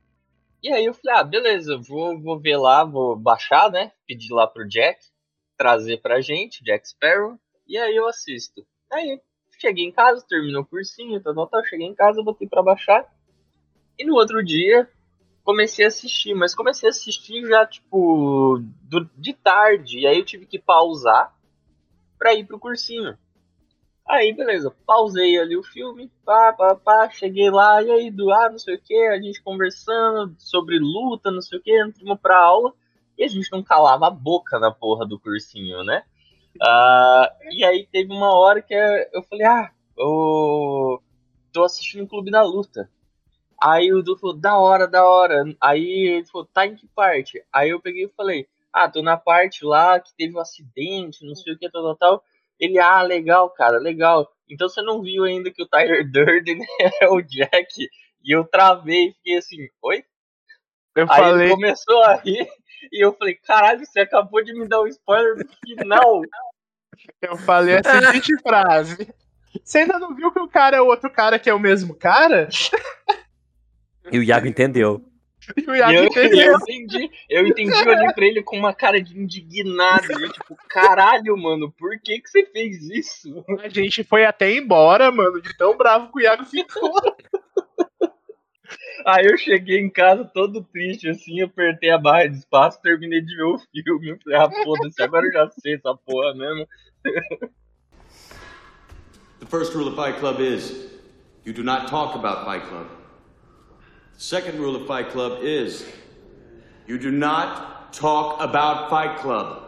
e 0.63 0.71
aí 0.71 0.86
eu 0.86 0.93
falei, 0.93 1.19
ah, 1.19 1.23
beleza, 1.23 1.77
vou, 1.77 2.19
vou 2.19 2.39
ver 2.39 2.58
lá, 2.58 2.84
vou 2.84 3.15
baixar, 3.15 3.69
né? 3.69 3.91
Pedir 4.08 4.34
lá 4.34 4.47
pro 4.47 4.67
Jack, 4.67 5.06
trazer 5.56 6.01
pra 6.01 6.19
gente, 6.19 6.63
Jack 6.63 6.88
Sparrow, 6.88 7.38
e 7.67 7.77
aí 7.77 7.95
eu 7.95 8.08
assisto. 8.08 8.65
Aí 8.91 9.21
cheguei 9.60 9.86
em 9.86 9.91
casa, 9.91 10.25
terminou 10.27 10.63
o 10.63 10.65
cursinho, 10.65 11.21
tal, 11.21 11.36
tal, 11.36 11.47
tal, 11.47 11.65
cheguei 11.65 11.86
em 11.86 11.93
casa, 11.93 12.23
botei 12.23 12.47
pra 12.47 12.63
baixar. 12.63 13.08
E 13.99 14.03
no 14.03 14.15
outro 14.15 14.43
dia, 14.43 14.89
comecei 15.43 15.86
a 15.86 15.89
assistir, 15.89 16.34
mas 16.34 16.56
comecei 16.56 16.89
a 16.89 16.91
assistir 16.91 17.45
já, 17.45 17.67
tipo, 17.67 18.60
do, 18.82 19.08
de 19.15 19.34
tarde. 19.34 19.99
E 19.99 20.08
aí 20.08 20.17
eu 20.17 20.25
tive 20.25 20.47
que 20.47 20.58
pausar 20.58 21.32
pra 22.23 22.33
ir 22.33 22.45
pro 22.45 22.57
cursinho. 22.57 23.17
Aí, 24.07 24.31
beleza, 24.31 24.73
pausei 24.86 25.38
ali 25.38 25.57
o 25.57 25.63
filme, 25.63 26.09
pá, 26.23 26.53
pá, 26.53 26.73
pá, 26.73 27.09
cheguei 27.09 27.49
lá, 27.49 27.83
e 27.83 27.91
aí, 27.91 28.09
do 28.09 28.31
ah, 28.31 28.49
não 28.49 28.57
sei 28.57 28.75
o 28.75 28.81
que, 28.81 28.95
a 29.07 29.21
gente 29.21 29.43
conversando 29.43 30.33
sobre 30.38 30.79
luta, 30.79 31.29
não 31.29 31.41
sei 31.41 31.59
o 31.59 31.62
que, 31.62 31.77
entramos 31.77 32.17
pra 32.21 32.38
aula, 32.38 32.73
e 33.17 33.25
a 33.25 33.27
gente 33.27 33.51
não 33.51 33.62
calava 33.62 34.07
a 34.07 34.09
boca 34.09 34.57
na 34.57 34.71
porra 34.71 35.05
do 35.05 35.19
cursinho, 35.19 35.83
né? 35.83 36.03
Uh, 36.55 37.51
e 37.51 37.65
aí 37.65 37.86
teve 37.91 38.13
uma 38.13 38.33
hora 38.33 38.62
que 38.62 38.73
eu 38.73 39.21
falei, 39.23 39.45
ah, 39.45 39.71
eu 39.97 41.03
tô 41.51 41.65
assistindo 41.65 42.05
o 42.05 42.07
Clube 42.07 42.31
da 42.31 42.41
Luta. 42.41 42.89
Aí 43.62 43.91
o 43.91 44.01
Du 44.01 44.17
falou, 44.17 44.36
da 44.36 44.57
hora, 44.57 44.88
da 44.88 45.05
hora. 45.05 45.43
Aí 45.59 46.07
ele 46.07 46.25
falou, 46.25 46.47
tá 46.53 46.65
em 46.65 46.75
que 46.75 46.88
parte? 46.88 47.43
Aí 47.51 47.69
eu 47.69 47.81
peguei 47.81 48.05
e 48.05 48.13
falei, 48.15 48.47
ah, 48.73 48.89
tô 48.89 49.03
na 49.03 49.15
parte 49.15 49.63
lá 49.63 49.99
que 49.99 50.15
teve 50.17 50.36
um 50.36 50.39
acidente, 50.39 51.25
não 51.25 51.36
sei 51.36 51.53
o 51.53 51.57
que, 51.57 51.69
tal, 51.69 51.83
tal, 51.83 51.95
tal. 51.95 52.23
Ele, 52.59 52.79
ah, 52.79 53.01
legal, 53.03 53.49
cara, 53.51 53.77
legal. 53.77 54.27
Então 54.49 54.67
você 54.67 54.81
não 54.81 55.01
viu 55.01 55.23
ainda 55.23 55.51
que 55.51 55.62
o 55.62 55.67
Tyler 55.67 56.03
Durden 56.12 56.59
é 57.01 57.07
o 57.07 57.21
Jack? 57.21 57.88
E 58.23 58.36
eu 58.36 58.43
travei 58.45 59.09
e 59.09 59.13
fiquei 59.13 59.38
assim, 59.38 59.67
oi? 59.81 60.03
Eu 60.95 61.03
Aí 61.09 61.21
falei. 61.21 61.47
ele 61.47 61.55
começou 61.55 62.03
a 62.03 62.15
rir 62.15 62.47
e 62.91 63.05
eu 63.05 63.13
falei, 63.13 63.36
caralho, 63.36 63.86
você 63.86 63.99
acabou 63.99 64.43
de 64.43 64.53
me 64.53 64.67
dar 64.67 64.81
um 64.81 64.88
spoiler 64.88 65.36
no 65.38 65.47
final. 65.65 66.21
Eu 67.21 67.38
falei 67.38 67.77
a 67.77 67.83
seguinte 67.83 68.38
frase. 68.41 69.13
Você 69.63 69.79
ainda 69.79 69.99
não 69.99 70.15
viu 70.15 70.31
que 70.31 70.39
o 70.39 70.47
cara 70.47 70.77
é 70.77 70.81
o 70.81 70.88
outro 70.88 71.09
cara 71.12 71.38
que 71.38 71.49
é 71.49 71.53
o 71.53 71.59
mesmo 71.59 71.93
cara? 71.93 72.49
E 74.12 74.17
o 74.17 74.23
Iago 74.23 74.47
entendeu. 74.47 75.03
E 75.58 75.63
o 75.69 75.75
Iago 75.75 75.93
eu, 75.93 76.06
entendeu. 76.06 76.51
eu 76.51 76.58
entendi, 76.58 77.12
eu 77.29 77.47
entendi, 77.47 77.71
eu 77.71 77.91
olhei 77.91 78.13
pra 78.13 78.25
ele 78.25 78.43
com 78.43 78.58
uma 78.58 78.73
cara 78.73 79.01
de 79.01 79.17
indignado. 79.17 80.12
E 80.12 80.23
eu, 80.23 80.32
tipo, 80.32 80.56
caralho, 80.69 81.38
mano, 81.38 81.71
por 81.71 81.99
que 81.99 82.19
que 82.19 82.29
você 82.29 82.45
fez 82.45 82.84
isso? 82.89 83.43
A 83.60 83.69
gente 83.69 84.03
foi 84.03 84.25
até 84.25 84.51
embora, 84.51 85.12
mano, 85.12 85.41
de 85.41 85.56
tão 85.58 85.75
bravo 85.75 86.12
que 86.12 86.19
o 86.19 86.21
Iago 86.21 86.45
ficou. 86.45 86.93
Aí 89.06 89.25
eu 89.25 89.38
cheguei 89.38 89.79
em 89.79 89.89
casa 89.89 90.23
todo 90.23 90.63
triste, 90.63 91.10
assim, 91.10 91.41
apertei 91.41 91.91
a 91.91 91.97
barra 91.97 92.27
de 92.27 92.38
espaço, 92.38 92.82
terminei 92.82 93.21
de 93.21 93.36
ver 93.36 93.43
o 93.43 93.60
filme. 93.60 94.12
Eu 94.12 94.19
falei, 94.23 94.39
ah, 94.39 94.63
foda-se, 94.63 95.03
agora 95.03 95.27
eu 95.27 95.32
já 95.32 95.49
sei 95.49 95.75
essa 95.75 95.93
porra 95.95 96.34
mesmo. 96.34 96.65
The 99.41 99.45
first 99.47 99.73
rule 99.73 99.89
of 99.89 99.97
Fight 99.97 100.19
Club 100.19 100.39
is 100.39 100.89
you 101.43 101.53
do 101.53 101.63
not 101.63 101.88
talk 101.88 102.15
about 102.15 102.45
Fight 102.45 102.65
Club. 102.67 103.02
The 104.13 104.19
second 104.19 104.60
rule 104.60 104.76
of 104.76 104.88
Fight 104.88 105.12
Club 105.12 105.43
is 105.43 105.86
you 106.88 106.97
do 106.97 107.12
not 107.12 107.93
talk 107.93 108.41
about 108.41 108.89
Fight 108.89 109.21
Club. 109.21 109.62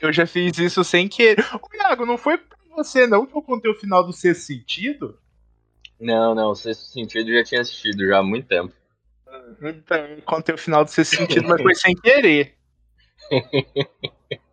Eu 0.00 0.12
já 0.12 0.26
fiz 0.26 0.58
isso 0.58 0.84
sem 0.84 1.08
querer. 1.08 1.44
Ô, 1.54 1.60
Iago, 1.74 2.06
não 2.06 2.16
foi 2.16 2.38
pra 2.38 2.56
você 2.76 3.06
não 3.06 3.26
que 3.26 3.36
eu 3.36 3.42
contei 3.42 3.70
o 3.70 3.74
final 3.74 4.04
do 4.04 4.12
sexto 4.12 4.42
sentido? 4.42 5.18
Não, 6.00 6.34
não, 6.34 6.50
o 6.50 6.54
sexto 6.54 6.84
sentido 6.84 7.30
eu 7.30 7.38
já 7.38 7.44
tinha 7.44 7.60
assistido 7.60 8.06
já 8.06 8.18
há 8.18 8.22
muito 8.22 8.46
tempo. 8.46 8.72
Então, 9.60 9.96
eu 9.98 10.22
contei 10.22 10.54
o 10.54 10.58
final 10.58 10.84
do 10.84 10.90
sexto 10.90 11.16
sentido, 11.16 11.48
mas 11.48 11.60
foi 11.60 11.74
sem 11.74 11.94
querer. 11.94 12.54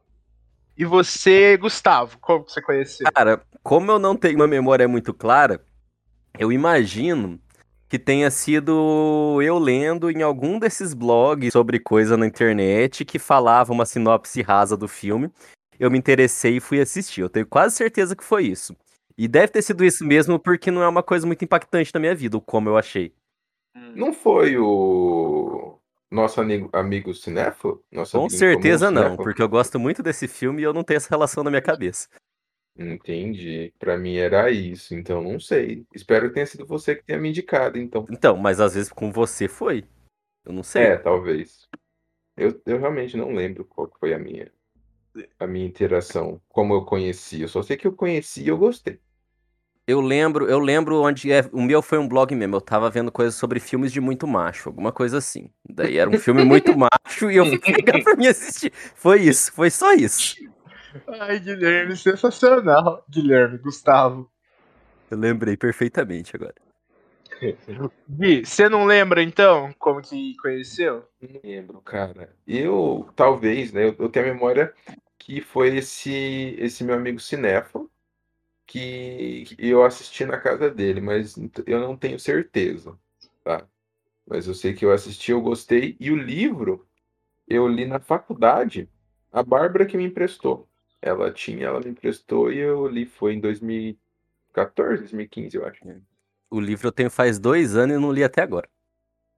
E 0.78 0.84
você, 0.84 1.56
Gustavo, 1.56 2.18
como 2.20 2.44
que 2.44 2.52
você 2.52 2.62
conheceu? 2.62 3.10
Cara, 3.14 3.42
como 3.64 3.92
eu 3.92 3.98
não 3.98 4.14
tenho 4.14 4.36
uma 4.36 4.48
memória 4.48 4.86
muito 4.90 5.14
clara, 5.14 5.64
eu 6.38 6.52
imagino 6.52 7.40
que 7.88 8.00
tenha 8.00 8.32
sido 8.32 9.40
eu 9.42 9.58
lendo 9.58 10.10
em 10.10 10.22
algum 10.22 10.58
desses 10.60 10.94
blogs 10.94 11.52
sobre 11.54 11.80
coisa 11.80 12.18
na 12.18 12.26
internet 12.26 13.06
que 13.06 13.20
falava 13.20 13.72
uma 13.72 13.86
sinopse 13.86 14.42
rasa 14.42 14.76
do 14.76 14.88
filme. 14.88 15.30
Eu 15.80 15.92
me 15.92 15.98
interessei 15.98 16.58
e 16.58 16.62
fui 16.62 16.80
assistir. 16.80 17.22
Eu 17.22 17.30
tenho 17.30 17.46
quase 17.46 17.76
certeza 17.76 18.16
que 18.16 18.24
foi 18.24 18.46
isso. 18.48 18.76
E 19.18 19.28
deve 19.28 19.50
ter 19.50 19.62
sido 19.62 19.84
isso 19.84 20.06
mesmo, 20.06 20.38
porque 20.40 20.72
não 20.72 20.82
é 20.84 20.88
uma 20.88 21.04
coisa 21.04 21.26
muito 21.26 21.44
impactante 21.44 21.92
na 21.94 22.00
minha 22.00 22.16
vida, 22.16 22.38
o 22.38 22.42
como 22.42 22.70
eu 22.70 22.78
achei. 22.78 23.14
Não 23.96 24.14
foi 24.14 24.58
o 24.58 25.78
nosso 26.12 26.42
amigo, 26.42 26.70
amigo 26.74 27.14
cinéfilo? 27.14 27.82
Nosso 27.92 28.14
Com 28.18 28.26
amigo 28.26 28.38
certeza 28.38 28.90
não, 28.92 29.04
cinéfilo? 29.04 29.24
porque 29.24 29.42
eu 29.42 29.50
gosto 29.50 29.80
muito 29.80 30.02
desse 30.04 30.28
filme 30.28 30.62
e 30.62 30.66
eu 30.66 30.74
não 30.74 30.84
tenho 30.84 30.98
essa 30.98 31.10
relação 31.10 31.44
na 31.44 31.50
minha 31.50 31.62
cabeça. 31.62 32.08
Entendi. 32.78 33.74
Pra 33.80 33.98
mim 33.98 34.18
era 34.18 34.52
isso, 34.52 34.94
então 34.94 35.22
não 35.22 35.40
sei. 35.40 35.86
Espero 35.94 36.28
que 36.28 36.34
tenha 36.34 36.46
sido 36.46 36.66
você 36.66 36.96
que 36.96 37.04
tenha 37.04 37.20
me 37.20 37.30
indicado, 37.30 37.78
então. 37.78 38.06
Então, 38.10 38.36
mas 38.36 38.60
às 38.60 38.76
vezes 38.76 38.92
com 38.92 39.12
você 39.12 39.48
foi. 39.48 39.86
Eu 40.46 40.54
não 40.54 40.64
sei. 40.64 40.84
É, 40.84 40.98
talvez. 40.98 41.68
Eu, 42.36 42.62
eu 42.66 42.78
realmente 42.78 43.16
não 43.16 43.34
lembro 43.34 43.64
qual 43.64 43.88
que 43.88 43.98
foi 44.00 44.14
a 44.14 44.20
minha 44.20 44.52
a 45.40 45.48
minha 45.48 45.66
interação, 45.66 46.42
como 46.50 46.74
eu 46.74 46.84
conheci. 46.84 47.42
Eu 47.42 47.48
só 47.48 47.62
sei 47.62 47.78
que 47.78 47.88
eu 47.88 47.94
conheci 47.94 48.44
e 48.44 48.48
eu 48.50 48.58
gostei. 48.58 49.00
Eu 49.88 50.02
lembro, 50.02 50.50
eu 50.50 50.58
lembro 50.58 51.02
onde 51.04 51.32
é, 51.32 51.48
o 51.54 51.62
meu 51.62 51.82
foi 51.82 52.00
um 52.00 52.08
blog 52.08 52.34
mesmo. 52.36 52.56
Eu 52.56 52.62
tava 52.62 52.90
vendo 52.90 53.12
coisas 53.12 53.36
sobre 53.36 53.60
filmes 53.60 53.92
de 53.92 54.02
muito 54.02 54.28
macho, 54.28 54.70
alguma 54.70 54.92
coisa 54.92 55.20
assim. 55.20 55.50
Daí 55.70 55.98
era 55.98 56.10
um 56.10 56.18
filme 56.18 56.44
muito 56.44 56.74
macho 56.78 57.30
e 57.30 57.38
eu 57.38 57.46
fui 57.46 57.60
pegar 57.60 58.04
pra 58.04 58.16
mim 58.16 58.28
assistir. 58.28 58.74
Foi 58.96 59.22
isso, 59.22 59.54
foi 59.54 59.70
só 59.70 59.94
isso. 59.94 60.36
Ai, 61.08 61.40
Guilherme, 61.40 61.96
sensacional. 61.96 63.06
Guilherme, 63.10 63.58
Gustavo. 63.58 64.30
Eu 65.10 65.18
lembrei 65.18 65.56
perfeitamente 65.56 66.36
agora. 66.36 66.56
Gui, 68.08 68.46
você 68.46 68.70
não 68.70 68.86
lembra 68.86 69.22
então 69.22 69.74
como 69.78 70.02
que 70.02 70.36
conheceu? 70.38 71.08
Não 71.22 71.42
lembro, 71.44 71.82
cara. 71.82 72.36
Eu, 72.48 73.10
talvez, 73.16 73.72
né? 73.74 73.86
Eu, 73.86 73.96
eu 74.00 74.10
tenho 74.10 74.30
a 74.30 74.34
memória 74.34 74.74
que 75.18 75.42
foi 75.42 75.78
esse 75.78 76.56
esse 76.60 76.84
meu 76.84 76.96
amigo 76.96 77.20
cinéfilo 77.20 77.92
que, 78.66 79.46
que 79.46 79.70
eu 79.70 79.84
assisti 79.84 80.26
na 80.26 80.40
casa 80.40 80.70
dele, 80.70 81.02
mas 81.02 81.36
eu 81.66 81.80
não 81.80 81.96
tenho 81.96 82.20
certeza, 82.20 82.98
tá? 83.44 83.68
Mas 84.28 84.48
eu 84.48 84.54
sei 84.54 84.74
que 84.74 84.84
eu 84.86 84.92
assisti, 84.92 85.32
eu 85.32 85.42
gostei. 85.42 85.96
E 86.00 86.12
o 86.12 86.16
livro 86.16 86.88
eu 87.48 87.68
li 87.68 87.86
na 87.86 88.00
faculdade, 88.00 88.90
a 89.32 89.44
Bárbara 89.44 89.86
que 89.86 89.98
me 89.98 90.06
emprestou. 90.06 90.68
Ela 91.02 91.32
tinha, 91.32 91.68
ela 91.68 91.80
me 91.80 91.90
emprestou 91.90 92.52
e 92.52 92.58
eu 92.58 92.88
li, 92.88 93.06
foi 93.06 93.34
em 93.34 93.40
2014, 93.40 95.02
2015, 95.02 95.56
eu 95.58 95.66
acho. 95.66 95.80
O 96.50 96.60
livro 96.60 96.88
eu 96.88 96.92
tenho 96.92 97.10
faz 97.10 97.38
dois 97.38 97.76
anos 97.76 97.96
e 97.98 98.00
não 98.00 98.12
li 98.12 98.24
até 98.24 98.42
agora. 98.42 98.68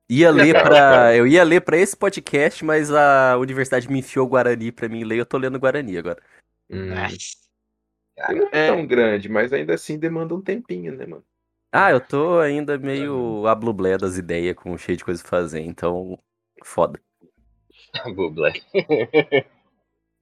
Ia 0.10 0.32
ler 0.32 0.54
cara. 0.54 1.14
Eu 1.16 1.28
ia 1.28 1.44
ler 1.44 1.62
pra 1.62 1.76
esse 1.78 1.96
podcast, 1.98 2.64
mas 2.64 2.90
a 2.92 3.38
universidade 3.38 3.90
me 3.92 4.00
enfiou 4.00 4.28
Guarani 4.28 4.72
pra 4.72 4.88
mim 4.88 5.04
ler. 5.04 5.20
Eu 5.20 5.26
tô 5.26 5.38
lendo 5.38 5.60
Guarani 5.60 5.98
agora. 5.98 6.22
Hum, 6.70 6.94
É. 6.94 8.34
não 8.34 8.48
é 8.52 8.68
É. 8.68 8.68
tão 8.68 8.88
grande, 8.88 9.28
mas 9.28 9.52
ainda 9.52 9.74
assim 9.74 10.00
demanda 10.00 10.34
um 10.34 10.42
tempinho, 10.42 10.96
né, 10.96 11.06
mano? 11.06 11.26
Ah, 11.74 11.92
eu 11.92 12.00
tô 12.00 12.40
ainda 12.40 12.78
meio 12.78 13.46
ablublé 13.48 13.98
das 13.98 14.18
ideias, 14.18 14.56
com 14.56 14.78
cheio 14.78 14.98
de 14.98 15.04
coisa 15.04 15.22
pra 15.22 15.30
fazer, 15.30 15.60
então. 15.60 16.18
Foda. 16.64 17.00
Bublé. 18.16 18.54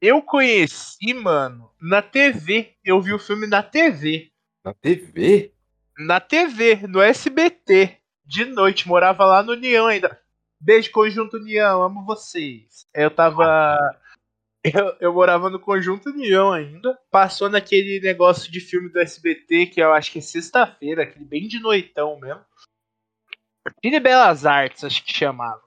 Eu 0.05 0.21
conheci, 0.21 1.15
mano, 1.15 1.71
na 1.81 1.99
TV. 1.99 2.75
Eu 2.85 3.01
vi 3.01 3.11
o 3.11 3.17
filme 3.17 3.47
na 3.47 3.63
TV. 3.63 4.31
Na 4.63 4.71
TV? 4.71 5.51
Na 5.97 6.19
TV, 6.19 6.85
no 6.87 7.01
SBT. 7.01 7.97
De 8.23 8.45
noite, 8.45 8.87
morava 8.87 9.25
lá 9.25 9.41
no 9.41 9.53
União 9.53 9.87
ainda. 9.87 10.21
Beijo, 10.61 10.91
Conjunto 10.91 11.37
União, 11.37 11.81
amo 11.81 12.05
vocês. 12.05 12.85
Eu 12.93 13.09
tava. 13.09 13.79
Eu, 14.63 14.95
eu 14.99 15.11
morava 15.11 15.49
no 15.49 15.59
Conjunto 15.59 16.11
União 16.11 16.53
ainda. 16.53 16.95
Passou 17.09 17.49
naquele 17.49 17.99
negócio 17.99 18.51
de 18.51 18.59
filme 18.59 18.89
do 18.89 18.99
SBT, 18.99 19.65
que 19.65 19.81
eu 19.81 19.91
acho 19.91 20.11
que 20.11 20.19
é 20.19 20.21
sexta-feira, 20.21 21.01
aquele 21.01 21.25
bem 21.25 21.47
de 21.47 21.59
noitão 21.59 22.19
mesmo. 22.19 22.45
Cine 23.83 23.99
Belas 23.99 24.45
Artes, 24.45 24.83
acho 24.83 25.03
que 25.03 25.11
chamava. 25.11 25.63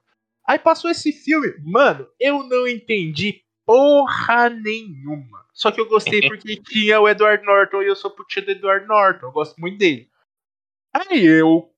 Aí 0.47 0.57
passou 0.57 0.89
esse 0.89 1.11
filme. 1.11 1.55
Mano, 1.61 2.07
eu 2.17 2.43
não 2.43 2.65
entendi 2.65 3.43
porra 3.69 4.49
nenhuma. 4.49 5.45
Só 5.53 5.69
que 5.69 5.79
eu 5.79 5.87
gostei 5.87 6.21
porque 6.27 6.55
tinha 6.55 6.99
o 6.99 7.07
Edward 7.07 7.45
Norton 7.45 7.83
e 7.83 7.85
eu 7.87 7.95
sou 7.95 8.09
putinha 8.09 8.43
do 8.43 8.51
Edward 8.51 8.87
Norton. 8.87 9.27
Eu 9.27 9.31
gosto 9.31 9.61
muito 9.61 9.77
dele. 9.77 10.09
Aí 10.91 11.23
eu 11.23 11.71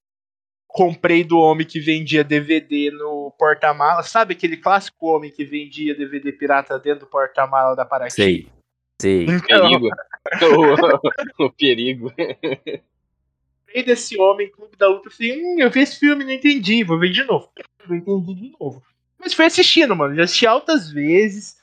comprei 0.69 1.25
do 1.25 1.37
homem 1.37 1.67
que 1.67 1.81
vendia 1.81 2.23
DVD 2.23 2.91
no 2.91 3.35
porta-mala. 3.37 4.03
Sabe 4.03 4.35
aquele 4.35 4.55
clássico 4.55 5.05
homem 5.07 5.29
que 5.29 5.43
vendia 5.43 5.93
DVD 5.93 6.31
pirata 6.31 6.79
dentro 6.79 7.01
do 7.01 7.07
porta-mala 7.07 7.75
da 7.75 7.83
Paraty? 7.83 8.13
Sei. 8.13 8.47
Sei. 9.01 9.25
Então, 9.25 9.67
Perigo. 9.67 9.89
o, 11.39 11.45
o 11.45 11.51
perigo. 11.51 12.13
comprei 13.65 13.83
desse 13.83 14.17
homem, 14.17 14.49
Clube 14.49 14.77
da 14.77 14.87
Luta. 14.87 15.09
Eu 15.09 15.11
falei, 15.11 15.43
hum, 15.43 15.55
eu 15.59 15.69
vi 15.69 15.81
esse 15.81 15.99
filme, 15.99 16.23
não 16.23 16.31
entendi, 16.31 16.85
vou 16.85 16.97
ver 16.97 17.09
de 17.09 17.25
novo. 17.25 17.51
Não 17.89 17.97
entendi 17.97 18.35
de 18.35 18.55
novo. 18.57 18.81
Mas 19.19 19.33
fui 19.33 19.43
assistindo, 19.43 19.93
mano. 19.93 20.15
Já 20.15 20.23
assisti 20.23 20.47
altas 20.47 20.89
vezes. 20.89 21.60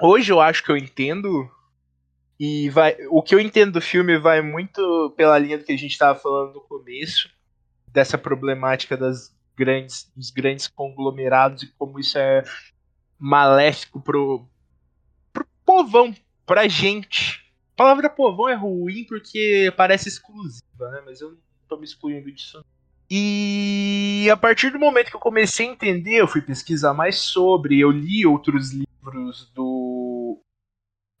Hoje 0.00 0.32
eu 0.32 0.40
acho 0.40 0.62
que 0.64 0.70
eu 0.70 0.76
entendo. 0.76 1.50
E 2.38 2.68
vai, 2.70 2.96
o 3.08 3.22
que 3.22 3.34
eu 3.34 3.40
entendo 3.40 3.72
do 3.72 3.80
filme 3.80 4.18
vai 4.18 4.42
muito 4.42 5.12
pela 5.16 5.38
linha 5.38 5.58
do 5.58 5.64
que 5.64 5.72
a 5.72 5.78
gente 5.78 5.96
tava 5.96 6.18
falando 6.18 6.54
no 6.54 6.60
começo. 6.60 7.30
Dessa 7.86 8.16
problemática 8.16 8.96
das 8.96 9.34
grandes, 9.56 10.10
dos 10.16 10.30
grandes 10.30 10.66
conglomerados 10.66 11.62
e 11.62 11.72
como 11.78 12.00
isso 12.00 12.18
é 12.18 12.42
maléfico 13.18 14.00
pro, 14.00 14.48
pro 15.32 15.46
povão, 15.64 16.14
pra 16.46 16.66
gente. 16.66 17.42
A 17.74 17.76
palavra 17.76 18.10
povão 18.10 18.48
é 18.48 18.54
ruim 18.54 19.04
porque 19.04 19.72
parece 19.76 20.08
exclusiva, 20.08 20.90
né? 20.90 21.02
Mas 21.04 21.20
eu 21.20 21.30
não 21.30 21.38
tô 21.68 21.76
me 21.76 21.84
excluindo 21.84 22.30
disso. 22.32 22.64
E 23.14 24.28
a 24.30 24.36
partir 24.36 24.70
do 24.70 24.78
momento 24.78 25.10
que 25.10 25.16
eu 25.16 25.20
comecei 25.20 25.68
a 25.68 25.72
entender, 25.72 26.16
eu 26.16 26.26
fui 26.26 26.40
pesquisar 26.40 26.94
mais 26.94 27.18
sobre, 27.18 27.78
eu 27.78 27.90
li 27.90 28.24
outros 28.26 28.72
livros 28.72 29.50
do 29.54 29.71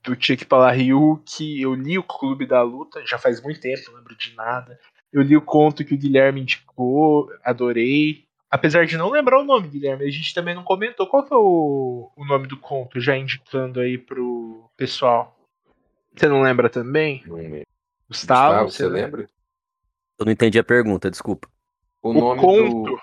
do 0.02 0.16
Chuck 0.18 0.44
Palahniuk, 0.44 1.60
eu 1.60 1.74
li 1.74 1.98
o 1.98 2.02
Clube 2.02 2.46
da 2.46 2.62
Luta, 2.62 3.04
já 3.06 3.18
faz 3.18 3.40
muito 3.42 3.60
tempo, 3.60 3.90
não 3.90 3.98
lembro 3.98 4.16
de 4.16 4.34
nada. 4.34 4.78
Eu 5.12 5.22
li 5.22 5.36
o 5.36 5.42
conto 5.42 5.84
que 5.84 5.94
o 5.94 5.98
Guilherme 5.98 6.40
indicou, 6.40 7.30
adorei. 7.44 8.24
Apesar 8.50 8.84
de 8.84 8.96
não 8.96 9.10
lembrar 9.10 9.40
o 9.40 9.44
nome, 9.44 9.68
Guilherme, 9.68 10.04
a 10.04 10.10
gente 10.10 10.34
também 10.34 10.54
não 10.54 10.64
comentou. 10.64 11.06
Qual 11.06 11.24
que 11.24 11.32
é 11.32 11.36
o, 11.36 12.10
o 12.16 12.24
nome 12.24 12.46
do 12.46 12.56
conto, 12.56 13.00
já 13.00 13.16
indicando 13.16 13.80
aí 13.80 13.96
pro 13.96 14.70
pessoal? 14.76 15.38
Você 16.14 16.28
não 16.28 16.42
lembra 16.42 16.68
também? 16.68 17.22
Não 17.26 17.36
lembro. 17.36 17.62
Gustavo, 18.08 18.64
Gustavo, 18.64 18.70
você 18.70 18.86
lembra? 18.86 19.28
Eu 20.18 20.26
não 20.26 20.32
entendi 20.32 20.58
a 20.58 20.64
pergunta, 20.64 21.10
desculpa. 21.10 21.48
O, 22.02 22.10
O 22.10 22.12
nome 22.12 22.40
conto. 22.40 22.90
do. 22.90 23.00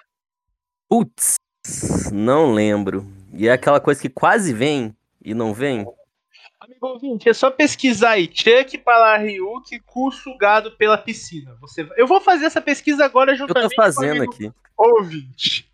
Putz, 0.88 1.36
não 2.12 2.54
lembro. 2.54 3.06
E 3.34 3.48
é 3.48 3.52
aquela 3.52 3.80
coisa 3.80 4.02
que 4.02 4.10
quase 4.10 4.54
vem 4.54 4.96
e 5.24 5.34
não 5.34 5.54
vem. 5.54 5.86
Amigo 6.60 6.88
ouvinte, 6.88 7.30
é 7.30 7.34
só 7.34 7.50
pesquisar 7.50 8.12
aí. 8.12 8.30
Chuck 8.34 8.78
Palahniuk, 8.80 9.80
cu 9.86 10.12
sugado 10.12 10.72
pela 10.76 10.98
piscina. 10.98 11.56
Você... 11.62 11.88
Eu 11.96 12.06
vou 12.06 12.20
fazer 12.20 12.46
essa 12.46 12.60
pesquisa 12.62 13.06
agora 13.06 13.32
Eu 13.32 13.38
juntamente 13.38 13.70
tô 13.70 13.76
com 13.76 13.82
o 13.82 13.86
fazendo 13.86 14.24
aqui. 14.24 14.52
ouvinte. 14.78 15.72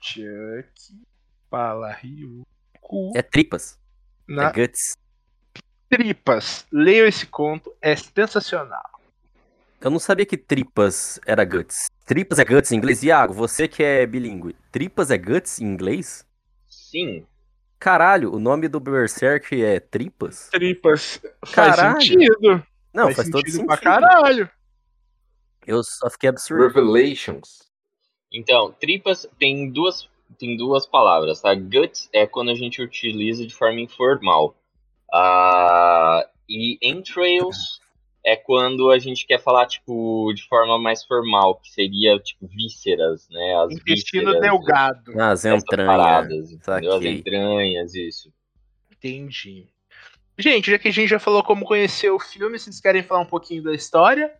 Chuck 0.00 1.00
Palahniuk, 1.48 2.44
cu 2.80 3.12
É 3.14 3.22
tripas. 3.22 3.78
na 4.26 4.48
É 4.48 4.52
guts. 4.52 4.96
tripas. 5.88 6.66
Leiam 6.72 7.06
esse 7.06 7.26
conto, 7.26 7.72
é 7.80 7.94
sensacional. 7.94 8.90
Eu 9.80 9.90
não 9.90 10.00
sabia 10.00 10.26
que 10.26 10.36
tripas 10.36 11.20
era 11.24 11.44
guts. 11.44 11.86
Tripas 12.04 12.40
é 12.40 12.44
guts 12.44 12.72
em 12.72 12.76
inglês? 12.76 13.02
Iago, 13.04 13.32
você 13.32 13.68
que 13.68 13.82
é 13.82 14.04
bilíngue. 14.06 14.56
Tripas 14.72 15.12
é 15.12 15.18
guts 15.18 15.60
em 15.60 15.66
inglês? 15.66 16.26
Sim. 16.68 17.24
Caralho, 17.78 18.34
o 18.34 18.38
nome 18.38 18.68
do 18.68 18.80
Berserk 18.80 19.62
é 19.62 19.78
tripas? 19.78 20.48
Tripas. 20.50 21.20
Caralho. 21.52 21.94
Faz 21.94 22.06
sentido. 22.06 22.66
Não, 22.92 23.12
faz, 23.12 23.28
todo 23.28 23.40
sentido 23.40 23.50
sentido. 23.52 23.66
pra 23.66 23.76
caralho. 23.76 24.50
Eu 25.66 25.82
só 25.82 26.08
fiquei 26.08 26.30
absurdo. 26.30 26.66
Revelations. 26.68 27.66
Então, 28.32 28.72
tripas 28.72 29.28
tem 29.38 29.70
duas, 29.70 30.08
tem 30.38 30.56
duas 30.56 30.86
palavras, 30.86 31.40
tá? 31.40 31.54
Guts 31.54 32.08
é 32.12 32.26
quando 32.26 32.50
a 32.50 32.54
gente 32.54 32.80
utiliza 32.80 33.46
de 33.46 33.54
forma 33.54 33.80
informal. 33.80 34.56
Ah, 35.12 36.26
e 36.48 36.78
entrails 36.82 37.80
é 38.26 38.34
quando 38.34 38.90
a 38.90 38.98
gente 38.98 39.24
quer 39.24 39.40
falar, 39.40 39.66
tipo, 39.66 40.32
de 40.34 40.42
forma 40.48 40.76
mais 40.80 41.04
formal, 41.04 41.60
que 41.60 41.70
seria, 41.70 42.18
tipo, 42.18 42.48
vísceras, 42.48 43.28
né? 43.30 43.54
As 43.62 43.72
Intestino 43.72 44.32
vísceras, 44.32 44.40
delgado. 44.40 45.20
As 45.20 45.44
essas 45.44 45.62
entranhas. 45.62 45.86
paradas, 45.86 46.50
entendeu? 46.50 46.94
As 46.96 47.04
entranhas, 47.04 47.94
isso. 47.94 48.32
Entendi. 48.90 49.68
Gente, 50.36 50.72
já 50.72 50.78
que 50.78 50.88
a 50.88 50.92
gente 50.92 51.08
já 51.08 51.20
falou 51.20 51.44
como 51.44 51.64
conhecer 51.64 52.10
o 52.10 52.18
filme, 52.18 52.58
vocês 52.58 52.80
querem 52.80 53.04
falar 53.04 53.20
um 53.20 53.26
pouquinho 53.26 53.62
da 53.62 53.72
história? 53.72 54.34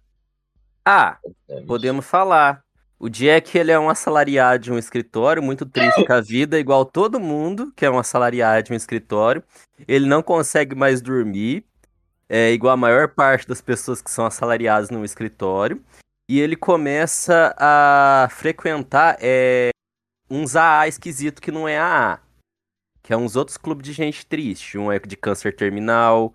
Ah, 0.85 1.19
né? 1.49 1.63
podemos 1.65 2.05
falar. 2.05 2.65
O 2.99 3.09
Jack, 3.09 3.57
ele 3.57 3.71
é 3.71 3.79
um 3.79 3.89
assalariado 3.89 4.65
de 4.65 4.73
um 4.73 4.79
escritório, 4.79 5.43
muito 5.43 5.65
triste 5.65 6.05
com 6.05 6.13
a 6.13 6.21
vida, 6.21 6.59
igual 6.59 6.85
todo 6.85 7.21
mundo 7.21 7.73
que 7.77 7.85
é 7.85 7.91
um 7.91 7.99
assalariado 7.99 8.65
de 8.65 8.73
um 8.73 8.77
escritório. 8.77 9.45
Ele 9.87 10.07
não 10.07 10.23
consegue 10.23 10.75
mais 10.75 11.01
dormir, 11.01 11.65
é 12.29 12.53
igual 12.53 12.75
a 12.75 12.77
maior 12.77 13.09
parte 13.09 13.47
das 13.47 13.61
pessoas 13.61 14.03
que 14.03 14.11
são 14.11 14.27
assalariadas 14.27 14.91
num 14.91 15.05
escritório. 15.05 15.83
E 16.29 16.41
ele 16.41 16.57
começa 16.57 17.55
a 17.57 18.29
frequentar 18.31 19.17
é, 19.21 19.71
uns 20.29 20.57
AA 20.57 20.89
esquisito 20.89 21.41
que 21.41 21.53
não 21.53 21.69
é 21.69 21.79
AA. 21.79 22.21
Que 23.03 23.13
é 23.13 23.17
uns 23.17 23.37
outros 23.37 23.57
clubes 23.57 23.87
de 23.87 23.93
gente 23.93 24.27
triste. 24.27 24.77
Um 24.77 24.91
é 24.91 24.99
de 24.99 25.17
câncer 25.17 25.55
terminal, 25.55 26.35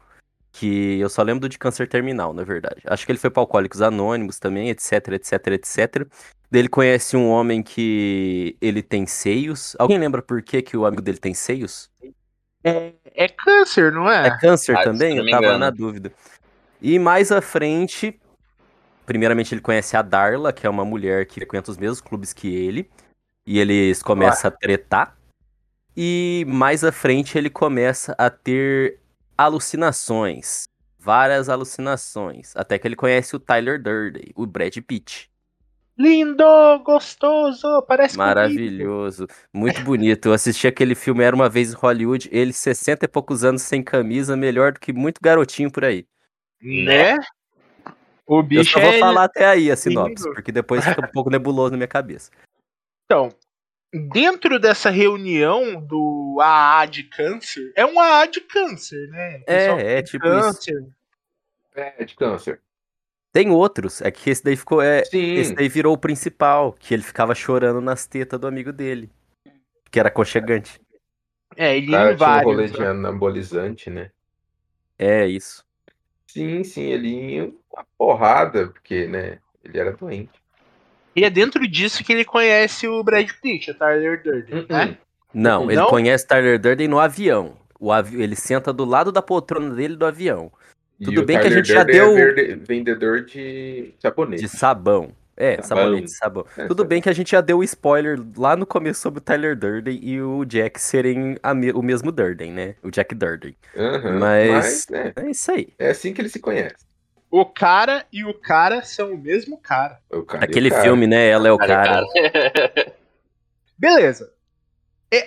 que 0.51 0.97
eu 0.99 1.09
só 1.09 1.21
lembro 1.21 1.41
do 1.41 1.49
de 1.49 1.59
câncer 1.59 1.89
terminal, 1.89 2.33
na 2.33 2.43
verdade. 2.43 2.81
Acho 2.85 3.05
que 3.05 3.11
ele 3.11 3.19
foi 3.19 3.29
para 3.29 3.41
Alcoólicos 3.41 3.81
Anônimos 3.81 4.39
também, 4.39 4.69
etc, 4.69 5.09
etc, 5.09 5.47
etc. 5.47 6.07
Ele 6.51 6.69
conhece 6.69 7.17
um 7.17 7.27
homem 7.29 7.61
que 7.61 8.57
ele 8.61 8.81
tem 8.81 9.05
seios. 9.05 9.75
Alguém 9.77 9.97
lembra 9.97 10.21
por 10.21 10.41
que, 10.41 10.61
que 10.61 10.77
o 10.77 10.85
amigo 10.85 11.01
dele 11.01 11.17
tem 11.17 11.33
seios? 11.33 11.89
É, 12.63 12.93
é 13.15 13.27
câncer, 13.27 13.91
não 13.91 14.09
é? 14.09 14.27
É 14.27 14.37
câncer 14.37 14.75
Ah, 14.77 14.83
também? 14.83 15.17
Eu 15.17 15.25
tava 15.29 15.45
engano. 15.45 15.59
na 15.59 15.69
dúvida. 15.69 16.11
E 16.81 16.97
mais 16.99 17.31
à 17.31 17.41
frente, 17.41 18.19
primeiramente 19.05 19.53
ele 19.53 19.61
conhece 19.61 19.95
a 19.97 20.01
Darla, 20.01 20.53
que 20.53 20.65
é 20.67 20.69
uma 20.69 20.85
mulher 20.85 21.25
que 21.25 21.35
frequenta 21.35 21.71
os 21.71 21.77
mesmos 21.77 22.01
clubes 22.01 22.33
que 22.33 22.53
ele. 22.53 22.89
E 23.45 23.57
eles 23.59 24.03
começam 24.03 24.47
a 24.49 24.51
tretar. 24.51 25.17
E 25.97 26.45
mais 26.47 26.83
à 26.83 26.91
frente 26.91 27.37
ele 27.37 27.49
começa 27.49 28.15
a 28.17 28.29
ter 28.29 28.99
alucinações. 29.37 30.63
Várias 30.99 31.49
alucinações. 31.49 32.55
Até 32.55 32.77
que 32.77 32.87
ele 32.87 32.95
conhece 32.95 33.35
o 33.35 33.39
Tyler 33.39 33.81
Durden, 33.81 34.31
o 34.35 34.45
Brad 34.45 34.77
Pitt. 34.85 35.30
Lindo, 35.97 36.43
gostoso, 36.83 37.81
parece 37.87 38.15
comigo. 38.15 38.27
Maravilhoso. 38.27 39.27
Muito 39.53 39.81
bonito. 39.81 40.29
Eu 40.29 40.33
assisti 40.33 40.67
aquele 40.67 40.95
filme 40.95 41.23
Era 41.23 41.35
Uma 41.35 41.49
Vez 41.49 41.73
em 41.73 41.75
Hollywood. 41.75 42.29
Ele, 42.31 42.53
60 42.53 43.05
e 43.05 43.07
poucos 43.07 43.43
anos 43.43 43.61
sem 43.61 43.83
camisa, 43.83 44.35
melhor 44.35 44.71
do 44.73 44.79
que 44.79 44.93
muito 44.93 45.19
garotinho 45.21 45.71
por 45.71 45.85
aí. 45.85 46.05
Né? 46.61 47.17
O 48.25 48.39
Eu 48.39 48.43
bicho 48.43 48.71
só 48.71 48.79
vou 48.79 48.93
é... 48.93 48.99
falar 48.99 49.25
até 49.25 49.45
aí 49.45 49.69
a 49.69 49.75
sinopse, 49.75 50.23
lindo. 50.23 50.33
porque 50.33 50.51
depois 50.51 50.85
fica 50.85 51.05
um 51.05 51.11
pouco 51.11 51.29
nebuloso 51.29 51.71
na 51.71 51.77
minha 51.77 51.87
cabeça. 51.87 52.31
Então, 53.05 53.29
dentro 54.13 54.57
dessa 54.57 54.89
reunião 54.89 55.81
do 55.81 56.39
AA 56.41 56.85
de 56.85 57.03
câncer, 57.03 57.73
é 57.75 57.85
um 57.85 57.99
AA 57.99 58.25
de 58.27 58.41
câncer, 58.41 59.07
né? 59.09 59.43
É, 59.45 59.97
é 59.97 60.01
tipo 60.01 60.25
isso. 60.25 60.33
câncer. 60.33 60.87
É, 61.75 62.05
de 62.05 62.15
câncer. 62.15 62.61
Tem 63.33 63.49
outros, 63.49 64.01
é 64.01 64.11
que 64.11 64.29
esse 64.29 64.43
daí 64.43 64.55
ficou. 64.55 64.81
É, 64.81 65.05
Sim. 65.05 65.35
esse 65.35 65.53
daí 65.53 65.69
virou 65.69 65.93
o 65.93 65.97
principal, 65.97 66.73
que 66.73 66.93
ele 66.93 67.03
ficava 67.03 67.33
chorando 67.33 67.79
nas 67.79 68.05
tetas 68.05 68.39
do 68.39 68.47
amigo 68.47 68.73
dele. 68.73 69.09
Que 69.89 69.99
era 69.99 70.09
aconchegante. 70.09 70.81
É, 71.55 71.77
ele 71.77 71.91
cara 71.91 72.13
em 72.13 72.17
tinha 72.17 72.29
um 72.29 72.43
rolê 72.43 72.67
vários. 72.67 72.71
de 72.71 72.79
né? 72.79 72.87
anabolizante, 72.87 73.89
né? 73.89 74.11
É 74.97 75.25
isso. 75.25 75.65
Sim, 76.27 76.63
sim, 76.63 76.83
ele 76.83 77.35
ia 77.35 77.53
uma 77.71 77.85
porrada, 77.97 78.67
porque, 78.67 79.07
né, 79.07 79.39
ele 79.63 79.77
era 79.79 79.91
doente. 79.93 80.31
E 81.15 81.25
é 81.25 81.29
dentro 81.29 81.67
disso 81.67 82.03
que 82.03 82.13
ele 82.13 82.23
conhece 82.23 82.87
o 82.87 83.03
Brad 83.03 83.29
Pitt, 83.41 83.71
o 83.71 83.73
Tyler 83.73 84.21
Durden, 84.23 84.61
Hum, 84.61 84.65
né? 84.69 84.97
Não, 85.33 85.69
ele 85.69 85.79
Não? 85.79 85.87
conhece 85.87 86.25
Tyler 86.27 86.59
Durden 86.59 86.87
no 86.87 86.99
avião. 86.99 87.57
O 87.79 87.91
avi... 87.91 88.21
Ele 88.21 88.35
senta 88.35 88.71
do 88.71 88.85
lado 88.85 89.11
da 89.11 89.21
poltrona 89.21 89.73
dele 89.75 89.95
do 89.95 90.05
avião. 90.05 90.51
Tudo 91.03 91.25
bem 91.25 91.39
que 91.39 91.47
a 91.47 91.49
gente 91.49 91.67
já 91.67 91.83
Durden 91.83 91.95
é 91.99 92.03
deu- 92.05 92.13
verde- 92.13 92.55
vendedor 92.67 93.25
de 93.25 93.93
sabonete. 93.99 94.43
De 94.43 94.49
sabão. 94.49 95.11
É, 95.37 95.55
Sabão. 95.61 95.67
sabonete 95.85 96.05
de 96.05 96.17
sabão. 96.17 96.45
É, 96.55 96.61
Tudo 96.67 96.79
sabão. 96.79 96.85
bem 96.87 97.01
que 97.01 97.09
a 97.09 97.13
gente 97.13 97.31
já 97.31 97.41
deu 97.41 97.59
o 97.59 97.63
spoiler 97.63 98.19
lá 98.37 98.55
no 98.55 98.65
começo 98.65 99.01
sobre 99.01 99.17
o 99.17 99.21
Tyler 99.21 99.55
Durden 99.57 99.99
e 100.03 100.21
o 100.21 100.45
Jack 100.45 100.79
serem 100.79 101.35
a 101.41 101.53
me- 101.53 101.71
o 101.71 101.81
mesmo 101.81 102.11
Durden, 102.11 102.51
né? 102.51 102.75
O 102.83 102.91
Jack 102.91 103.15
Durden. 103.15 103.55
Aham, 103.75 104.19
Mas- 104.19 104.49
Mas, 104.51 104.87
né, 104.89 105.13
É 105.15 105.29
isso 105.31 105.51
aí. 105.51 105.69
é 105.79 105.89
assim 105.89 106.13
que 106.13 106.21
ele 106.21 106.29
se 106.29 106.39
conhece. 106.39 106.85
O 107.31 107.45
cara 107.45 108.05
e 108.11 108.23
o 108.25 108.33
cara 108.33 108.83
são 108.83 109.13
o 109.13 109.17
mesmo 109.17 109.57
cara. 109.57 109.99
O 110.11 110.21
cara 110.21 110.41
o 110.41 110.43
Aquele 110.45 110.69
cara. 110.69 110.83
filme, 110.83 111.07
né? 111.07 111.29
Ela 111.29 111.47
é 111.47 111.51
o 111.51 111.57
Cara, 111.57 112.03
cara. 112.03 112.05
Beleza. 113.79 114.31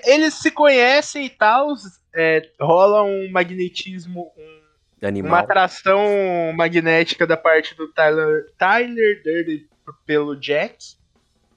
Eles 0.06 0.34
se 0.34 0.50
conhecem 0.50 1.26
e 1.26 1.30
tal, 1.30 1.68
é, 2.14 2.42
rola 2.60 3.02
um 3.02 3.30
magnetismo, 3.30 4.32
um- 4.36 4.63
uma 5.06 5.08
Animal. 5.08 5.36
atração 5.36 6.52
magnética 6.54 7.26
da 7.26 7.36
parte 7.36 7.74
do 7.76 7.88
Tyler, 7.92 8.52
Tyler 8.58 9.22
Durden 9.22 9.66
pelo 10.06 10.36
Jack. 10.36 10.76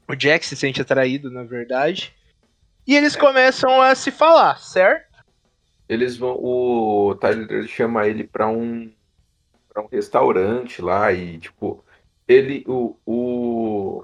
O 0.08 0.16
Jack 0.16 0.46
se 0.46 0.56
sente 0.56 0.82
atraído, 0.82 1.30
na 1.32 1.44
verdade. 1.44 2.14
E 2.86 2.96
eles 2.96 3.16
começam 3.16 3.82
a 3.82 3.94
se 3.96 4.12
falar, 4.12 4.60
certo? 4.60 5.18
Eles 5.88 6.18
vão. 6.18 6.36
O 6.40 7.16
Tyler 7.16 7.48
Durden 7.48 7.68
chama 7.68 8.08
ele 8.08 8.24
pra 8.24 8.48
um 8.48 8.92
para 9.70 9.84
um 9.84 9.88
restaurante 9.88 10.82
lá 10.82 11.14
e 11.14 11.38
tipo 11.38 11.86
ele 12.28 12.64
o, 12.68 12.98
o, 13.06 14.04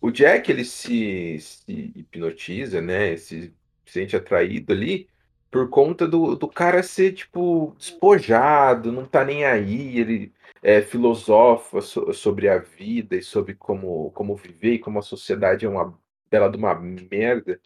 o 0.00 0.10
Jack 0.10 0.50
ele 0.50 0.64
se, 0.64 1.38
se 1.38 1.92
hipnotiza, 1.94 2.80
né? 2.80 3.16
Se 3.16 3.52
sente 3.84 4.16
atraído 4.16 4.72
ali 4.72 5.08
por 5.50 5.68
conta 5.68 6.06
do, 6.06 6.36
do 6.36 6.46
cara 6.46 6.82
ser 6.82 7.12
tipo 7.12 7.74
despojado, 7.76 8.92
não 8.92 9.04
tá 9.04 9.24
nem 9.24 9.44
aí, 9.44 9.98
ele 9.98 10.32
é, 10.62 10.80
filosofa 10.80 11.80
so- 11.80 12.12
sobre 12.12 12.48
a 12.48 12.58
vida 12.58 13.16
e 13.16 13.22
sobre 13.22 13.54
como, 13.54 14.10
como 14.12 14.36
viver 14.36 14.74
e 14.74 14.78
como 14.78 14.98
a 14.98 15.02
sociedade 15.02 15.66
é 15.66 15.68
uma 15.68 15.98
bela 16.30 16.48
de 16.48 16.56
uma 16.56 16.74
merda. 16.74 17.60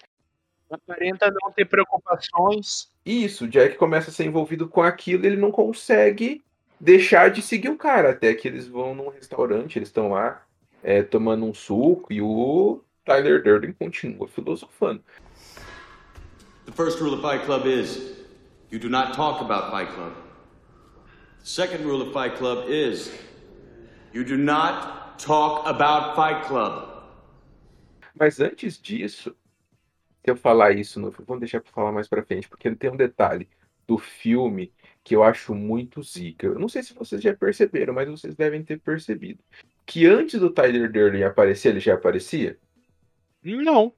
Aparenta 0.71 1.31
não 1.31 1.53
ter 1.53 1.67
preocupações. 1.67 2.91
Isso, 3.05 3.45
o 3.45 3.49
Jack 3.49 3.77
começa 3.77 4.11
a 4.11 4.13
ser 4.13 4.25
envolvido 4.25 4.67
com 4.67 4.83
aquilo 4.83 5.25
e 5.25 5.27
ele 5.27 5.37
não 5.37 5.51
consegue 5.51 6.43
deixar 6.81 7.31
de 7.31 7.43
seguir 7.43 7.69
o 7.69 7.77
cara. 7.77 8.11
Até 8.11 8.35
que 8.35 8.49
eles 8.49 8.67
vão 8.67 8.95
num 8.95 9.09
restaurante, 9.09 9.79
eles 9.79 9.89
estão 9.89 10.09
lá 10.09 10.43
é, 10.83 11.03
tomando 11.03 11.45
um 11.45 11.55
suco 11.55 12.13
e 12.13 12.23
o 12.23 12.81
Tyler 13.05 13.43
Durden 13.43 13.73
continua 13.73 14.27
filosofando. 14.27 15.03
The 16.67 16.73
first 16.73 16.99
rule 17.01 17.13
of 17.15 17.21
Fight 17.21 17.45
Club 17.45 17.67
is 17.67 18.15
you 18.71 18.79
do 18.79 18.89
not 18.89 19.15
talk 19.15 19.43
about 19.43 19.71
Fight 19.71 19.89
Club. 19.95 20.15
The 21.41 21.47
second 21.47 21.85
rule 21.85 22.01
of 22.01 22.13
Fight 22.13 22.37
Club 22.37 22.69
is 22.69 23.11
you 24.13 24.25
do 24.25 24.37
not 24.37 25.19
talk 25.19 25.67
about 25.67 26.17
Fight 26.17 26.45
Club. 26.47 26.91
Mas 28.19 28.41
antes 28.41 28.81
disso, 28.81 29.35
se 30.25 30.31
eu 30.31 30.37
falar 30.37 30.73
isso, 30.73 30.99
no, 30.99 31.11
vamos 31.11 31.41
deixar 31.41 31.61
para 31.61 31.73
falar 31.73 31.93
mais 31.93 32.09
para 32.09 32.25
frente, 32.25 32.49
porque 32.49 32.75
tem 32.75 32.91
um 32.91 32.97
detalhe 32.97 33.49
do 33.87 33.99
filme 33.99 34.73
que 35.03 35.15
eu 35.15 35.23
acho 35.23 35.55
muito 35.55 36.03
zica. 36.03 36.47
Eu 36.47 36.59
não 36.59 36.69
sei 36.69 36.83
se 36.83 36.95
vocês 36.95 37.21
já 37.21 37.35
perceberam, 37.35 37.93
mas 37.93 38.09
vocês 38.09 38.35
devem 38.35 38.65
ter 38.65 38.81
percebido 38.81 39.43
que 39.85 40.07
antes 40.07 40.41
do 40.41 40.49
Tyler 40.49 40.91
Durden 40.91 41.25
aparecer, 41.25 41.71
ele 41.71 41.81
já 41.81 41.95
aparecia. 41.95 42.59
Não. 43.43 43.93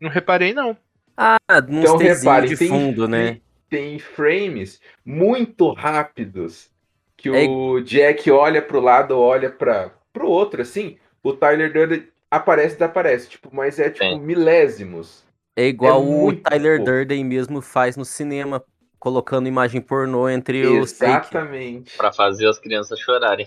Não 0.00 0.08
reparei, 0.08 0.54
não. 0.54 0.76
Ah, 1.16 1.36
num 1.68 1.80
Então 1.80 1.96
repare, 1.96 2.48
de 2.48 2.56
tem, 2.56 2.68
fundo, 2.68 3.06
né? 3.06 3.40
tem 3.68 3.98
frames 3.98 4.80
muito 5.04 5.72
rápidos 5.72 6.70
que 7.16 7.28
É 7.30 7.46
o 7.48 7.80
Jack 7.80 8.30
olha 8.30 8.60
pro 8.60 8.80
lado, 8.80 9.18
olha 9.18 9.48
para 9.50 9.90
pro 10.12 10.28
outro, 10.28 10.60
assim. 10.60 10.98
O 11.22 11.32
Tyler 11.32 11.72
Durden 11.72 12.08
aparece 12.30 12.74
e 12.74 12.78
desaparece, 12.78 13.28
tipo, 13.28 13.48
mas 13.52 13.78
é 13.78 13.88
tipo 13.88 14.04
Sim. 14.04 14.20
milésimos. 14.20 15.24
É 15.56 15.66
igual 15.66 16.02
É 16.02 16.04
o 16.04 16.32
Tyler 16.32 16.78
pouco. 16.78 16.90
Durden 16.92 17.24
mesmo 17.24 17.62
faz 17.62 17.96
no 17.96 18.04
cinema, 18.04 18.62
colocando 18.98 19.46
imagem 19.48 19.80
pornô 19.80 20.28
entre 20.28 20.66
os 20.66 20.92
take. 20.92 21.12
Exatamente. 21.12 21.96
Pra 21.96 22.12
fazer 22.12 22.48
as 22.48 22.58
crianças 22.58 22.98
chorarem. 22.98 23.46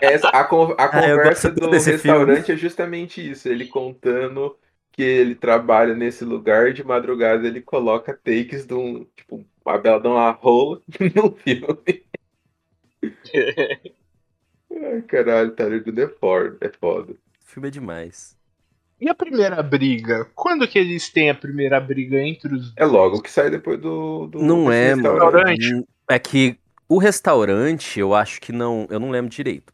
Essa, 0.00 0.28
a, 0.32 0.40
a 0.40 0.44
Ah, 0.44 0.88
conversa 0.88 1.50
gosto 1.50 1.60
do 1.60 1.70
desse 1.70 1.90
restaurante 1.90 2.52
é 2.52 2.56
justamente 2.56 3.30
isso. 3.30 3.48
Ele 3.48 3.66
contando 3.66 4.56
que 4.92 5.02
ele 5.02 5.34
trabalha 5.34 5.94
nesse 5.94 6.24
lugar 6.24 6.68
e 6.68 6.74
de 6.74 6.84
madrugada 6.84 7.46
ele 7.46 7.60
coloca 7.60 8.12
takes 8.12 8.66
de 8.66 8.74
um, 8.74 9.04
tipo, 9.16 9.44
uma 9.64 9.78
bela 9.78 10.00
de 10.00 10.06
uma 10.06 10.30
rola 10.30 10.80
no 11.14 11.34
filme. 11.36 12.04
Ai, 14.70 15.02
caralho, 15.02 15.50
Tyler 15.52 15.82
Durden 15.82 16.04
é 16.04 16.08
foda, 16.08 16.56
é 16.60 16.68
foda. 16.68 17.12
O 17.12 17.44
filme 17.44 17.68
é 17.68 17.70
demais. 17.70 18.36
E 19.00 19.08
a 19.08 19.14
primeira 19.14 19.60
briga? 19.62 20.28
Quando 20.34 20.68
que 20.68 20.78
eles 20.78 21.10
têm 21.10 21.28
a 21.28 21.34
primeira 21.34 21.80
briga 21.80 22.20
entre 22.20 22.54
os 22.54 22.72
É 22.76 22.84
logo 22.84 23.20
que 23.20 23.30
sai 23.30 23.50
depois 23.50 23.80
do, 23.80 24.28
do 24.28 24.38
Não 24.40 24.70
é, 24.70 24.94
mano. 24.94 25.10
restaurante. 25.10 25.84
É 26.08 26.18
que 26.18 26.56
o 26.88 26.98
restaurante, 26.98 27.98
eu 27.98 28.14
acho 28.14 28.40
que 28.40 28.52
não. 28.52 28.86
Eu 28.90 29.00
não 29.00 29.10
lembro 29.10 29.30
direito. 29.30 29.72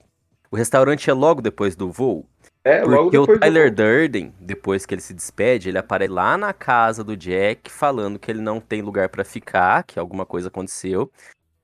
O 0.51 0.57
restaurante 0.57 1.11
é 1.11 1.13
logo 1.13 1.43
depois 1.43 1.77
do 1.77 1.91
voo. 1.91 2.27
É, 2.69 2.83
Porque 2.83 3.17
o 3.17 3.27
do 3.27 3.39
Tyler 3.39 3.69
voo. 3.69 3.77
Durden, 3.77 4.35
depois 4.39 4.85
que 4.85 4.95
ele 4.95 5.01
se 5.01 5.15
despede, 5.15 5.71
ele 5.71 5.79
aparece 5.79 6.13
lá 6.13 6.37
na 6.37 6.53
casa 6.53 7.03
do 7.03 7.17
Jack 7.17 7.71
falando 7.71 8.19
que 8.19 8.31
ele 8.31 8.43
não 8.43 8.61
tem 8.61 8.83
lugar 8.83 9.09
pra 9.09 9.25
ficar, 9.25 9.85
que 9.85 9.99
alguma 9.99 10.27
coisa 10.27 10.49
aconteceu. 10.49 11.11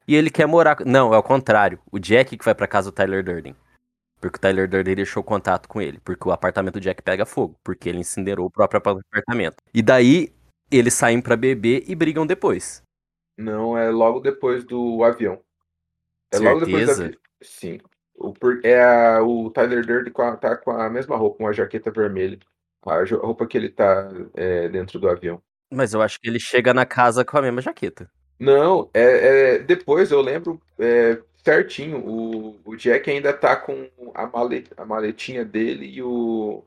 E 0.08 0.14
ele 0.14 0.30
quer 0.30 0.46
morar. 0.46 0.78
Não, 0.86 1.12
é 1.12 1.18
o 1.18 1.22
contrário. 1.22 1.78
O 1.92 1.98
Jack 1.98 2.38
que 2.38 2.44
vai 2.44 2.54
pra 2.54 2.66
casa 2.66 2.90
do 2.90 2.94
Tyler 2.94 3.22
Durden. 3.22 3.54
Porque 4.18 4.38
o 4.38 4.40
Tyler 4.40 4.66
Durden 4.66 4.94
deixou 4.96 5.22
contato 5.22 5.68
com 5.68 5.80
ele. 5.80 6.00
Porque 6.02 6.26
o 6.26 6.32
apartamento 6.32 6.74
do 6.74 6.80
Jack 6.80 7.02
pega 7.02 7.26
fogo. 7.26 7.54
Porque 7.62 7.90
ele 7.90 7.98
incinerou 7.98 8.46
o 8.46 8.50
próprio 8.50 8.78
apartamento. 8.78 9.56
E 9.74 9.82
daí, 9.82 10.32
eles 10.70 10.94
saem 10.94 11.20
pra 11.20 11.36
beber 11.36 11.84
e 11.86 11.94
brigam 11.94 12.26
depois. 12.26 12.82
Não, 13.36 13.76
é 13.76 13.90
logo 13.90 14.20
depois 14.20 14.64
do 14.64 15.04
avião. 15.04 15.40
É 16.32 16.38
logo 16.38 16.60
depois 16.64 16.86
do 16.86 16.94
Certeza? 16.94 17.04
avião. 17.04 17.20
Sim. 17.42 17.78
O, 18.16 18.32
é 18.62 18.82
a- 18.82 19.22
o 19.22 19.50
Tyler 19.50 19.84
Durden 19.84 20.12
com 20.12 20.22
a- 20.22 20.36
tá 20.36 20.56
com 20.56 20.70
a 20.70 20.88
mesma 20.90 21.16
roupa, 21.16 21.42
uma 21.42 21.52
jaqueta 21.52 21.90
vermelha. 21.90 22.38
A 22.86 23.02
roupa 23.16 23.46
que 23.46 23.56
ele 23.56 23.70
tá 23.70 24.10
é, 24.34 24.68
dentro 24.68 24.98
do 24.98 25.08
avião. 25.08 25.42
Mas 25.72 25.94
eu 25.94 26.02
acho 26.02 26.20
que 26.20 26.28
ele 26.28 26.38
chega 26.38 26.72
na 26.74 26.86
casa 26.86 27.24
com 27.24 27.36
a 27.38 27.42
mesma 27.42 27.60
jaqueta. 27.62 28.10
Não, 28.38 28.90
é, 28.92 29.54
é- 29.56 29.58
depois 29.58 30.10
eu 30.10 30.20
lembro 30.20 30.60
é, 30.78 31.20
certinho. 31.42 31.98
O, 32.06 32.60
o 32.64 32.76
Jack 32.76 33.10
ainda 33.10 33.32
tá 33.32 33.56
com 33.56 33.88
a, 34.14 34.26
male- 34.26 34.66
a 34.76 34.84
maletinha 34.84 35.44
dele 35.44 35.86
e, 35.86 36.02
o, 36.02 36.62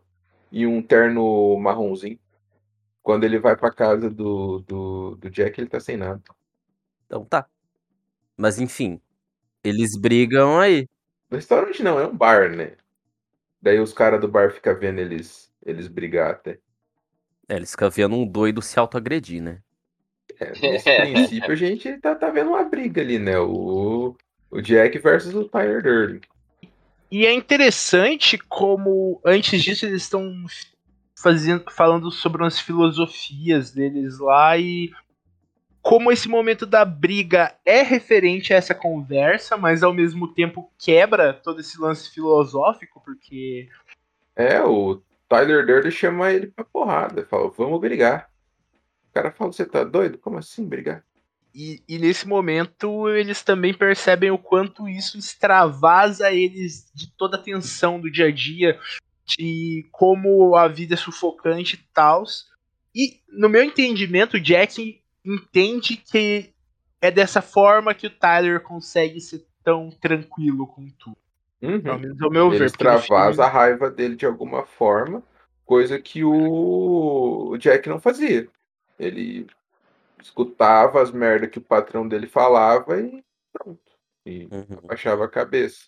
e 0.51 0.65
um 0.65 0.81
terno 0.81 1.57
marronzinho. 1.59 2.19
Quando 3.03 3.23
ele 3.25 3.39
vai 3.39 3.55
pra 3.57 3.71
casa 3.71 4.09
do, 4.09 4.59
do, 4.61 5.15
do 5.17 5.29
Jack, 5.29 5.59
ele 5.59 5.69
tá 5.69 5.79
sem 5.79 5.97
nada. 5.97 6.21
Então 7.05 7.25
tá. 7.25 7.47
Mas 8.37 8.59
enfim, 8.59 9.01
eles 9.63 9.97
brigam 9.99 10.59
aí. 10.59 10.87
No 11.29 11.37
restaurante 11.37 11.83
não, 11.83 11.99
é 11.99 12.07
um 12.07 12.15
bar, 12.15 12.49
né? 12.49 12.73
Daí 13.61 13.79
os 13.79 13.93
caras 13.93 14.21
do 14.21 14.27
bar 14.27 14.51
ficam 14.51 14.77
vendo 14.77 14.99
eles, 14.99 15.51
eles 15.65 15.87
brigar 15.87 16.31
até. 16.31 16.59
É, 17.49 17.55
eles 17.55 17.71
ficam 17.71 17.89
vendo 17.89 18.15
um 18.15 18.25
doido 18.25 18.61
se 18.61 18.79
autoagredir, 18.79 19.41
né? 19.41 19.59
É, 20.39 20.51
nesse 20.59 20.95
princípio 21.01 21.51
a 21.51 21.55
gente 21.55 21.97
tá, 21.97 22.15
tá 22.15 22.29
vendo 22.29 22.51
uma 22.51 22.63
briga 22.63 23.01
ali, 23.01 23.17
né? 23.19 23.37
O, 23.39 24.15
o 24.51 24.61
Jack 24.61 24.97
versus 24.99 25.33
o 25.33 25.45
Tyler 25.45 25.81
Durden. 25.81 26.21
E 27.09 27.25
é 27.25 27.33
interessante 27.33 28.37
como 28.37 29.21
antes 29.25 29.63
disso 29.63 29.85
eles 29.85 30.03
estão 30.03 30.45
fazendo, 31.15 31.63
falando 31.71 32.11
sobre 32.11 32.43
umas 32.43 32.59
filosofias 32.59 33.71
deles 33.71 34.19
lá 34.19 34.57
e 34.57 34.91
como 35.87 36.11
esse 36.11 36.27
momento 36.27 36.65
da 36.65 36.83
briga 36.83 37.55
é 37.65 37.81
referente 37.81 38.53
a 38.53 38.57
essa 38.57 38.75
conversa, 38.75 39.55
mas 39.55 39.83
ao 39.83 39.93
mesmo 39.93 40.27
tempo 40.33 40.69
quebra 40.77 41.33
todo 41.33 41.61
esse 41.61 41.79
lance 41.79 42.09
filosófico, 42.09 43.01
porque 43.05 43.69
É, 44.35 44.61
o 44.61 45.01
Tyler 45.29 45.65
Durden 45.65 45.89
chama 45.89 46.29
ele 46.29 46.47
pra 46.47 46.65
porrada. 46.65 47.25
Fala, 47.25 47.49
vamos 47.51 47.79
brigar. 47.79 48.29
O 49.09 49.13
cara 49.13 49.31
fala, 49.31 49.53
você 49.53 49.65
tá 49.65 49.85
doido? 49.85 50.17
Como 50.17 50.37
assim 50.37 50.67
brigar? 50.67 51.05
E, 51.55 51.81
e 51.87 51.97
nesse 51.97 52.27
momento 52.27 53.07
eles 53.07 53.41
também 53.41 53.73
percebem 53.73 54.29
o 54.29 54.37
quanto 54.37 54.89
isso 54.89 55.17
extravasa 55.17 56.33
eles 56.33 56.91
de 56.93 57.09
toda 57.15 57.37
a 57.37 57.41
tensão 57.41 57.97
do 57.97 58.11
dia 58.11 58.25
a 58.25 58.31
dia, 58.31 58.77
de 59.25 59.87
como 59.93 60.53
a 60.57 60.67
vida 60.67 60.95
é 60.95 60.97
sufocante 60.97 61.75
e 61.77 61.93
tal. 61.93 62.25
E 62.93 63.21
no 63.29 63.47
meu 63.47 63.63
entendimento, 63.63 64.35
o 64.35 64.39
Jack 64.41 65.01
entende 65.33 65.97
que 65.97 66.53
é 67.01 67.11
dessa 67.11 67.41
forma 67.41 67.93
que 67.93 68.07
o 68.07 68.09
Tyler 68.09 68.61
consegue 68.61 69.19
ser 69.21 69.45
tão 69.63 69.89
tranquilo 69.91 70.65
com 70.67 70.89
tudo. 70.91 71.17
Uhum. 71.61 71.81
Pelo 71.81 71.99
menos 71.99 72.21
ao 72.21 72.29
meu 72.31 72.47
Ele 72.47 72.59
ver. 72.59 72.65
extravasa 72.65 73.43
a 73.45 73.49
raiva 73.49 73.89
dele 73.91 74.15
de 74.15 74.25
alguma 74.25 74.65
forma, 74.65 75.23
coisa 75.65 75.99
que 75.99 76.23
o, 76.23 77.49
o 77.51 77.57
Jack 77.57 77.87
não 77.89 77.99
fazia. 77.99 78.47
Ele 78.97 79.47
escutava 80.21 81.01
as 81.01 81.11
merdas 81.11 81.49
que 81.49 81.57
o 81.59 81.61
patrão 81.61 82.07
dele 82.07 82.27
falava 82.27 82.99
e 82.99 83.23
pronto. 83.53 83.79
E 84.25 84.47
Uhum. 84.51 84.81
baixava 84.85 85.25
a 85.25 85.29
cabeça. 85.29 85.85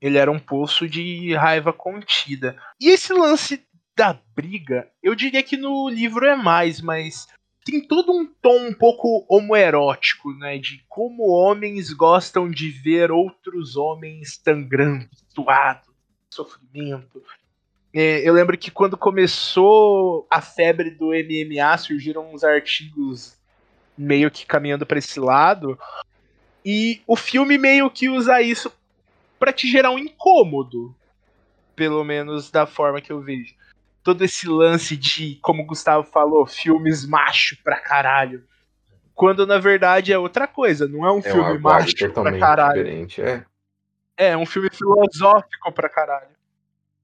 ele 0.00 0.18
era 0.18 0.30
um 0.30 0.38
poço 0.38 0.88
de 0.88 1.34
raiva 1.34 1.72
contida. 1.72 2.56
E 2.80 2.90
esse 2.90 3.12
lance 3.12 3.66
da 3.96 4.18
briga, 4.34 4.90
eu 5.02 5.14
diria 5.14 5.42
que 5.42 5.56
no 5.56 5.88
livro 5.88 6.26
é 6.26 6.36
mais, 6.36 6.80
mas 6.80 7.26
tem 7.64 7.80
todo 7.80 8.12
um 8.12 8.26
tom 8.26 8.68
um 8.68 8.74
pouco 8.74 9.24
homoerótico, 9.28 10.32
né? 10.34 10.58
De 10.58 10.84
como 10.88 11.30
homens 11.30 11.92
gostam 11.92 12.50
de 12.50 12.68
ver 12.68 13.10
outros 13.10 13.74
homens 13.76 14.38
sangrando, 14.44 15.08
suados, 15.34 15.88
sofrimento. 16.28 17.22
É, 17.92 18.28
eu 18.28 18.34
lembro 18.34 18.58
que 18.58 18.70
quando 18.70 18.98
começou 18.98 20.26
a 20.30 20.42
febre 20.42 20.90
do 20.90 21.06
MMA, 21.06 21.78
surgiram 21.78 22.34
uns 22.34 22.44
artigos 22.44 23.38
meio 23.96 24.30
que 24.30 24.44
caminhando 24.44 24.84
para 24.84 24.98
esse 24.98 25.18
lado. 25.18 25.78
E 26.64 27.00
o 27.06 27.16
filme 27.16 27.56
meio 27.56 27.90
que 27.90 28.08
usa 28.08 28.42
isso 28.42 28.70
pra 29.38 29.52
te 29.52 29.70
gerar 29.70 29.90
um 29.90 29.98
incômodo. 29.98 30.94
Pelo 31.74 32.04
menos 32.04 32.50
da 32.50 32.66
forma 32.66 33.00
que 33.00 33.12
eu 33.12 33.20
vejo. 33.20 33.54
Todo 34.04 34.22
esse 34.22 34.46
lance 34.46 34.96
de, 34.96 35.36
como 35.42 35.62
o 35.62 35.66
Gustavo 35.66 36.06
falou, 36.06 36.46
filmes 36.46 37.04
macho 37.06 37.56
pra 37.64 37.80
caralho. 37.80 38.44
Quando 39.14 39.46
na 39.46 39.58
verdade 39.58 40.12
é 40.12 40.18
outra 40.18 40.46
coisa, 40.46 40.86
não 40.86 41.04
é 41.06 41.10
um 41.12 41.18
É 41.18 41.22
filme 41.22 41.58
macho 41.58 42.12
pra 42.12 42.38
caralho. 42.38 42.84
diferente. 42.84 43.22
É. 43.22 43.44
É 44.16 44.36
um 44.36 44.44
filme 44.46 44.68
filosófico 44.70 45.72
pra 45.72 45.88
caralho. 45.88 46.28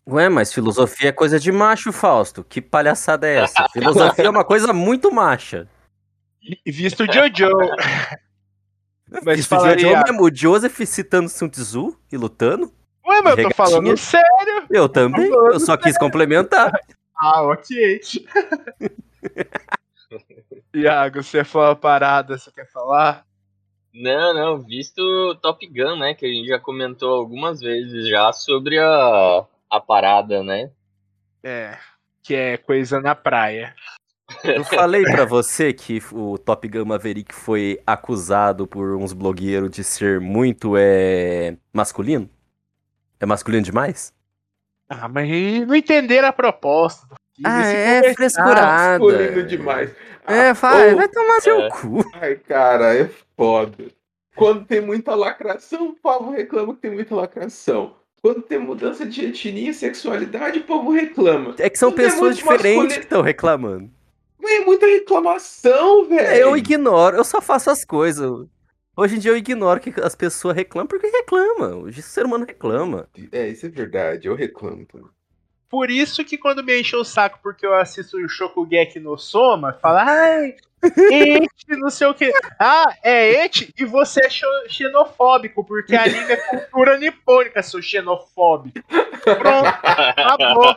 Ué, 0.08 0.28
mas 0.28 0.52
filosofia 0.52 1.08
é 1.08 1.12
coisa 1.12 1.38
de 1.40 1.50
macho, 1.50 1.90
Fausto. 1.92 2.44
Que 2.44 2.60
palhaçada 2.60 3.26
é 3.26 3.36
essa? 3.44 3.66
Filosofia 3.72 4.26
é 4.26 4.30
uma 4.30 4.44
coisa 4.44 4.72
muito 4.72 5.10
macha. 5.12 5.66
E 6.42 6.70
visto 6.70 7.02
o 7.04 7.06
Jojo. 7.12 7.50
Mas 9.24 9.40
Isso 9.40 9.48
falaria- 9.48 9.88
Jojo 9.88 10.02
mesmo, 10.04 10.22
o 10.22 10.30
Joseph 10.34 10.78
citando 10.86 11.28
Sun 11.28 11.48
Tzu 11.48 11.98
e 12.12 12.16
lutando? 12.16 12.72
Ué, 13.06 13.22
mas 13.22 13.38
eu 13.38 13.48
tô 13.48 13.54
falando 13.54 13.96
sério. 13.96 14.66
Eu 14.70 14.88
também, 14.88 15.30
eu 15.30 15.60
só 15.60 15.76
quis 15.76 15.96
complementar. 15.98 16.72
Ah, 17.22 17.42
ok. 17.42 18.00
Iago, 20.74 21.22
você 21.22 21.44
falou 21.44 21.68
uma 21.68 21.76
parada, 21.76 22.38
você 22.38 22.50
quer 22.50 22.66
falar? 22.72 23.26
Não, 23.92 24.32
não, 24.32 24.58
visto 24.58 25.34
Top 25.42 25.66
Gun, 25.66 25.98
né? 25.98 26.14
Que 26.14 26.24
a 26.24 26.28
gente 26.30 26.48
já 26.48 26.58
comentou 26.58 27.12
algumas 27.12 27.60
vezes 27.60 28.08
já 28.08 28.32
sobre 28.32 28.78
a, 28.78 29.44
a 29.68 29.80
parada, 29.80 30.42
né? 30.42 30.70
É, 31.42 31.76
que 32.22 32.34
é 32.34 32.56
coisa 32.56 33.02
na 33.02 33.14
praia. 33.14 33.74
Eu 34.44 34.64
falei 34.64 35.02
pra 35.02 35.24
você 35.24 35.72
que 35.72 36.00
o 36.12 36.38
Top 36.38 36.66
Gun 36.66 36.84
Maverick 36.84 37.34
foi 37.34 37.82
acusado 37.86 38.66
por 38.66 38.96
uns 38.96 39.12
blogueiros 39.12 39.70
de 39.70 39.84
ser 39.84 40.20
muito 40.20 40.74
é, 40.76 41.56
masculino? 41.72 42.30
É 43.20 43.26
masculino 43.26 43.62
demais? 43.62 44.12
Ah, 44.88 45.08
mas 45.08 45.28
não 45.66 45.74
entenderam 45.74 46.28
a 46.28 46.32
proposta. 46.32 47.06
do 47.06 47.14
filme, 47.36 47.48
Ah, 47.58 47.66
é 48.06 48.14
frescurada. 48.14 48.98
Masculino 48.98 49.46
demais. 49.46 49.90
É, 50.26 50.48
Ah, 50.50 50.52
vai, 50.52 50.94
ô, 50.94 50.96
vai 50.96 51.08
tomar 51.08 51.40
seu 51.40 51.60
É. 51.60 51.68
cu. 51.70 52.04
Ai, 52.14 52.34
cara, 52.36 52.94
é 52.96 53.08
foda. 53.36 53.84
Quando 54.36 54.64
tem 54.64 54.80
muita 54.80 55.14
lacração, 55.14 55.88
o 55.88 55.92
povo 55.94 56.30
reclama 56.32 56.74
que 56.74 56.80
tem 56.80 56.90
muita 56.90 57.14
lacração. 57.14 57.94
Quando 58.22 58.42
tem 58.42 58.58
mudança 58.58 59.06
de 59.06 59.26
etnia 59.26 59.70
e 59.70 59.74
sexualidade, 59.74 60.58
o 60.58 60.64
povo 60.64 60.90
reclama. 60.90 61.54
É 61.58 61.70
que 61.70 61.78
são 61.78 61.90
é 61.90 61.94
pessoas 61.94 62.36
diferentes 62.36 62.64
masculino. 62.76 62.88
que 62.94 63.00
estão 63.00 63.22
reclamando. 63.22 63.90
Mas 64.40 64.52
é 64.52 64.60
muita 64.64 64.86
reclamação, 64.86 66.04
velho. 66.06 66.36
Eu 66.36 66.56
ignoro, 66.56 67.16
eu 67.16 67.24
só 67.24 67.40
faço 67.40 67.70
as 67.70 67.84
coisas. 67.84 68.30
Hoje 68.96 69.16
em 69.16 69.18
dia 69.18 69.30
eu 69.30 69.36
ignoro 69.36 69.80
que 69.80 69.92
as 70.00 70.14
pessoas 70.14 70.56
reclamam 70.56 70.86
porque 70.86 71.06
reclamam. 71.06 71.82
Hoje 71.82 72.00
o 72.00 72.02
ser 72.02 72.26
humano 72.26 72.44
reclama. 72.44 73.08
É, 73.32 73.48
isso 73.48 73.66
é 73.66 73.68
verdade, 73.68 74.26
eu 74.28 74.34
reclamo. 74.34 74.84
também. 74.84 75.08
Por 75.68 75.88
isso 75.88 76.24
que 76.24 76.36
quando 76.36 76.64
me 76.64 76.80
enche 76.80 76.96
o 76.96 77.04
saco 77.04 77.38
porque 77.40 77.64
eu 77.64 77.72
assisto 77.74 78.16
o 78.16 78.28
Shokugeki 78.28 78.98
no 78.98 79.16
Soma, 79.16 79.72
fala, 79.72 80.02
ai, 80.04 80.56
ete, 80.82 81.76
não 81.78 81.90
sei 81.90 82.08
o 82.08 82.14
que. 82.14 82.32
Ah, 82.58 82.92
é 83.04 83.44
ete 83.44 83.72
e 83.78 83.84
você 83.84 84.20
é 84.26 84.68
xenofóbico, 84.68 85.62
porque 85.64 85.94
anime 85.94 86.32
é 86.32 86.36
cultura 86.36 86.98
nipônica, 86.98 87.62
seu 87.62 87.80
xenofóbico. 87.80 88.80
Pronto, 89.22 89.68
acabou. 90.16 90.76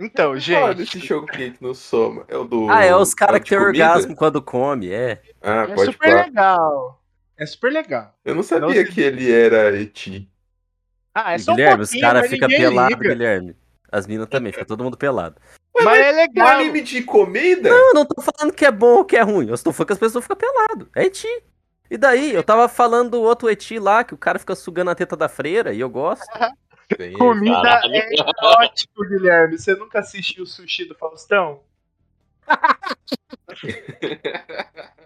Então, 0.00 0.40
Fala 0.40 0.68
gente, 0.68 0.76
desse 0.76 0.98
jogo 1.00 1.26
que 1.26 1.54
não 1.60 1.74
soma. 1.74 2.24
É 2.28 2.36
o 2.36 2.44
do. 2.44 2.70
Ah, 2.70 2.84
é 2.84 2.94
os 2.94 3.14
caras 3.14 3.36
é 3.36 3.40
que 3.40 3.50
tem 3.50 3.58
orgasmo 3.58 4.14
quando 4.14 4.40
come, 4.40 4.90
é. 4.90 5.20
Ah, 5.42 5.62
é 5.68 5.74
pode 5.74 5.92
super 5.92 6.08
falar. 6.10 6.24
legal. 6.26 7.02
É 7.36 7.46
super 7.46 7.72
legal. 7.72 8.14
Eu 8.24 8.34
não 8.34 8.42
sabia 8.42 8.82
Não 8.82 8.90
que 8.92 9.00
ele 9.00 9.30
era 9.30 9.76
eti. 9.76 10.30
Ah, 11.14 11.32
é 11.34 11.38
só 11.38 11.52
um 11.52 11.56
Guilherme, 11.56 11.82
os 11.82 11.88
pouquinho, 11.90 12.06
caras 12.06 12.22
mas 12.22 12.30
ficam 12.30 12.48
pelados. 12.48 12.98
Guilherme. 12.98 13.56
As 13.90 14.06
minas 14.06 14.28
também, 14.28 14.52
fica 14.52 14.64
todo 14.64 14.84
mundo 14.84 14.96
pelado. 14.96 15.36
Mas 15.74 15.98
é 15.98 16.12
Um 16.12 16.16
legal. 16.16 16.48
anime 16.48 16.80
de 16.80 17.02
comida? 17.02 17.68
Não, 17.70 17.88
eu 17.88 17.94
não 17.94 18.04
tô 18.04 18.20
falando 18.20 18.52
que 18.52 18.64
é 18.64 18.70
bom 18.70 18.96
ou 18.98 19.04
que 19.04 19.16
é 19.16 19.22
ruim. 19.22 19.48
Eu 19.48 19.54
estou 19.54 19.72
falando 19.72 19.86
que 19.88 19.92
as 19.94 19.98
pessoas 19.98 20.24
ficam 20.24 20.36
peladas. 20.36 20.86
É 20.94 21.04
eti. 21.04 21.28
E 21.90 21.96
daí? 21.96 22.34
Eu 22.34 22.42
tava 22.42 22.68
falando 22.68 23.12
do 23.12 23.22
outro 23.22 23.48
eti 23.48 23.78
lá, 23.78 24.04
que 24.04 24.14
o 24.14 24.18
cara 24.18 24.38
fica 24.38 24.54
sugando 24.54 24.90
a 24.90 24.94
teta 24.94 25.16
da 25.16 25.28
freira, 25.28 25.72
e 25.72 25.80
eu 25.80 25.88
gosto. 25.88 26.24
Comida 27.18 27.62
Caralho. 27.62 27.94
é 27.94 28.08
ótimo, 28.42 29.04
Guilherme. 29.08 29.58
Você 29.58 29.74
nunca 29.74 29.98
assistiu 30.00 30.44
o 30.44 30.46
sushi 30.46 30.84
do 30.86 30.94
Faustão? 30.94 31.60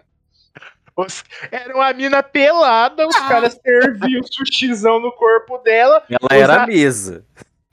Os- 0.95 1.23
Era 1.51 1.73
uma 1.75 1.91
mina 1.91 2.21
pelada, 2.21 3.07
os 3.07 3.15
caras 3.21 3.59
serviam 3.65 4.21
sushizão 4.23 4.99
no 4.99 5.11
corpo 5.13 5.57
dela, 5.59 6.03
Ela 6.07 6.39
era 6.39 6.53
a- 6.59 6.63
a 6.63 6.67
mesa. 6.67 7.25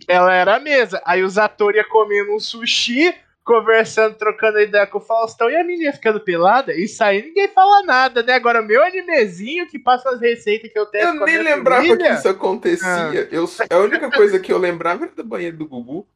ela 0.09 0.33
era 0.33 0.57
a 0.57 0.61
mesa. 0.61 1.03
Aí 1.05 1.23
os 1.23 1.37
atores 1.37 1.83
iam 1.83 1.89
comendo 1.91 2.35
um 2.35 2.41
sushi, 2.41 3.15
conversando, 3.51 4.15
trocando 4.15 4.61
ideia 4.61 4.87
com 4.87 4.99
o 4.99 5.01
Faustão, 5.01 5.51
e 5.51 5.57
a 5.57 5.65
menina 5.65 5.93
ficando 5.93 6.21
pelada. 6.21 6.73
Isso 6.73 7.03
aí 7.03 7.21
ninguém 7.21 7.49
fala 7.49 7.83
nada, 7.83 8.23
né? 8.23 8.35
Agora, 8.35 8.63
meu 8.63 8.81
animezinho 8.85 9.67
que 9.67 9.77
passa 9.77 10.09
as 10.11 10.21
receitas 10.21 10.73
que 10.73 10.79
eu 10.79 10.87
testo 10.87 11.09
Eu 11.09 11.19
com 11.19 11.25
a 11.25 11.27
nem 11.27 11.41
minha 11.41 11.57
lembrava 11.57 11.83
família, 11.83 12.11
que 12.13 12.15
isso 12.15 12.29
acontecia. 12.29 13.29
Eu, 13.33 13.51
a 13.69 13.79
única 13.79 14.09
coisa 14.13 14.39
que 14.39 14.53
eu 14.53 14.59
lembrava 14.59 15.05
era 15.07 15.13
do 15.13 15.25
banheiro 15.25 15.57
do 15.57 15.67
Gugu. 15.67 16.07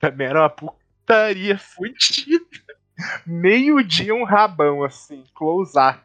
Também 0.00 0.26
era 0.26 0.40
uma 0.40 0.50
putaria 0.50 1.56
fudida. 1.56 2.44
Meio-dia 3.24 4.12
um 4.12 4.24
rabão, 4.24 4.82
assim, 4.82 5.22
close-up. 5.32 6.00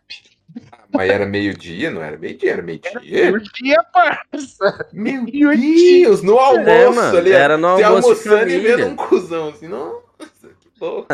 Ah, 0.72 0.78
mas 0.94 1.10
era 1.10 1.26
meio-dia, 1.26 1.90
não 1.90 2.02
era 2.02 2.18
meio-dia, 2.18 2.54
era 2.54 2.62
meio-dia. 2.62 3.02
Meio-dia, 3.02 3.84
parça. 3.92 4.88
Meu 4.94 5.24
meio-dia. 5.24 6.06
Deus, 6.06 6.22
no 6.22 6.38
almoço 6.38 6.70
É, 6.70 6.90
mano, 6.90 7.18
ali. 7.18 7.32
era 7.34 7.58
no 7.58 7.68
almoço 7.68 7.84
de 7.84 8.30
almoçando 8.30 8.50
e 8.50 8.60
vendo 8.60 8.70
família. 8.70 8.88
um 8.88 8.96
cuzão 8.96 9.50
assim. 9.50 9.68
Nossa, 9.68 10.05
que 10.42 10.72
louco. 10.80 11.08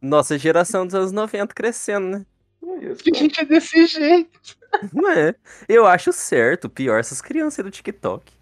Nossa 0.00 0.38
geração 0.38 0.86
dos 0.86 0.94
anos 0.94 1.12
90 1.12 1.54
crescendo, 1.54 2.06
né? 2.06 2.26
Que 3.02 3.14
gente 3.14 3.40
é 3.40 3.44
desse 3.44 3.86
jeito. 3.86 4.56
Não 4.92 5.10
é? 5.10 5.34
Eu 5.68 5.86
acho 5.86 6.12
certo, 6.12 6.68
pior 6.68 7.00
essas 7.00 7.20
crianças 7.20 7.64
do 7.64 7.70
TikTok. 7.70 8.37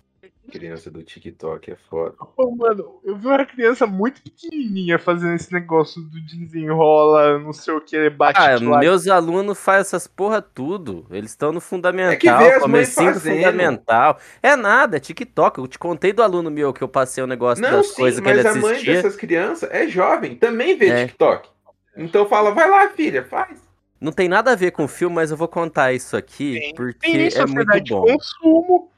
Criança 0.51 0.90
do 0.90 1.03
TikTok 1.03 1.70
é 1.72 1.76
foda. 1.90 2.14
Ô, 2.36 2.51
mano, 2.55 3.01
eu 3.05 3.16
vi 3.16 3.26
uma 3.26 3.44
criança 3.44 3.86
muito 3.86 4.22
pequenininha 4.22 4.99
fazendo 4.99 5.34
esse 5.34 5.53
negócio 5.53 6.01
do 6.03 6.20
desenrola, 6.20 7.38
não 7.38 7.53
sei 7.53 7.74
o 7.74 7.80
que, 7.80 8.09
bate 8.11 8.38
Ah, 8.40 8.59
lá. 8.61 8.78
meus 8.78 9.07
alunos 9.09 9.59
fazem 9.59 9.80
essas 9.82 10.07
porra 10.07 10.40
tudo. 10.40 11.07
Eles 11.11 11.30
estão 11.30 11.51
no 11.53 11.59
É 11.59 11.61
que 11.61 11.66
fundamental, 11.66 12.40
mães 12.40 12.61
comecinho 12.61 13.14
do 13.14 13.20
fundamental. 13.20 14.18
É 14.42 14.57
nada, 14.57 14.97
é 14.97 15.01
TikTok. 15.01 15.59
Eu 15.59 15.66
te 15.66 15.78
contei 15.78 16.12
do 16.12 16.22
aluno 16.22 16.51
meu 16.51 16.72
que 16.72 16.82
eu 16.82 16.88
passei 16.88 17.22
o 17.22 17.26
negócio 17.26 17.62
Não, 17.62 17.70
das 17.78 17.88
sim, 17.88 17.94
coisas 17.97 18.20
que 18.20 18.26
mas 18.28 18.38
ele 18.38 18.49
a 18.49 18.55
mãe 18.55 18.72
assistia. 18.72 18.94
dessas 18.94 19.16
crianças 19.16 19.70
é 19.72 19.86
jovem, 19.88 20.34
também 20.36 20.76
vê 20.76 20.88
É. 20.88 21.07
TikTok. 21.07 21.49
Então 21.97 22.26
fala, 22.26 22.51
vai 22.53 22.68
lá, 22.68 22.88
filha, 22.90 23.24
faz. 23.24 23.64
Não 23.99 24.12
tem 24.12 24.28
nada 24.28 24.53
a 24.53 24.55
ver 24.55 24.72
com 24.72 24.84
o 24.84 24.88
filme, 24.88 25.14
mas 25.16 25.30
eu 25.30 25.36
vou 25.38 25.49
contar 25.49 25.92
isso 25.94 26.16
aqui 26.16 26.59
Tem- 26.61 26.74
porque 26.74 26.99
Tem 26.99 27.26
é 27.28 27.47
muito 27.47 27.80
de 27.80 27.92
bom. 27.92 28.03
consumo. 28.05 28.90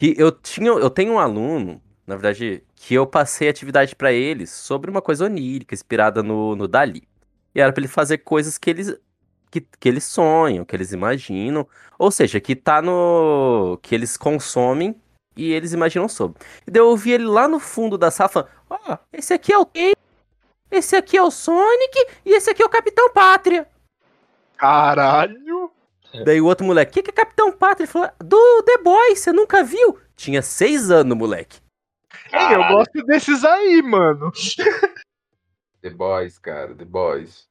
Que 0.00 0.14
eu 0.16 0.32
tinha, 0.32 0.70
eu 0.70 0.88
tenho 0.88 1.12
um 1.12 1.18
aluno, 1.18 1.78
na 2.06 2.16
verdade, 2.16 2.64
que 2.74 2.94
eu 2.94 3.06
passei 3.06 3.50
atividade 3.50 3.94
pra 3.94 4.10
eles 4.10 4.48
sobre 4.48 4.90
uma 4.90 5.02
coisa 5.02 5.26
onírica, 5.26 5.74
inspirada 5.74 6.22
no, 6.22 6.56
no 6.56 6.66
Dali. 6.66 7.06
E 7.54 7.60
era 7.60 7.70
pra 7.70 7.82
ele 7.82 7.86
fazer 7.86 8.16
coisas 8.18 8.56
que 8.56 8.70
eles 8.70 8.98
que, 9.50 9.60
que 9.60 9.88
eles 9.88 10.04
sonham, 10.04 10.64
que 10.64 10.74
eles 10.74 10.92
imaginam, 10.92 11.68
ou 11.98 12.10
seja, 12.10 12.40
que 12.40 12.56
tá 12.56 12.80
no 12.80 13.78
que 13.82 13.94
eles 13.94 14.16
consomem 14.16 14.96
e 15.36 15.52
eles 15.52 15.74
imaginam 15.74 16.08
sobre. 16.08 16.40
E 16.66 16.70
daí 16.70 16.80
eu 16.80 16.88
ouvi 16.88 17.12
ele 17.12 17.26
lá 17.26 17.46
no 17.46 17.60
fundo 17.60 17.98
da 17.98 18.10
sala 18.10 18.48
"Ó, 18.70 18.96
esse 19.12 19.34
aqui 19.34 19.52
é 19.52 19.58
o 19.58 19.66
Tails, 19.66 19.96
esse 20.70 20.96
aqui 20.96 21.18
é 21.18 21.22
o 21.22 21.30
Sonic 21.30 22.06
e 22.24 22.32
esse 22.32 22.48
aqui 22.48 22.62
é 22.62 22.64
o 22.64 22.70
Capitão 22.70 23.12
Pátria". 23.12 23.68
Caralho. 24.56 25.70
Daí 26.24 26.40
o 26.40 26.46
outro 26.46 26.66
moleque, 26.66 26.94
que 26.94 27.02
que 27.02 27.10
é 27.10 27.24
Capitão 27.24 27.52
Pátria? 27.52 27.84
Ele 27.84 27.92
falou: 27.92 28.10
"Do 28.18 28.62
The 28.64 28.78
Boys, 28.78 29.18
você 29.20 29.32
nunca 29.32 29.62
viu?". 29.62 29.98
Tinha 30.16 30.42
seis 30.42 30.90
anos, 30.90 31.16
moleque. 31.16 31.60
Ei, 32.32 32.54
eu 32.54 32.68
gosto 32.68 33.04
desses 33.04 33.44
aí, 33.44 33.80
mano. 33.82 34.32
The 35.82 35.90
Boys, 35.90 36.38
cara, 36.38 36.74
The 36.74 36.84
Boys. 36.84 37.48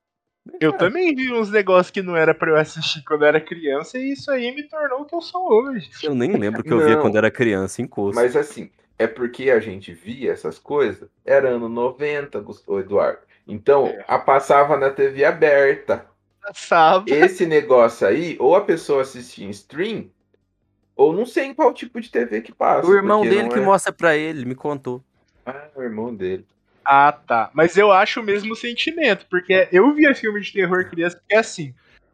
Eu 0.60 0.74
também 0.74 1.14
vi 1.16 1.32
uns 1.32 1.52
negócios 1.52 1.92
que 1.92 2.02
não 2.02 2.16
era 2.16 2.34
pra 2.34 2.50
eu 2.50 2.56
assistir 2.56 3.04
quando 3.04 3.22
eu 3.24 3.28
era 3.28 3.42
criança 3.42 3.98
e 3.98 4.14
isso 4.14 4.32
aí 4.32 4.54
me 4.54 4.64
tornou 4.64 5.02
o 5.02 5.06
que 5.06 5.14
eu 5.14 5.22
sou 5.22 5.48
hoje. 5.52 5.90
Eu 6.02 6.16
nem 6.16 6.36
lembro 6.36 6.62
o 6.62 6.64
que 6.64 6.74
eu 6.74 6.84
via 6.84 6.98
quando 6.98 7.18
era 7.18 7.30
criança, 7.30 7.82
encosto. 7.82 8.16
Mas 8.16 8.36
assim, 8.36 8.72
é 8.98 9.06
porque 9.06 9.52
a 9.52 9.60
gente 9.60 9.94
via 9.94 10.32
essas 10.32 10.58
coisas, 10.58 11.08
era 11.24 11.50
ano 11.50 11.70
90, 11.70 12.40
Gustavo 12.40 12.80
Eduardo. 12.80 13.20
Então, 13.48 13.88
É. 13.88 14.04
a 14.08 14.18
passava 14.18 14.78
na 14.78 14.90
TV 14.90 15.24
aberta. 15.24 16.06
Passava. 16.42 17.06
Esse 17.08 17.46
negócio 17.46 18.08
aí, 18.08 18.36
ou 18.40 18.56
a 18.56 18.62
pessoa 18.62 19.02
assistia 19.02 19.46
em 19.46 19.50
stream, 19.50 20.10
ou 20.96 21.14
não 21.14 21.26
sei 21.26 21.46
em 21.46 21.54
qual 21.54 21.74
tipo 21.74 22.00
de 22.00 22.10
TV 22.10 22.42
que 22.42 22.52
passa. 22.54 22.88
o 22.90 22.96
irmão 22.96 23.20
porque 23.20 23.30
dele 23.30 23.44
não 23.44 23.50
que 23.50 23.60
é- 23.60 23.64
mostra 23.64 23.94
pra 23.94 24.16
ele, 24.16 24.46
me 24.46 24.56
contou. 24.56 25.04
Ah, 25.46 25.68
o 25.76 25.82
irmão 25.82 26.14
dele. 26.14 26.46
Ah, 26.84 27.12
tá. 27.12 27.52
Mas 27.54 27.78
eu 27.78 27.92
acho 27.92 28.20
o 28.20 28.24
mesmo 28.24 28.56
sentimento, 28.56 29.26
porque 29.30 29.68
eu 29.72 29.94
via 29.94 30.16
filme 30.16 30.42
de 30.42 30.52
terror 30.52 30.90
criança 30.90 31.22
que 31.28 31.36
é 31.36 31.40
assim. 31.40 31.74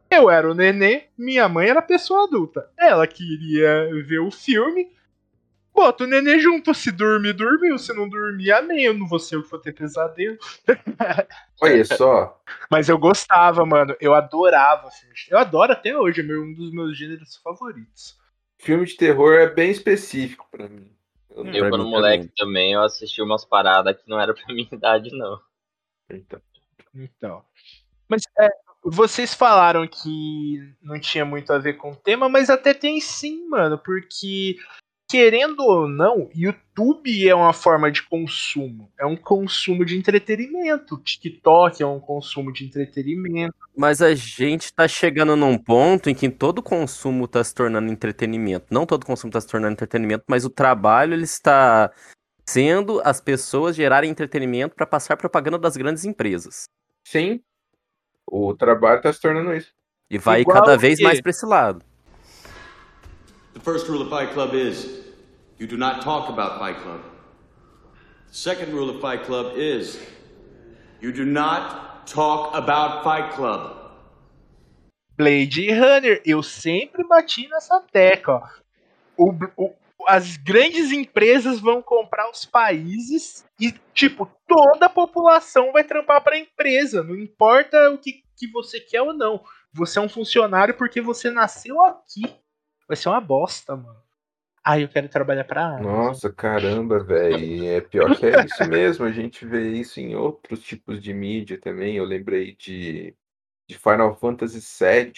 Eu 0.09 0.29
era 0.29 0.49
o 0.49 0.53
nenê, 0.53 1.03
minha 1.17 1.47
mãe 1.49 1.67
era 1.69 1.81
pessoa 1.81 2.25
adulta. 2.25 2.69
Ela 2.77 3.07
queria 3.07 3.89
ver 4.05 4.19
o 4.19 4.29
filme, 4.31 4.89
bota 5.75 6.05
o 6.05 6.07
nenê 6.07 6.39
junto. 6.39 6.73
Se 6.73 6.91
dormir, 6.91 7.33
dormiu. 7.33 7.77
Se 7.77 7.93
não 7.93 8.07
dormir, 8.09 8.51
amém. 8.51 8.85
Eu 8.85 8.93
não 8.93 9.07
vou 9.07 9.19
ser 9.19 9.35
o 9.37 9.43
que 9.43 9.49
for 9.49 9.59
ter 9.59 9.73
pesadelo. 9.73 10.37
Olha 11.61 11.85
só, 11.85 12.41
Mas 12.71 12.89
eu 12.89 12.97
gostava, 12.97 13.65
mano. 13.65 13.95
Eu 13.99 14.13
adorava 14.15 14.89
filme. 14.91 15.13
de- 15.13 15.27
Eu 15.31 15.37
adoro 15.37 15.71
até 15.73 15.95
hoje, 15.97 16.21
é 16.21 16.37
um 16.37 16.53
dos 16.53 16.71
meus 16.71 16.97
gêneros 16.97 17.35
favoritos. 17.37 18.17
filme 18.57 18.85
de 18.85 18.95
terror 18.97 19.33
é 19.35 19.47
bem 19.49 19.69
específico 19.69 20.47
pra 20.49 20.67
mim. 20.67 20.89
Eu 21.29 21.45
Eu, 21.45 21.59
Pra 21.61 21.69
quando 21.69 21.85
moleque 21.85 22.31
também, 22.37 22.73
eu 22.73 22.81
assisti 22.81 23.21
umas 23.21 23.43
paradas 23.45 23.95
que 24.01 24.09
não 24.09 24.19
era 24.19 24.33
pra 24.33 24.43
minha 24.53 24.67
idade, 24.71 25.09
não. 25.15 25.39
Então, 26.09 26.41
Então. 26.95 27.43
Mas 28.07 28.21
é, 28.39 28.47
vocês 28.83 29.33
falaram 29.33 29.85
que 29.87 30.73
não 30.81 30.99
tinha 30.99 31.25
muito 31.25 31.51
a 31.51 31.57
ver 31.57 31.73
com 31.73 31.91
o 31.91 31.95
tema, 31.95 32.29
mas 32.29 32.49
até 32.49 32.73
tem 32.73 33.01
sim, 33.01 33.47
mano, 33.49 33.77
porque 33.77 34.55
querendo 35.15 35.61
ou 35.61 35.87
não, 35.87 36.29
YouTube 36.35 37.25
é 37.25 37.33
uma 37.33 37.53
forma 37.53 37.89
de 37.89 38.03
consumo. 38.03 38.91
É 38.99 39.05
um 39.05 39.15
consumo 39.15 39.85
de 39.85 39.97
entretenimento. 39.97 40.97
TikTok 40.97 41.81
é 41.81 41.87
um 41.87 42.01
consumo 42.01 42.51
de 42.51 42.65
entretenimento. 42.65 43.55
Mas 43.77 44.01
a 44.01 44.13
gente 44.13 44.73
tá 44.73 44.85
chegando 44.89 45.37
num 45.37 45.57
ponto 45.57 46.09
em 46.09 46.13
que 46.13 46.29
todo 46.29 46.61
consumo 46.61 47.29
tá 47.29 47.41
se 47.41 47.55
tornando 47.55 47.89
entretenimento. 47.89 48.65
Não 48.69 48.85
todo 48.85 49.05
consumo 49.05 49.31
tá 49.31 49.39
se 49.39 49.47
tornando 49.47 49.71
entretenimento, 49.71 50.25
mas 50.27 50.43
o 50.43 50.49
trabalho 50.49 51.13
ele 51.13 51.23
está 51.23 51.89
sendo 52.45 53.01
as 53.05 53.21
pessoas 53.21 53.73
gerarem 53.73 54.11
entretenimento 54.11 54.75
para 54.75 54.85
passar 54.85 55.15
propaganda 55.15 55.57
das 55.57 55.77
grandes 55.77 56.03
empresas. 56.03 56.65
Sim. 57.07 57.39
O 58.27 58.53
trabalho 58.53 59.01
tá 59.01 59.13
se 59.13 59.21
tornando 59.21 59.53
isso. 59.53 59.71
E 60.09 60.17
vai 60.17 60.41
Igual 60.41 60.57
cada 60.57 60.77
vez 60.77 60.97
quê? 60.97 61.05
mais 61.05 61.21
pra 61.21 61.29
esse 61.29 61.45
lado. 61.45 61.81
The 63.53 63.61
first 63.61 63.87
rule 63.87 64.01
of 64.01 64.09
Fight 64.09 64.33
Club 64.33 64.53
is 64.53 65.04
you 65.59 65.67
do 65.67 65.77
not 65.77 66.01
talk 66.01 66.29
about 66.29 66.59
Fight 66.59 66.77
Club. 66.81 67.01
The 68.27 68.33
second 68.33 68.73
rule 68.73 68.89
of 68.89 68.99
Fight 69.01 69.23
Club 69.25 69.57
is 69.57 69.99
you 71.01 71.11
do 71.11 71.25
not 71.25 72.07
talk 72.07 72.53
about 72.55 73.03
Fight 73.03 73.33
Club. 73.35 73.71
Blade 75.17 75.71
Runner, 75.71 76.21
eu 76.25 76.43
sempre 76.43 77.03
bati 77.07 77.47
nessa 77.47 77.79
tecla. 77.91 78.51
O, 79.17 79.31
o- 79.55 79.73
as 80.07 80.35
grandes 80.37 80.91
empresas 80.91 81.59
vão 81.59 81.81
comprar 81.81 82.29
os 82.29 82.43
países 82.45 83.45
e, 83.59 83.71
tipo, 83.93 84.29
toda 84.47 84.87
a 84.87 84.89
população 84.89 85.71
vai 85.71 85.83
trampar 85.83 86.21
pra 86.21 86.37
empresa. 86.37 87.01
Não 87.01 87.15
importa 87.15 87.89
o 87.91 87.97
que, 87.97 88.23
que 88.35 88.47
você 88.51 88.79
quer 88.79 89.01
ou 89.01 89.13
não. 89.13 89.41
Você 89.73 89.97
é 89.97 90.01
um 90.01 90.09
funcionário 90.09 90.75
porque 90.77 90.99
você 91.01 91.31
nasceu 91.31 91.81
aqui. 91.83 92.23
Vai 92.87 92.97
ser 92.97 93.09
uma 93.09 93.21
bosta, 93.21 93.75
mano. 93.75 94.04
Ai, 94.67 94.83
eu 94.83 94.89
quero 94.89 95.07
trabalhar 95.07 95.43
pra 95.43 95.67
Amazon. 95.67 95.83
Nossa, 95.85 96.33
caramba, 96.33 96.97
velho. 96.97 97.67
É 97.67 97.81
pior 97.81 98.17
que 98.17 98.25
é 98.25 98.45
isso 98.45 98.67
mesmo. 98.67 99.05
A 99.05 99.11
gente 99.11 99.45
vê 99.45 99.69
isso 99.69 99.99
em 99.99 100.15
outros 100.15 100.59
tipos 100.63 100.99
de 100.99 101.13
mídia 101.13 101.59
também. 101.61 101.97
Eu 101.97 102.03
lembrei 102.03 102.55
de, 102.55 103.13
de 103.67 103.77
Final 103.77 104.15
Fantasy 104.15 104.59
VII, 104.59 105.13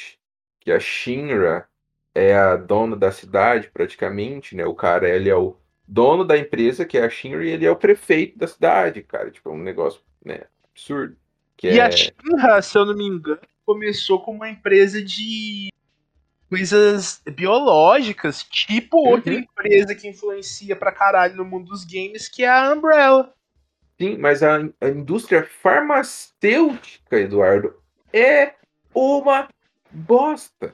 que 0.59 0.69
a 0.69 0.79
Shinra 0.81 1.65
é 2.13 2.35
a 2.35 2.57
dona 2.57 2.97
da 2.97 3.09
cidade, 3.09 3.69
praticamente, 3.71 4.53
né? 4.53 4.65
O 4.65 4.75
cara, 4.75 5.07
ele 5.07 5.29
é 5.29 5.35
o 5.35 5.55
dono 5.87 6.25
da 6.25 6.37
empresa, 6.37 6.85
que 6.85 6.97
é 6.97 7.05
a 7.05 7.09
Shinra, 7.09 7.45
e 7.45 7.49
ele 7.49 7.65
é 7.65 7.71
o 7.71 7.75
prefeito 7.77 8.37
da 8.37 8.47
cidade, 8.47 9.01
cara. 9.01 9.31
Tipo, 9.31 9.49
é 9.49 9.53
um 9.53 9.63
negócio, 9.63 10.01
né, 10.25 10.41
absurdo. 10.69 11.15
Que 11.55 11.69
E 11.69 11.79
é... 11.79 11.83
a 11.83 11.89
Shinra, 11.89 12.61
se 12.61 12.77
eu 12.77 12.85
não 12.85 12.93
me 12.93 13.05
engano, 13.05 13.39
começou 13.65 14.21
como 14.21 14.39
uma 14.39 14.49
empresa 14.49 15.01
de 15.01 15.69
coisas 16.49 17.21
biológicas, 17.25 18.43
tipo 18.43 18.97
outra 18.97 19.33
Uhum. 19.33 19.39
empresa 19.39 19.95
que 19.95 20.07
influencia 20.07 20.75
pra 20.75 20.91
caralho 20.91 21.35
no 21.35 21.45
mundo 21.45 21.69
dos 21.69 21.83
games, 21.83 22.27
que 22.27 22.43
é 22.43 22.49
a 22.49 22.71
Umbrella. 22.73 23.33
Sim, 23.99 24.17
mas 24.17 24.43
a, 24.43 24.57
a 24.79 24.89
indústria 24.89 25.43
farmacêutica, 25.43 27.19
Eduardo, 27.19 27.73
é 28.13 28.53
uma 28.93 29.49
bosta. 29.91 30.73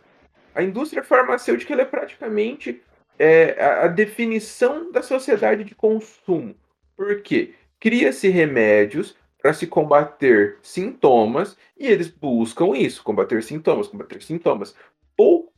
A 0.53 0.61
indústria 0.61 1.03
farmacêutica 1.03 1.73
é 1.73 1.85
praticamente 1.85 2.81
é, 3.17 3.55
a, 3.63 3.85
a 3.85 3.87
definição 3.87 4.91
da 4.91 5.01
sociedade 5.01 5.63
de 5.63 5.73
consumo. 5.73 6.55
Por 6.95 7.21
quê? 7.21 7.53
Cria-se 7.79 8.29
remédios 8.29 9.15
para 9.41 9.53
se 9.53 9.67
combater 9.67 10.57
sintomas 10.61 11.57
e 11.77 11.87
eles 11.87 12.07
buscam 12.07 12.77
isso, 12.77 13.03
combater 13.03 13.41
sintomas, 13.43 13.87
combater 13.87 14.21
sintomas. 14.21 14.75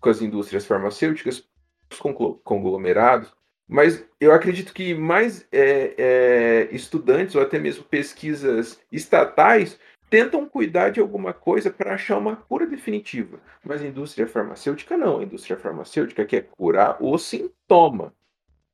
Poucas 0.06 0.22
indústrias 0.22 0.68
farmacêuticas, 0.68 1.44
os 1.92 1.98
conglomerados, 2.44 3.34
mas 3.68 4.06
eu 4.20 4.32
acredito 4.32 4.72
que 4.72 4.94
mais 4.94 5.48
é, 5.52 5.96
é, 5.98 6.68
estudantes 6.72 7.34
ou 7.34 7.42
até 7.42 7.58
mesmo 7.58 7.84
pesquisas 7.86 8.80
estatais 8.92 9.80
tentam 10.08 10.48
cuidar 10.48 10.92
de 10.92 11.00
alguma 11.00 11.34
coisa 11.34 11.72
para 11.72 11.96
achar 11.96 12.20
uma 12.20 12.36
cura 12.36 12.68
definitiva. 12.68 13.40
Mas 13.64 13.82
a 13.82 13.88
indústria 13.88 14.28
farmacêutica 14.28 14.96
não. 14.96 15.18
A 15.18 15.24
indústria 15.24 15.58
farmacêutica 15.58 16.24
quer 16.24 16.50
curar 16.52 16.98
o 17.02 17.18
sintoma 17.18 18.14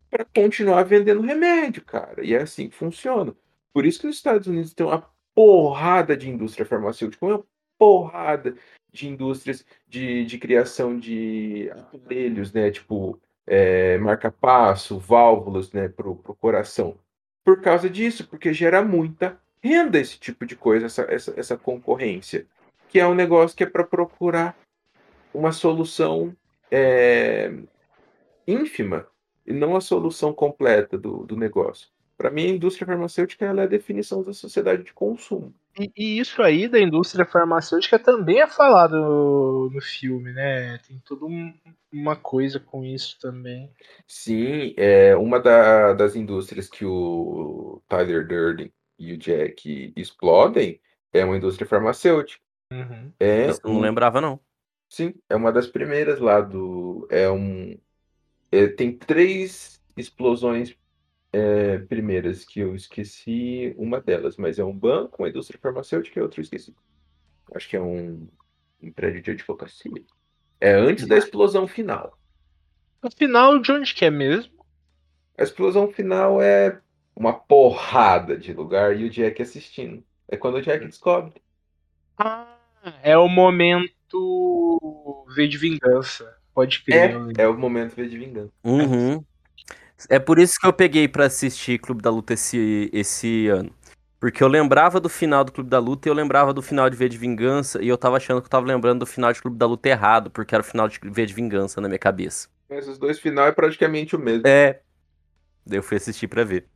para 0.10 0.26
continuar 0.26 0.84
vendendo 0.84 1.22
remédio, 1.22 1.82
cara. 1.86 2.26
E 2.26 2.34
é 2.34 2.42
assim 2.42 2.68
que 2.68 2.76
funciona. 2.76 3.34
Por 3.74 3.86
isso 3.86 4.02
que 4.02 4.08
os 4.08 4.18
Estados 4.18 4.48
Unidos 4.48 4.74
têm 4.74 4.86
uma 4.86 5.10
porrada 5.34 6.18
de 6.18 6.30
indústria 6.30 6.66
farmacêutica, 6.66 7.26
uma 7.26 7.42
porrada 7.80 8.54
de 8.92 9.08
indústrias 9.08 9.66
de, 9.88 10.26
de 10.26 10.38
criação 10.38 10.98
de 10.98 11.70
aparelhos, 11.72 12.52
né? 12.52 12.72
Tipo, 12.72 13.20
é, 13.48 13.98
marca-passo, 13.98 15.00
válvulas, 15.00 15.72
né, 15.72 15.88
pro, 15.88 16.16
pro 16.16 16.36
coração. 16.36 16.98
Por 17.44 17.62
causa 17.62 17.90
disso, 17.90 18.28
porque 18.28 18.54
gera 18.54 18.84
muita 18.84 19.40
renda 19.64 20.00
esse 20.00 20.20
tipo 20.20 20.46
de 20.46 20.56
coisa, 20.56 20.86
essa, 20.86 21.04
essa, 21.10 21.34
essa 21.38 21.58
concorrência. 21.58 22.46
Que 22.90 23.00
é 23.00 23.08
um 23.08 23.16
negócio 23.16 23.56
que 23.56 23.64
é 23.64 23.68
para 23.68 23.84
procurar 23.84 24.58
uma 25.34 25.52
solução 25.52 26.36
é, 26.70 27.52
ínfima 28.46 29.08
e 29.46 29.54
não 29.54 29.76
a 29.76 29.82
solução 29.82 30.34
completa 30.34 30.98
do, 30.98 31.26
do 31.26 31.38
negócio. 31.38 31.90
Para 32.18 32.30
mim, 32.30 32.46
a 32.46 32.50
indústria 32.50 32.86
farmacêutica 32.86 33.46
ela 33.46 33.62
é 33.62 33.64
a 33.64 33.68
definição 33.68 34.22
da 34.24 34.34
sociedade 34.34 34.84
de 34.84 34.94
consumo. 34.94 35.54
E, 35.80 35.92
e 35.96 36.20
isso 36.20 36.42
aí 36.42 36.68
da 36.68 36.80
indústria 36.80 37.26
farmacêutica 37.26 37.98
também 37.98 38.42
é 38.42 38.48
falado 38.48 38.96
no, 38.98 39.70
no 39.70 39.82
filme, 39.82 40.32
né? 40.34 40.78
Tem 40.80 41.00
toda 41.06 41.26
um- 41.26 41.54
uma 41.92 42.16
coisa 42.16 42.60
com 42.60 42.84
isso 42.84 43.18
também. 43.20 43.72
Sim, 44.08 44.74
é 44.78 45.16
uma 45.16 45.40
da- 45.40 45.94
das 45.94 46.16
indústrias 46.16 46.68
que 46.70 46.86
o 46.86 47.82
Tyler 47.88 48.28
Durden 48.28 48.72
e 49.00 49.14
o 49.14 49.18
Jack 49.18 49.94
explodem 49.96 50.80
é 51.14 51.24
uma 51.24 51.38
indústria 51.38 51.68
farmacêutica. 51.68 52.44
Uhum. 52.72 53.12
É 53.20 53.48
não 53.64 53.74
um- 53.76 53.80
lembrava, 53.80 54.22
não. 54.22 54.40
Sim, 54.90 55.14
é 55.30 55.36
uma 55.36 55.52
das 55.52 55.68
primeiras 55.68 56.20
lá 56.20 56.42
do. 56.42 57.08
É 57.10 57.30
um. 57.30 57.78
é, 58.52 58.68
tem 58.68 58.98
três 58.98 59.82
explosões 59.96 60.76
é, 61.34 61.78
primeiras 61.80 62.44
que 62.44 62.60
eu 62.60 62.76
esqueci 62.76 63.74
uma 63.78 64.02
delas, 64.02 64.38
mas 64.38 64.60
é 64.60 64.64
um 64.64 64.78
banco, 64.78 65.22
uma 65.22 65.30
indústria 65.30 65.60
farmacêutica 65.60 66.20
e 66.20 66.22
outra 66.22 66.40
eu 66.40 66.44
esqueci. 66.44 66.76
Acho 67.54 67.70
que 67.70 67.78
é 67.78 67.82
um, 67.82 68.28
um 68.82 68.92
prédio 68.92 69.22
de 69.22 69.32
advocacia. 69.32 70.04
É 70.60 70.74
antes 70.74 71.08
da 71.08 71.18
explosão 71.18 71.68
final. 71.68 72.18
Afinal, 73.02 73.60
de 73.60 73.72
onde 73.72 73.94
que 73.94 74.06
é 74.06 74.12
mesmo? 74.12 74.66
A 75.38 75.44
explosão 75.44 75.92
final 75.92 76.42
é 76.42 76.80
uma 77.16 77.34
porrada 77.34 78.38
de 78.38 78.54
lugar 78.54 78.96
e 78.96 79.06
o 79.06 79.10
Jack 79.10 79.42
assistindo. 79.42 80.04
É 80.28 80.38
quando 80.38 80.56
o 80.56 80.62
Jack 80.62 80.86
descobre. 80.86 81.42
Ah, 82.18 82.58
é 83.02 83.18
o 83.18 83.28
momento 83.28 85.26
V 85.36 85.48
de 85.48 85.58
vingança. 85.58 86.38
Pode 86.54 86.84
crer. 86.84 87.16
É, 87.38 87.44
é 87.44 87.48
o 87.48 87.58
momento 87.58 87.96
V 87.96 88.08
de 88.08 88.18
vingança. 88.18 88.54
Uhum. 88.64 89.24
É 90.10 90.20
por 90.20 90.40
isso 90.40 90.60
que 90.60 90.68
eu 90.68 90.74
peguei 90.74 91.08
pra 91.08 91.26
assistir 91.26 91.80
Clube 91.80 92.02
da 92.02 92.10
Luta 92.10 92.34
esse, 92.34 92.90
esse 92.94 93.48
ano. 93.48 93.72
Porque 94.20 94.44
eu 94.44 94.48
lembrava 94.48 95.00
do 95.00 95.10
final 95.10 95.44
do 95.44 95.52
Clube 95.52 95.70
da 95.70 95.80
Luta 95.80 96.08
e 96.08 96.12
eu 96.12 96.14
lembrava 96.14 96.54
do 96.54 96.62
final 96.62 96.90
de 96.90 96.96
V 96.96 97.10
de 97.10 97.18
Vingança 97.18 97.82
e 97.82 97.88
eu 97.88 97.98
tava 97.98 98.18
achando 98.18 98.40
que 98.40 98.46
eu 98.46 98.52
tava 98.52 98.68
lembrando 98.68 99.00
do 99.00 99.06
final 99.06 99.34
de 99.34 99.42
Clube 99.42 99.58
da 99.58 99.66
Luta 99.66 99.90
errado, 99.90 100.30
porque 100.30 100.54
era 100.54 100.62
o 100.62 100.66
final 100.66 100.88
de 100.88 101.00
V 101.04 101.26
de 101.26 101.34
Vingança 101.34 101.82
na 101.82 101.88
minha 101.88 101.98
cabeça. 101.98 102.48
Mas 102.70 102.88
os 102.88 103.00
dois 103.00 103.20
final 103.20 103.48
é 103.48 103.52
praticamente 103.52 104.16
o 104.16 104.20
mesmo. 104.20 104.48
É. 104.48 104.82
Daí 105.66 105.80
eu 105.80 105.84
fui 105.84 105.98
assistir 105.98 106.28
pra 106.28 106.44
ver. 106.44 106.68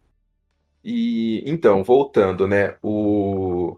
E 0.83 1.43
então, 1.45 1.83
voltando, 1.83 2.47
né? 2.47 2.75
O, 2.81 3.77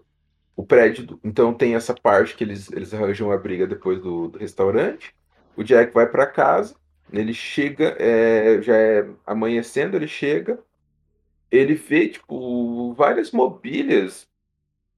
o 0.56 0.66
prédio. 0.66 1.20
Então 1.24 1.54
tem 1.54 1.76
essa 1.76 1.94
parte 1.94 2.36
que 2.36 2.44
eles, 2.44 2.72
eles 2.72 2.94
arranjam 2.94 3.32
a 3.32 3.38
briga 3.38 3.68
depois 3.68 4.02
do, 4.02 4.30
do 4.30 4.40
restaurante. 4.40 5.14
O 5.56 5.64
Jack 5.64 5.94
vai 5.94 6.08
pra 6.08 6.26
casa. 6.26 6.76
Ele 7.12 7.34
chega, 7.34 7.96
é, 8.00 8.62
já 8.62 8.76
é 8.76 9.08
amanhecendo, 9.26 9.96
ele 9.96 10.08
chega. 10.08 10.60
Ele 11.50 11.76
vê, 11.76 12.10
tipo, 12.10 12.94
várias 12.94 13.32
mobílias 13.32 14.28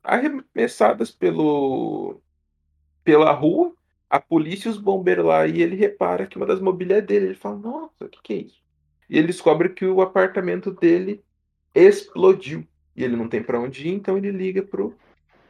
arremessadas 0.03 1.11
pelo, 1.11 2.19
pela 3.03 3.31
rua. 3.31 3.73
A 4.09 4.19
polícia 4.19 4.69
e 4.69 4.71
os 4.71 4.77
bombeiros 4.77 5.25
lá. 5.25 5.45
E 5.45 5.61
ele 5.61 5.75
repara 5.75 6.25
que 6.25 6.37
uma 6.37 6.45
das 6.47 6.59
mobílias 6.59 6.99
é 6.99 7.01
dele. 7.01 7.25
Ele 7.27 7.35
fala: 7.35 7.57
Nossa, 7.57 8.05
o 8.05 8.09
que, 8.09 8.21
que 8.23 8.33
é 8.33 8.37
isso? 8.37 8.61
E 9.07 9.17
ele 9.17 9.27
descobre 9.27 9.69
que 9.69 9.85
o 9.85 10.01
apartamento 10.01 10.71
dele 10.71 11.23
explodiu. 11.75 12.65
E 12.95 13.03
ele 13.03 13.15
não 13.15 13.29
tem 13.29 13.41
pra 13.41 13.59
onde 13.59 13.87
ir, 13.87 13.93
então 13.93 14.17
ele 14.17 14.31
liga 14.31 14.63
pro 14.63 14.95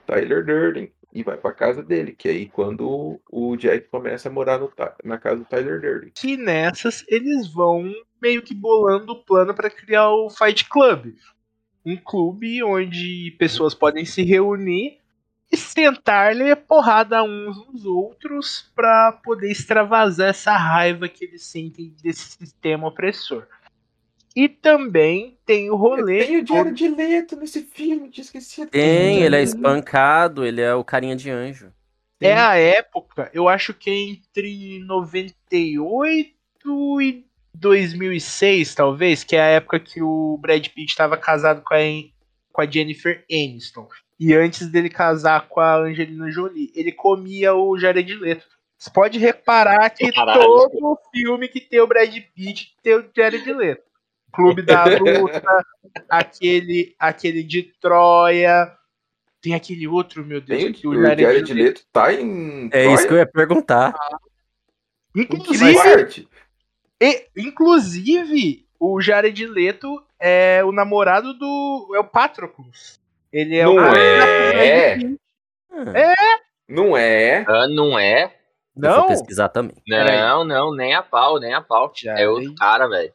Tyler 0.05 0.45
Durden 0.45 0.91
e 1.11 1.23
vai 1.23 1.37
pra 1.37 1.51
casa 1.51 1.81
dele, 1.81 2.13
que 2.13 2.27
é 2.27 2.31
aí 2.31 2.47
quando 2.47 3.19
o 3.31 3.55
Jack 3.55 3.87
começa 3.89 4.29
a 4.29 4.31
morar 4.31 4.59
no 4.59 4.71
na 5.03 5.17
casa 5.17 5.37
do 5.37 5.45
Tyler 5.45 5.81
Durden. 5.81 6.11
Que 6.13 6.37
nessas 6.37 7.03
eles 7.07 7.47
vão 7.47 7.91
meio 8.21 8.41
que 8.41 8.53
bolando 8.53 9.13
o 9.13 9.23
plano 9.23 9.53
pra 9.53 9.69
criar 9.69 10.09
o 10.09 10.29
Fight 10.29 10.67
Club. 10.69 11.15
Um 11.85 11.97
clube 11.97 12.63
onde 12.63 13.35
pessoas 13.39 13.73
podem 13.73 14.05
se 14.05 14.21
reunir 14.21 14.99
e 15.51 15.57
sentar-lhe 15.57 16.55
porrada 16.55 17.23
uns 17.23 17.65
nos 17.65 17.85
outros 17.85 18.71
para 18.75 19.11
poder 19.23 19.51
extravasar 19.51 20.29
essa 20.29 20.55
raiva 20.55 21.09
que 21.09 21.25
eles 21.25 21.43
sentem 21.43 21.95
desse 22.03 22.37
sistema 22.37 22.87
opressor. 22.87 23.47
E 24.35 24.47
também 24.47 25.37
tem 25.45 25.69
o 25.69 25.75
rolê. 25.75 26.25
Tem 26.25 26.41
o 26.41 26.45
Jared 26.45 26.87
Leto 26.89 27.35
nesse 27.35 27.63
filme, 27.63 28.09
te 28.09 28.21
esqueci. 28.21 28.65
Tem, 28.67 29.21
ele 29.21 29.35
é 29.35 29.41
espancado, 29.41 30.45
ele 30.45 30.61
é 30.61 30.73
o 30.73 30.83
carinha 30.83 31.15
de 31.15 31.29
anjo. 31.29 31.73
É 32.21 32.33
a 32.33 32.55
época, 32.55 33.31
eu 33.33 33.47
acho 33.47 33.73
que 33.73 33.89
é 33.89 33.93
entre 33.93 34.79
98 34.79 37.01
e 37.01 37.25
2006, 37.53 38.75
talvez, 38.75 39.23
que 39.23 39.37
é 39.37 39.41
a 39.41 39.45
época 39.45 39.79
que 39.79 40.01
o 40.01 40.37
Brad 40.37 40.67
Pitt 40.67 40.91
estava 40.91 41.15
casado 41.15 41.61
com 41.61 41.73
a, 41.73 41.79
com 42.51 42.61
a 42.61 42.69
Jennifer 42.69 43.23
Aniston. 43.31 43.87
E 44.19 44.33
antes 44.33 44.67
dele 44.67 44.89
casar 44.89 45.47
com 45.47 45.61
a 45.61 45.77
Angelina 45.77 46.29
Jolie, 46.29 46.71
ele 46.75 46.91
comia 46.91 47.55
o 47.55 47.79
Jared 47.79 48.13
Leto. 48.15 48.45
Você 48.77 48.91
pode 48.91 49.17
reparar 49.17 49.89
que 49.89 50.11
Caralho. 50.11 50.41
todo 50.41 50.99
filme 51.13 51.47
que 51.47 51.61
tem 51.61 51.79
o 51.79 51.87
Brad 51.87 52.13
Pitt 52.35 52.75
tem 52.83 52.95
o 52.95 53.09
Jared 53.15 53.49
Leto. 53.51 53.88
Clube 54.31 54.61
da 54.61 54.85
Luta, 54.85 55.65
aquele, 56.09 56.95
aquele 56.99 57.43
de 57.43 57.63
Troia. 57.79 58.71
Tem 59.41 59.53
aquele 59.53 59.87
outro, 59.87 60.25
meu 60.25 60.41
Deus, 60.41 60.61
Tem 60.61 60.73
que 60.73 60.85
o, 60.87 60.91
o 60.91 60.93
o 60.93 61.01
Jared, 61.01 61.21
Jared 61.21 61.53
Leto. 61.53 61.63
Leto 61.63 61.85
tá 61.91 62.13
em. 62.13 62.69
É 62.73 62.93
isso 62.93 63.07
que 63.07 63.13
eu 63.13 63.17
ia 63.17 63.25
perguntar. 63.25 63.93
Que 65.13 65.21
Inclusive? 65.21 66.27
E, 67.01 67.27
inclusive, 67.37 68.67
o 68.79 68.99
Jared 69.01 69.45
Leto 69.45 70.03
é 70.19 70.61
o 70.63 70.71
namorado 70.71 71.33
do. 71.33 71.93
É 71.95 71.99
o 71.99 72.03
Patroclus. 72.03 72.99
Ele 73.31 73.55
é 73.55 73.63
Não 73.63 73.75
o. 73.75 73.79
é? 73.79 74.99
Ah, 75.71 76.39
Não 76.67 76.97
é? 76.97 77.45
Ah, 77.47 77.67
não 77.67 77.97
é? 77.97 78.38
Eu 78.87 78.93
vou 78.93 79.01
Não? 79.01 79.07
pesquisar 79.07 79.49
também. 79.49 79.75
Não, 79.87 80.43
não, 80.43 80.73
nem 80.73 80.93
a 80.93 81.03
pau, 81.03 81.39
nem 81.39 81.53
a 81.53 81.61
pau. 81.61 81.91
Já 81.95 82.17
É 82.17 82.27
outro 82.27 82.53
cara, 82.55 82.87
velho. 82.87 83.13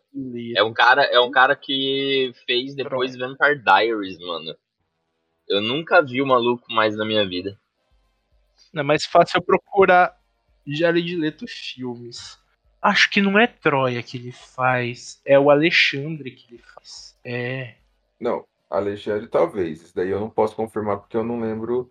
É 0.57 0.63
um 0.63 0.73
cara, 0.73 1.05
é 1.05 1.21
um 1.21 1.31
cara 1.31 1.57
que 1.57 2.33
fez 2.47 2.75
depois 2.75 3.17
Pronto. 3.17 3.37
Vampire 3.37 3.63
Diaries, 3.63 4.19
mano. 4.19 4.57
Eu 5.49 5.61
nunca 5.61 6.03
vi 6.03 6.23
o 6.23 6.27
maluco 6.27 6.73
mais 6.73 6.97
na 6.97 7.05
minha 7.05 7.27
vida. 7.27 7.59
Não 8.73 8.81
é 8.81 8.85
mais 8.85 9.05
fácil 9.05 9.39
eu 9.39 9.43
procurar 9.43 10.17
Jared 10.67 11.17
Leto 11.17 11.47
filmes. 11.47 12.39
Acho 12.81 13.11
que 13.11 13.21
não 13.21 13.39
é 13.39 13.47
Troia 13.47 14.03
que 14.03 14.17
ele 14.17 14.33
faz. 14.33 15.21
É 15.25 15.39
o 15.39 15.51
Alexandre 15.51 16.31
que 16.31 16.55
ele 16.55 16.63
faz. 16.63 17.17
É. 17.25 17.75
Não, 18.21 18.47
Alexandre 18.69 19.27
talvez. 19.27 19.83
Isso 19.83 19.95
daí 19.95 20.11
eu 20.11 20.21
não 20.21 20.29
posso 20.29 20.55
confirmar 20.57 20.99
porque 20.99 21.17
eu 21.17 21.25
não 21.25 21.41
lembro 21.41 21.91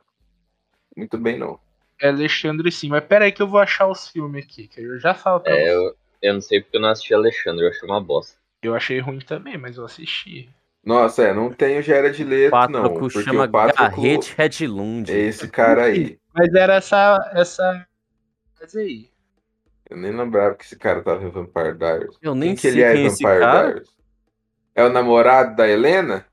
muito 0.95 1.17
bem, 1.17 1.37
não. 1.37 1.59
É 2.03 2.09
Alexandre 2.09 2.69
sim. 2.71 2.89
Mas 2.89 3.03
pera 3.05 3.25
aí 3.25 3.31
que 3.31 3.41
eu 3.41 3.47
vou 3.47 3.59
achar 3.61 3.87
os 3.87 4.09
filmes 4.09 4.43
aqui. 4.43 4.67
Que 4.67 4.81
eu 4.81 4.99
já 4.99 5.13
falo 5.13 5.39
pra 5.39 5.53
É, 5.55 5.63
você. 5.63 5.73
eu, 5.75 5.95
eu 6.21 6.33
não 6.33 6.41
sei 6.41 6.61
porque 6.61 6.75
eu 6.77 6.81
não 6.81 6.89
assisti 6.89 7.13
Alexandre, 7.13 7.63
eu 7.65 7.69
achei 7.69 7.87
uma 7.89 8.01
bosta. 8.01 8.37
Eu 8.61 8.75
achei 8.75 8.99
ruim 8.99 9.19
também, 9.19 9.57
mas 9.57 9.77
eu 9.77 9.85
assisti. 9.85 10.49
Nossa, 10.85 11.23
é, 11.23 11.33
não 11.33 11.49
tem 11.51 11.79
o 11.79 11.81
Jared 11.81 12.21
Leto, 12.23 12.51
não. 12.51 12.59
Patroco 12.59 12.99
Porque 12.99 13.21
chama 13.23 13.45
o 13.45 13.49
Patroco 13.49 14.01
Garrett 14.01 14.35
Hedlund. 14.37 15.11
é 15.13 15.17
esse 15.17 15.47
cara 15.47 15.85
aí. 15.85 16.19
Mas 16.33 16.53
era 16.53 16.75
essa. 16.75 17.31
essa. 17.33 17.87
Mas 18.59 18.75
aí. 18.75 19.09
Eu 19.89 19.95
nem 19.97 20.11
lembrava 20.11 20.55
que 20.55 20.65
esse 20.65 20.75
cara 20.77 21.01
tava 21.01 21.23
em 21.23 21.29
Vampire 21.29 21.77
Diaries. 21.77 22.17
Eu 22.21 22.35
nem 22.35 22.49
Quem 22.49 22.55
que 22.55 22.61
sei 22.61 22.71
ele 22.71 22.81
é 22.83 22.91
quem 22.93 23.01
em 23.01 23.03
é 23.05 23.07
esse 23.07 23.23
Vampire 23.23 23.39
cara. 23.39 23.67
Diaries? 23.69 23.89
É 24.75 24.83
o 24.83 24.89
namorado 24.91 25.55
da 25.55 25.67
Helena? 25.69 26.25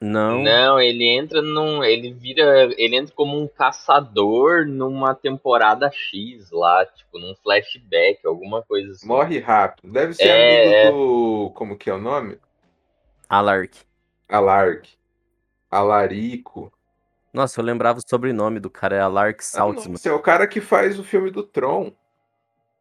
Não. 0.00 0.42
Não, 0.42 0.80
ele 0.80 1.04
entra 1.04 1.42
num. 1.42 1.82
Ele 1.82 2.12
vira. 2.12 2.72
Ele 2.76 2.96
entra 2.96 3.12
como 3.14 3.36
um 3.40 3.48
caçador 3.48 4.64
numa 4.64 5.14
temporada 5.14 5.90
X 5.92 6.50
lá, 6.52 6.86
tipo, 6.86 7.18
num 7.18 7.34
flashback, 7.42 8.24
alguma 8.24 8.62
coisa 8.62 8.92
assim. 8.92 9.06
Morre 9.08 9.40
rápido. 9.40 9.92
Deve 9.92 10.14
ser 10.14 10.28
É, 10.28 10.82
amigo 10.86 10.96
do. 10.96 11.50
Como 11.54 11.76
que 11.76 11.90
é 11.90 11.94
o 11.94 11.98
nome? 11.98 12.38
Alark. 13.28 13.76
Alark. 14.28 14.88
Alarico. 15.70 16.72
Nossa, 17.32 17.60
eu 17.60 17.64
lembrava 17.64 17.98
o 17.98 18.08
sobrenome 18.08 18.58
do 18.60 18.70
cara, 18.70 18.96
é 18.96 19.00
Alark 19.00 19.44
Saltzman. 19.44 19.92
Nossa, 19.92 20.08
é 20.08 20.12
o 20.12 20.22
cara 20.22 20.46
que 20.46 20.60
faz 20.60 20.98
o 20.98 21.04
filme 21.04 21.30
do 21.30 21.42
Tron. 21.42 21.92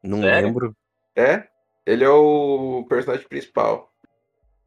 Não 0.01 0.22
Sério? 0.22 0.47
lembro. 0.47 0.76
É? 1.15 1.47
Ele 1.86 2.03
é 2.03 2.09
o 2.09 2.86
personagem 2.88 3.28
principal, 3.28 3.91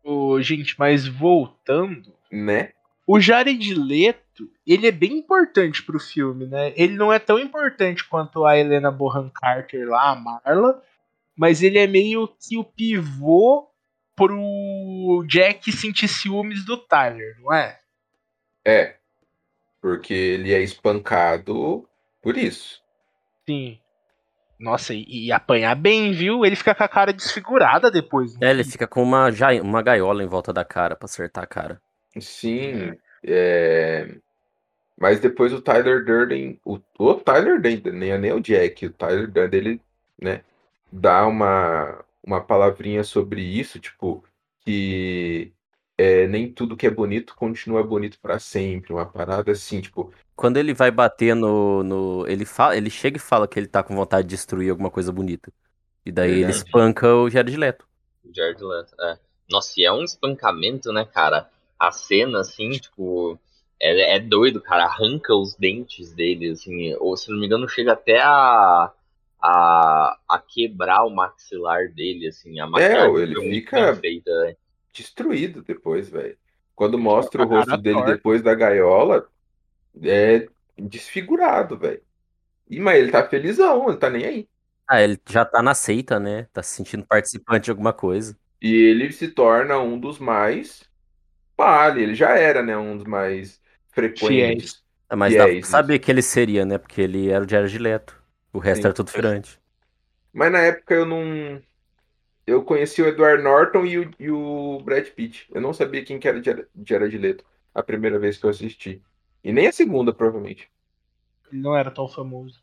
Ô, 0.02 0.40
gente, 0.40 0.78
mas 0.78 1.06
voltando. 1.06 2.12
Né? 2.30 2.72
O 3.06 3.18
Jared 3.18 3.74
Leto, 3.74 4.48
ele 4.66 4.86
é 4.86 4.92
bem 4.92 5.18
importante 5.18 5.82
pro 5.82 5.98
filme, 5.98 6.46
né? 6.46 6.72
Ele 6.76 6.94
não 6.94 7.12
é 7.12 7.18
tão 7.18 7.38
importante 7.38 8.04
quanto 8.04 8.44
a 8.44 8.56
Helena 8.56 8.90
Bonham 8.90 9.28
Carter 9.30 9.88
lá, 9.88 10.10
a 10.10 10.14
Marla, 10.14 10.82
mas 11.36 11.62
ele 11.62 11.78
é 11.78 11.86
meio 11.86 12.28
que 12.28 12.56
o 12.56 12.64
pivô 12.64 13.68
pro 14.14 15.24
Jack 15.26 15.72
sentir 15.72 16.06
ciúmes 16.06 16.64
do 16.64 16.76
Tyler, 16.76 17.36
não 17.40 17.52
é? 17.52 17.78
É. 18.64 18.96
Porque 19.80 20.12
ele 20.12 20.52
é 20.52 20.60
espancado 20.60 21.88
por 22.22 22.36
isso. 22.36 22.80
Sim. 23.46 23.78
Nossa, 24.58 24.92
e, 24.92 25.26
e 25.26 25.32
apanhar 25.32 25.74
bem, 25.74 26.12
viu? 26.12 26.44
Ele 26.44 26.54
fica 26.54 26.74
com 26.74 26.84
a 26.84 26.88
cara 26.88 27.12
desfigurada 27.12 27.90
depois. 27.90 28.34
né? 28.34 28.48
É, 28.48 28.50
ele 28.50 28.62
fica 28.62 28.86
com 28.86 29.02
uma, 29.02 29.28
uma 29.62 29.82
gaiola 29.82 30.22
em 30.22 30.28
volta 30.28 30.52
da 30.52 30.64
cara 30.64 30.94
pra 30.94 31.06
acertar 31.06 31.44
a 31.44 31.46
cara. 31.46 31.82
Sim. 32.18 32.96
é, 33.22 34.20
Mas 34.98 35.20
depois 35.20 35.52
o 35.52 35.62
Tyler 35.62 36.04
Durden. 36.04 36.60
O, 36.64 36.80
o 36.98 37.14
Tyler 37.14 37.60
Durden, 37.60 37.92
nem 37.94 38.10
é 38.12 38.18
nem 38.18 38.32
o 38.32 38.40
Jack. 38.40 38.86
O 38.86 38.92
Tyler 38.92 39.30
Durden, 39.30 39.60
ele, 39.60 39.82
né? 40.20 40.44
Dá 40.92 41.26
uma, 41.26 42.04
uma 42.22 42.40
palavrinha 42.44 43.04
sobre 43.04 43.42
isso, 43.42 43.80
tipo, 43.80 44.24
que 44.60 45.52
é, 45.98 46.26
nem 46.26 46.52
tudo 46.52 46.76
que 46.76 46.86
é 46.86 46.90
bonito 46.90 47.34
continua 47.36 47.82
bonito 47.84 48.18
pra 48.20 48.38
sempre. 48.38 48.92
Uma 48.92 49.06
parada 49.06 49.52
assim, 49.52 49.80
tipo. 49.80 50.12
Quando 50.36 50.56
ele 50.56 50.74
vai 50.74 50.90
bater 50.90 51.34
no. 51.34 51.82
no 51.84 52.26
ele, 52.26 52.44
fala, 52.44 52.76
ele 52.76 52.90
chega 52.90 53.16
e 53.18 53.20
fala 53.20 53.48
que 53.48 53.58
ele 53.58 53.68
tá 53.68 53.82
com 53.82 53.94
vontade 53.96 54.26
de 54.28 54.34
destruir 54.34 54.70
alguma 54.70 54.90
coisa 54.90 55.12
bonita. 55.12 55.52
E 56.04 56.12
daí 56.12 56.32
ele 56.32 56.52
Verdade. 56.52 56.52
espanca 56.52 57.14
o 57.14 57.30
Jared 57.30 57.56
Leto. 57.56 57.86
Jared 58.32 58.62
Leto, 58.62 58.94
é. 59.02 59.18
Nossa, 59.50 59.74
e 59.78 59.84
é 59.84 59.92
um 59.92 60.02
espancamento, 60.02 60.92
né, 60.92 61.04
cara? 61.04 61.50
A 61.80 61.92
cena, 61.92 62.40
assim, 62.40 62.70
tipo, 62.72 63.40
é, 63.80 64.16
é 64.16 64.20
doido, 64.20 64.60
cara. 64.62 64.84
Arranca 64.86 65.34
os 65.34 65.56
dentes 65.56 66.12
dele, 66.14 66.50
assim. 66.50 66.94
Ou, 66.96 67.16
se 67.16 67.30
não 67.30 67.38
me 67.40 67.46
engano, 67.46 67.68
chega 67.68 67.92
até 67.94 68.20
a, 68.22 68.92
a, 69.42 70.18
a 70.28 70.38
quebrar 70.40 71.04
o 71.04 71.10
maxilar 71.10 71.88
dele, 71.92 72.28
assim. 72.28 72.60
A 72.60 72.66
maquiagem 72.68 73.22
ele 73.22 73.36
fica- 73.36 73.94
feita, 74.00 74.30
né? 74.44 74.56
destruído 74.92 75.62
depois, 75.62 76.08
velho. 76.10 76.36
Quando 76.74 76.98
mostra 76.98 77.42
o 77.42 77.46
rosto 77.46 77.76
dele 77.76 78.02
torta. 78.02 78.16
depois 78.16 78.42
da 78.42 78.54
gaiola, 78.54 79.28
é 80.02 80.48
desfigurado, 80.78 81.78
velho. 81.78 82.02
E 82.70 82.80
mas 82.80 82.98
ele 83.00 83.12
tá 83.12 83.28
felizão, 83.28 83.88
ele 83.88 83.98
tá 83.98 84.10
nem 84.10 84.26
aí. 84.26 84.48
Ah, 84.86 85.00
ele 85.02 85.20
já 85.28 85.44
tá 85.44 85.62
na 85.62 85.74
seita, 85.74 86.18
né? 86.18 86.44
Tá 86.52 86.62
se 86.62 86.74
sentindo 86.76 87.06
participante 87.06 87.66
de 87.66 87.70
alguma 87.70 87.92
coisa. 87.92 88.36
E 88.60 88.72
ele 88.72 89.12
se 89.12 89.28
torna 89.28 89.78
um 89.78 89.98
dos 89.98 90.18
mais 90.18 90.89
pá, 91.60 91.88
ele 91.98 92.14
já 92.14 92.30
era, 92.38 92.62
né, 92.62 92.76
um 92.76 92.96
dos 92.96 93.06
mais 93.06 93.60
frequentes. 93.90 94.82
Mas 95.14 95.36
dá 95.36 95.44
é 95.44 95.46
pra 95.48 95.58
isso. 95.58 95.68
saber 95.68 95.98
que 95.98 96.10
ele 96.10 96.22
seria, 96.22 96.64
né? 96.64 96.78
Porque 96.78 97.00
ele 97.00 97.28
era 97.30 97.44
o 97.44 97.48
Jared 97.48 97.76
Leto. 97.78 98.16
O 98.52 98.58
resto 98.58 98.84
Sim. 98.84 98.86
era 98.86 98.94
tudo 98.94 99.10
figurante. 99.10 99.60
Mas 100.32 100.52
na 100.52 100.60
época 100.60 100.94
eu 100.94 101.06
não 101.06 101.60
eu 102.46 102.64
conheci 102.64 103.02
o 103.02 103.08
Edward 103.08 103.42
Norton 103.42 103.86
e 103.86 103.98
o, 103.98 104.10
e 104.18 104.30
o 104.30 104.80
Brad 104.84 105.06
Pitt. 105.10 105.48
Eu 105.54 105.60
não 105.60 105.72
sabia 105.74 106.04
quem 106.04 106.18
que 106.20 106.28
era 106.28 106.42
Jared 106.42 106.68
Jared 106.86 107.18
Leto 107.18 107.44
a 107.74 107.82
primeira 107.82 108.18
vez 108.18 108.38
que 108.38 108.46
eu 108.46 108.50
assisti. 108.50 109.02
E 109.44 109.52
nem 109.52 109.68
a 109.68 109.72
segunda, 109.72 110.12
provavelmente. 110.14 110.70
Ele 111.52 111.60
não 111.60 111.76
era 111.76 111.90
tão 111.90 112.08
famoso. 112.08 112.62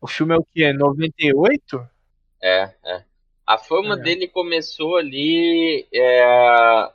O 0.00 0.06
filme 0.08 0.34
é 0.34 0.38
o 0.38 0.44
que? 0.44 0.64
É 0.64 0.72
98? 0.72 1.88
É, 2.42 2.74
é. 2.84 3.04
A 3.46 3.58
fama 3.58 3.96
É. 3.96 3.96
dele 3.96 4.28
começou 4.28 4.96
ali 4.96 5.86
é, 5.92 6.92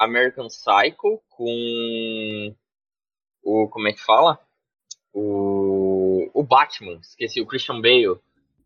American 0.00 0.46
Psycho 0.48 1.20
com 1.28 2.54
o 3.42 3.68
como 3.68 3.88
é 3.88 3.92
que 3.92 4.02
fala? 4.02 4.38
O 5.12 6.28
o 6.32 6.42
Batman, 6.42 6.98
esqueci 7.00 7.40
o 7.40 7.46
Christian 7.46 7.80
Bale. 7.80 8.18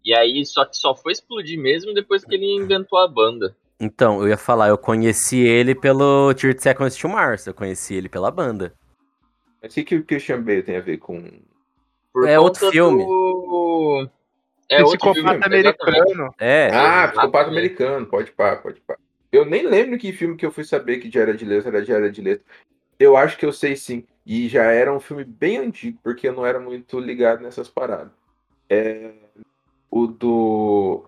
E 0.05 0.15
aí 0.15 0.45
só 0.45 0.65
que 0.65 0.77
só 0.77 0.95
foi 0.95 1.13
explodir 1.13 1.59
mesmo 1.59 1.95
depois 1.95 2.25
que 2.25 2.35
ele 2.35 2.47
inventou 2.57 2.99
a 2.99 3.09
banda. 3.09 3.57
Então, 3.81 4.21
eu 4.23 4.29
ia 4.29 4.37
falar, 4.37 4.69
eu 4.69 4.79
conheci 4.79 5.39
ele 5.41 5.75
pelo 5.75 6.33
30 6.35 6.61
Seconds 6.63 6.97
to 6.97 7.09
Mars. 7.09 7.47
Eu 7.47 7.55
conheci 7.55 7.95
ele 7.95 8.09
pela 8.09 8.31
banda. 8.31 8.73
Mas 9.61 9.73
o 9.73 9.75
que, 9.75 9.85
que 9.85 9.97
o 9.97 10.05
Christian 10.05 10.43
Bale 10.43 10.63
tem 10.63 10.77
a 10.77 10.81
ver 10.81 10.99
com. 10.99 11.23
Por 12.13 12.29
É 12.29 12.39
outro 12.39 12.71
filme. 12.71 13.05
do- 13.05 14.09
É 14.69 14.83
outro 14.85 14.99
Psicopata 14.99 15.15
filme, 15.15 15.31
exatamente. 15.31 15.83
americano. 15.83 16.35
É, 16.39 16.67
Ah, 16.67 16.69
exatamente. 16.69 17.11
psicopata 17.13 17.51
americano, 17.51 18.07
pode 18.07 18.33
pá, 18.33 18.57
pode 18.57 18.81
pá. 18.83 18.97
Eu 19.35 19.45
nem 19.45 19.67
lembro 19.67 19.99
que 19.99 20.13
filme 20.13 20.37
que 20.37 20.47
eu 20.47 20.53
fui 20.53 20.63
saber 20.63 20.99
que 20.99 21.11
Jared 21.11 21.45
Leto 21.45 21.67
era 21.67 21.85
Jared 21.85 22.23
Leto. 22.23 22.45
Eu 23.01 23.17
acho 23.17 23.37
que 23.37 23.45
eu 23.45 23.53
sei 23.53 23.75
sim. 23.75 24.07
E 24.25 24.49
já 24.49 24.63
era 24.71 24.95
um 24.95 25.01
filme 25.01 25.25
bem 25.25 25.59
antigo, 25.59 25.99
porque 26.05 26.29
eu 26.29 26.33
não 26.33 26.47
era 26.47 26.61
muito 26.61 27.01
ligado 27.01 27.43
nessas 27.43 27.69
paradas. 27.69 28.13
É 28.71 29.13
o 29.91 30.07
do. 30.07 31.05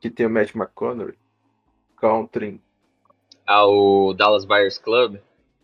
que 0.00 0.10
tem 0.10 0.26
o 0.26 0.30
Matt 0.30 0.56
McConaughey, 0.56 1.14
Country. 1.96 2.60
Ah, 3.46 3.64
o 3.64 4.12
Dallas 4.12 4.44
Buyers 4.44 4.78
Club, 4.78 5.18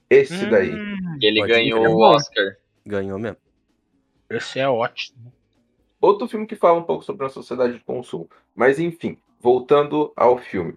Esse 0.09 0.47
daí. 0.47 0.73
Hum, 0.73 1.19
que 1.19 1.27
ele 1.27 1.45
ganhou 1.47 1.85
o 1.85 2.01
Oscar. 2.01 2.57
Ganhou 2.87 3.19
mesmo. 3.19 3.39
esse 4.31 4.61
é 4.61 4.69
ótimo. 4.69 5.33
Outro 6.01 6.29
filme 6.29 6.47
que 6.47 6.55
fala 6.55 6.79
um 6.79 6.85
pouco 6.85 7.05
sobre 7.05 7.27
a 7.27 7.29
sociedade 7.29 7.75
de 7.75 7.81
consumo. 7.81 8.31
Mas 8.55 8.79
enfim, 8.79 9.19
voltando 9.41 10.13
ao 10.17 10.39
filme. 10.39 10.77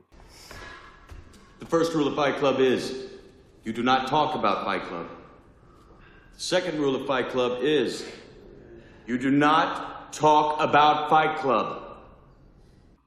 The 1.61 1.67
first 1.67 1.93
rule 1.93 2.07
of 2.07 2.15
Fight 2.15 2.37
Club 2.37 2.59
is 2.59 3.05
you 3.63 3.71
do 3.71 3.83
not 3.83 4.07
talk 4.07 4.33
about 4.33 4.65
Fight 4.65 4.81
Club. 4.81 5.07
The 6.33 6.39
second 6.39 6.79
rule 6.79 6.95
of 6.95 7.05
Fight 7.05 7.29
Club 7.29 7.59
is 7.61 8.03
you 9.05 9.19
do 9.19 9.29
not 9.29 10.11
talk 10.11 10.59
about 10.59 11.07
Fight 11.07 11.37
Club. 11.37 11.99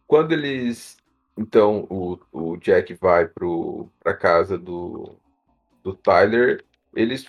Quando 0.06 0.30
eles. 0.30 0.96
Então, 1.36 1.84
o, 1.90 2.16
o 2.30 2.56
Jack 2.56 2.94
vai 2.94 3.26
pro, 3.26 3.88
pra 3.98 4.14
casa 4.14 4.56
do, 4.56 5.16
do 5.82 5.92
Tyler, 5.92 6.64
eles. 6.94 7.26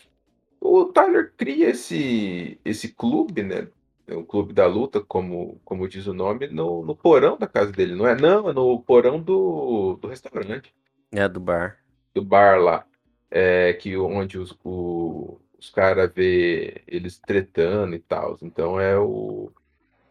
O 0.61 0.85
Tyler 0.85 1.33
cria 1.35 1.71
esse, 1.71 2.59
esse 2.63 2.89
clube, 2.89 3.41
né? 3.41 3.67
O 4.11 4.23
clube 4.23 4.53
da 4.53 4.67
luta, 4.67 5.01
como, 5.01 5.59
como 5.65 5.89
diz 5.89 6.05
o 6.05 6.13
nome, 6.13 6.45
no, 6.49 6.85
no 6.85 6.95
porão 6.95 7.35
da 7.35 7.47
casa 7.47 7.71
dele, 7.71 7.95
não 7.95 8.07
é? 8.07 8.15
Não, 8.15 8.47
é 8.47 8.53
no 8.53 8.79
porão 8.79 9.19
do, 9.19 9.97
do 9.99 10.07
restaurante, 10.07 10.71
É 11.15 11.27
do 11.27 11.39
bar. 11.39 11.79
do 12.13 12.23
bar 12.23 12.59
lá. 12.59 12.87
É, 13.29 13.73
que 13.73 13.97
onde 13.97 14.37
os, 14.37 14.57
o- 14.63 15.39
os 15.57 15.69
caras 15.69 16.11
vê 16.13 16.83
eles 16.87 17.19
tretando 17.19 17.95
e 17.95 17.99
tal. 17.99 18.37
Então 18.41 18.79
é 18.79 18.97
o, 18.99 19.51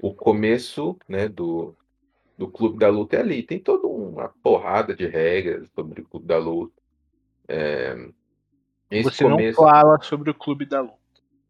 o 0.00 0.14
começo, 0.14 0.98
né, 1.08 1.28
do, 1.28 1.76
do 2.38 2.50
Clube 2.50 2.78
da 2.78 2.88
Luta 2.90 3.16
é 3.18 3.20
ali. 3.20 3.42
Tem 3.42 3.60
toda 3.60 3.86
uma 3.88 4.30
porrada 4.42 4.94
de 4.96 5.06
regras 5.06 5.68
sobre 5.74 6.02
o 6.02 6.08
Clube 6.08 6.26
da 6.26 6.38
Luta. 6.38 6.74
É, 7.48 7.96
esse 8.90 9.12
Você 9.12 9.24
não 9.24 9.38
começo 9.38 9.54
fala 9.54 10.00
sobre 10.02 10.30
o 10.30 10.34
clube 10.34 10.66
da 10.66 10.80
luta. 10.80 10.98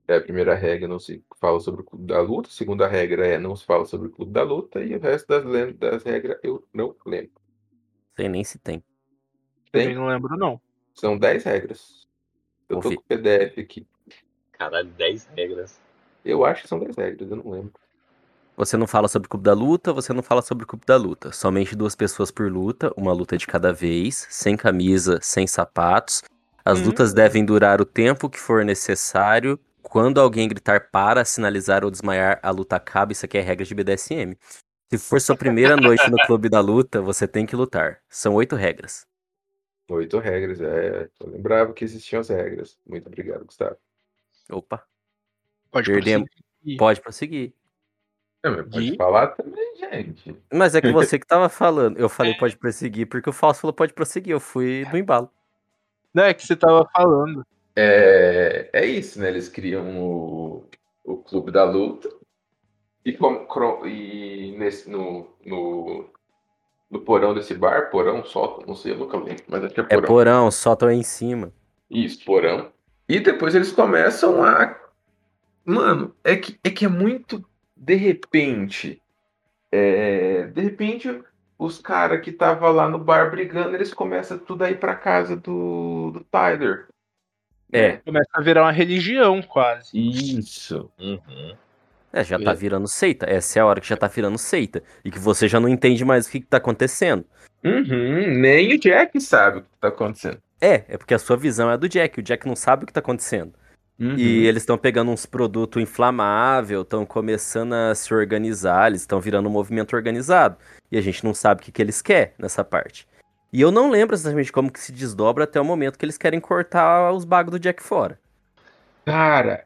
é 0.08 0.16
a 0.16 0.20
primeira 0.20 0.54
regra, 0.54 0.88
não 0.88 0.98
se 0.98 1.22
fala 1.40 1.60
sobre 1.60 1.82
o 1.82 1.84
Clube 1.84 2.06
da 2.06 2.20
Luta. 2.20 2.48
A 2.48 2.52
segunda 2.52 2.86
regra 2.88 3.26
é 3.26 3.38
não 3.38 3.54
se 3.56 3.64
fala 3.64 3.84
sobre 3.86 4.08
o 4.08 4.10
Clube 4.10 4.32
da 4.32 4.42
Luta. 4.42 4.82
E 4.82 4.94
o 4.96 5.00
resto 5.00 5.26
das, 5.28 5.44
das 5.76 6.02
regras 6.02 6.38
eu 6.42 6.66
não 6.72 6.94
lembro. 7.06 7.32
Sei 8.16 8.28
nem 8.28 8.44
se 8.44 8.58
tem. 8.58 8.82
Também 9.80 9.94
não 9.94 10.06
lembro, 10.06 10.36
não. 10.36 10.60
São 10.94 11.18
10 11.18 11.44
regras. 11.44 12.06
Eu 12.68 12.76
tô 12.76 12.82
Confia. 12.82 12.96
com 12.96 13.02
o 13.02 13.06
PDF 13.06 13.58
aqui. 13.60 13.86
Caralho, 14.52 14.88
10 14.90 15.28
regras. 15.36 15.78
Eu 16.24 16.44
acho 16.44 16.62
que 16.62 16.68
são 16.68 16.78
10 16.78 16.96
regras, 16.96 17.30
eu 17.30 17.36
não 17.36 17.50
lembro. 17.50 17.72
Você 18.56 18.76
não 18.76 18.86
fala 18.86 19.08
sobre 19.08 19.26
o 19.26 19.28
clube 19.28 19.44
da 19.44 19.52
luta, 19.52 19.92
você 19.92 20.12
não 20.12 20.22
fala 20.22 20.40
sobre 20.40 20.62
o 20.64 20.66
clube 20.66 20.86
da 20.86 20.96
luta. 20.96 21.32
Somente 21.32 21.74
duas 21.74 21.96
pessoas 21.96 22.30
por 22.30 22.50
luta, 22.50 22.92
uma 22.96 23.12
luta 23.12 23.36
de 23.36 23.46
cada 23.48 23.72
vez, 23.72 24.26
sem 24.30 24.56
camisa, 24.56 25.18
sem 25.20 25.46
sapatos. 25.46 26.22
As 26.64 26.78
Hum. 26.80 26.84
lutas 26.86 27.12
devem 27.12 27.44
durar 27.44 27.80
o 27.80 27.84
tempo 27.84 28.30
que 28.30 28.38
for 28.38 28.64
necessário. 28.64 29.58
Quando 29.82 30.20
alguém 30.20 30.48
gritar 30.48 30.88
para, 30.90 31.24
sinalizar 31.24 31.84
ou 31.84 31.90
desmaiar, 31.90 32.38
a 32.42 32.50
luta 32.50 32.76
acaba. 32.76 33.12
Isso 33.12 33.26
aqui 33.26 33.36
é 33.36 33.40
regra 33.40 33.64
de 33.66 33.74
BDSM. 33.74 34.36
Se 34.90 34.98
for 34.98 35.20
sua 35.20 35.36
primeira 35.36 35.76
noite 35.76 36.08
no 36.08 36.16
clube 36.24 36.48
da 36.48 36.60
luta, 36.60 37.02
você 37.02 37.26
tem 37.26 37.44
que 37.44 37.56
lutar. 37.56 37.98
São 38.08 38.34
oito 38.34 38.54
regras. 38.54 39.04
Oito 39.88 40.18
regras, 40.18 40.60
é. 40.60 41.08
Eu 41.20 41.28
lembrava 41.30 41.72
que 41.72 41.84
existiam 41.84 42.20
as 42.20 42.28
regras. 42.28 42.78
Muito 42.86 43.06
obrigado, 43.06 43.44
Gustavo. 43.44 43.76
Opa, 44.50 44.84
Pode 45.70 45.90
Perdemos. 45.90 46.28
prosseguir. 46.30 46.78
pode 46.78 47.00
prosseguir. 47.00 47.52
É, 48.42 48.48
mas 48.50 48.68
pode 48.68 48.90
De? 48.90 48.96
falar 48.96 49.28
também, 49.28 49.76
gente. 49.76 50.36
Mas 50.52 50.74
é 50.74 50.80
que 50.80 50.90
você 50.92 51.18
que 51.18 51.26
tava 51.26 51.48
falando. 51.48 51.98
Eu 51.98 52.08
falei 52.08 52.34
pode 52.34 52.56
prosseguir 52.56 53.08
porque 53.08 53.28
o 53.28 53.32
Fausto 53.32 53.62
falou 53.62 53.74
pode 53.74 53.92
prosseguir. 53.92 54.32
Eu 54.32 54.40
fui 54.40 54.86
no 54.90 54.98
embalo. 54.98 55.30
Não, 56.12 56.24
é 56.24 56.34
que 56.34 56.46
você 56.46 56.54
tava 56.56 56.86
falando. 56.94 57.44
É, 57.76 58.70
é 58.72 58.86
isso, 58.86 59.18
né? 59.20 59.28
Eles 59.28 59.48
criam 59.48 60.00
o, 60.00 60.68
o 61.02 61.16
Clube 61.18 61.50
da 61.50 61.64
Luta. 61.64 62.08
E, 63.04 63.12
com, 63.12 63.44
cro- 63.46 63.86
e 63.86 64.56
nesse, 64.56 64.88
no, 64.88 65.28
no, 65.44 66.08
no 66.94 67.00
porão 67.00 67.34
desse 67.34 67.54
bar, 67.54 67.90
porão, 67.90 68.24
sótão, 68.24 68.64
não 68.68 68.76
sei, 68.76 68.92
eu 68.92 68.98
nunca 68.98 69.16
lembro, 69.16 69.42
mas 69.48 69.64
acho 69.64 69.74
que 69.74 69.80
é 69.80 69.84
É 69.84 69.86
porão. 69.88 70.06
porão, 70.06 70.50
sótão 70.50 70.88
aí 70.88 70.96
em 70.96 71.02
cima. 71.02 71.52
Isso, 71.90 72.24
porão. 72.24 72.70
E 73.08 73.18
depois 73.18 73.54
eles 73.54 73.72
começam 73.72 74.42
a. 74.42 74.78
Mano, 75.64 76.14
é 76.22 76.36
que 76.36 76.56
é, 76.62 76.70
que 76.70 76.84
é 76.84 76.88
muito 76.88 77.44
de 77.76 77.96
repente. 77.96 79.02
É, 79.72 80.46
de 80.46 80.60
repente, 80.62 81.20
os 81.58 81.78
caras 81.78 82.20
que 82.20 82.30
estavam 82.30 82.70
lá 82.70 82.88
no 82.88 82.98
bar 82.98 83.28
brigando, 83.30 83.74
eles 83.74 83.92
começam 83.92 84.38
tudo 84.38 84.62
a 84.62 84.70
ir 84.70 84.78
pra 84.78 84.94
casa 84.94 85.36
do, 85.36 86.12
do 86.12 86.20
Tyler. 86.30 86.86
É. 87.72 87.96
Começa 87.96 88.30
a 88.34 88.40
virar 88.40 88.62
uma 88.62 88.70
religião, 88.70 89.42
quase. 89.42 89.90
Isso. 89.94 90.88
Uhum. 90.96 91.56
É, 92.14 92.22
já 92.22 92.38
tá 92.38 92.52
virando 92.52 92.86
seita. 92.86 93.26
Essa 93.28 93.58
é 93.58 93.62
a 93.62 93.66
hora 93.66 93.80
que 93.80 93.88
já 93.88 93.96
tá 93.96 94.06
virando 94.06 94.38
seita. 94.38 94.84
E 95.04 95.10
que 95.10 95.18
você 95.18 95.48
já 95.48 95.58
não 95.58 95.68
entende 95.68 96.04
mais 96.04 96.26
o 96.26 96.30
que, 96.30 96.38
que 96.38 96.46
tá 96.46 96.58
acontecendo. 96.58 97.24
Uhum, 97.64 98.38
nem 98.38 98.72
o 98.72 98.78
Jack 98.78 99.20
sabe 99.20 99.58
o 99.58 99.62
que 99.62 99.68
tá 99.80 99.88
acontecendo. 99.88 100.38
É, 100.60 100.84
é 100.86 100.96
porque 100.96 101.12
a 101.12 101.18
sua 101.18 101.36
visão 101.36 101.68
é 101.68 101.74
a 101.74 101.76
do 101.76 101.88
Jack. 101.88 102.20
O 102.20 102.22
Jack 102.22 102.46
não 102.46 102.54
sabe 102.54 102.84
o 102.84 102.86
que 102.86 102.92
tá 102.92 103.00
acontecendo. 103.00 103.52
Uhum. 103.98 104.14
E 104.16 104.46
eles 104.46 104.62
estão 104.62 104.78
pegando 104.78 105.10
uns 105.10 105.26
produtos 105.26 105.82
inflamáveis, 105.82 106.80
estão 106.80 107.04
começando 107.04 107.72
a 107.72 107.94
se 107.96 108.14
organizar, 108.14 108.88
eles 108.88 109.00
estão 109.00 109.20
virando 109.20 109.48
um 109.48 109.52
movimento 109.52 109.96
organizado. 109.96 110.56
E 110.92 110.96
a 110.96 111.00
gente 111.00 111.24
não 111.24 111.34
sabe 111.34 111.62
o 111.62 111.64
que, 111.64 111.72
que 111.72 111.82
eles 111.82 112.00
querem 112.00 112.32
nessa 112.38 112.62
parte. 112.62 113.08
E 113.52 113.60
eu 113.60 113.72
não 113.72 113.90
lembro 113.90 114.14
exatamente 114.14 114.52
como 114.52 114.70
que 114.70 114.80
se 114.80 114.92
desdobra 114.92 115.44
até 115.44 115.60
o 115.60 115.64
momento 115.64 115.98
que 115.98 116.04
eles 116.04 116.18
querem 116.18 116.38
cortar 116.38 117.12
os 117.12 117.24
bagos 117.24 117.50
do 117.50 117.58
Jack 117.58 117.82
fora. 117.82 118.18
Cara, 119.04 119.64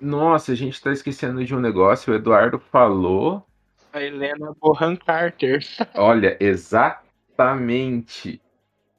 nossa, 0.00 0.52
a 0.52 0.54
gente 0.54 0.80
tá 0.82 0.92
esquecendo 0.92 1.44
de 1.44 1.54
um 1.54 1.60
negócio. 1.60 2.12
O 2.12 2.16
Eduardo 2.16 2.58
falou. 2.58 3.46
A 3.92 4.02
Helena 4.02 4.54
Bohan 4.60 4.96
Carter. 4.96 5.60
Olha, 5.94 6.36
exatamente. 6.40 8.40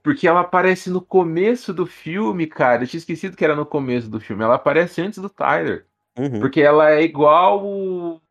Porque 0.02 0.28
ela 0.28 0.42
aparece 0.42 0.90
no 0.90 1.02
começo 1.02 1.74
do 1.74 1.86
filme, 1.86 2.46
cara. 2.48 2.84
Eu 2.84 2.88
tinha 2.88 3.00
esquecido 3.00 3.38
que 3.38 3.46
era 3.46 3.56
no 3.56 3.66
começo 3.66 4.10
do 4.10 4.20
filme. 4.20 4.44
Ela 4.44 4.56
aparece 4.56 5.02
antes 5.02 5.20
do 5.20 5.30
Tyler. 5.30 5.86
Uhum. 6.18 6.40
Porque 6.40 6.62
ela 6.62 6.92
é 6.92 7.02
igual. 7.02 7.64
o- 7.66 8.22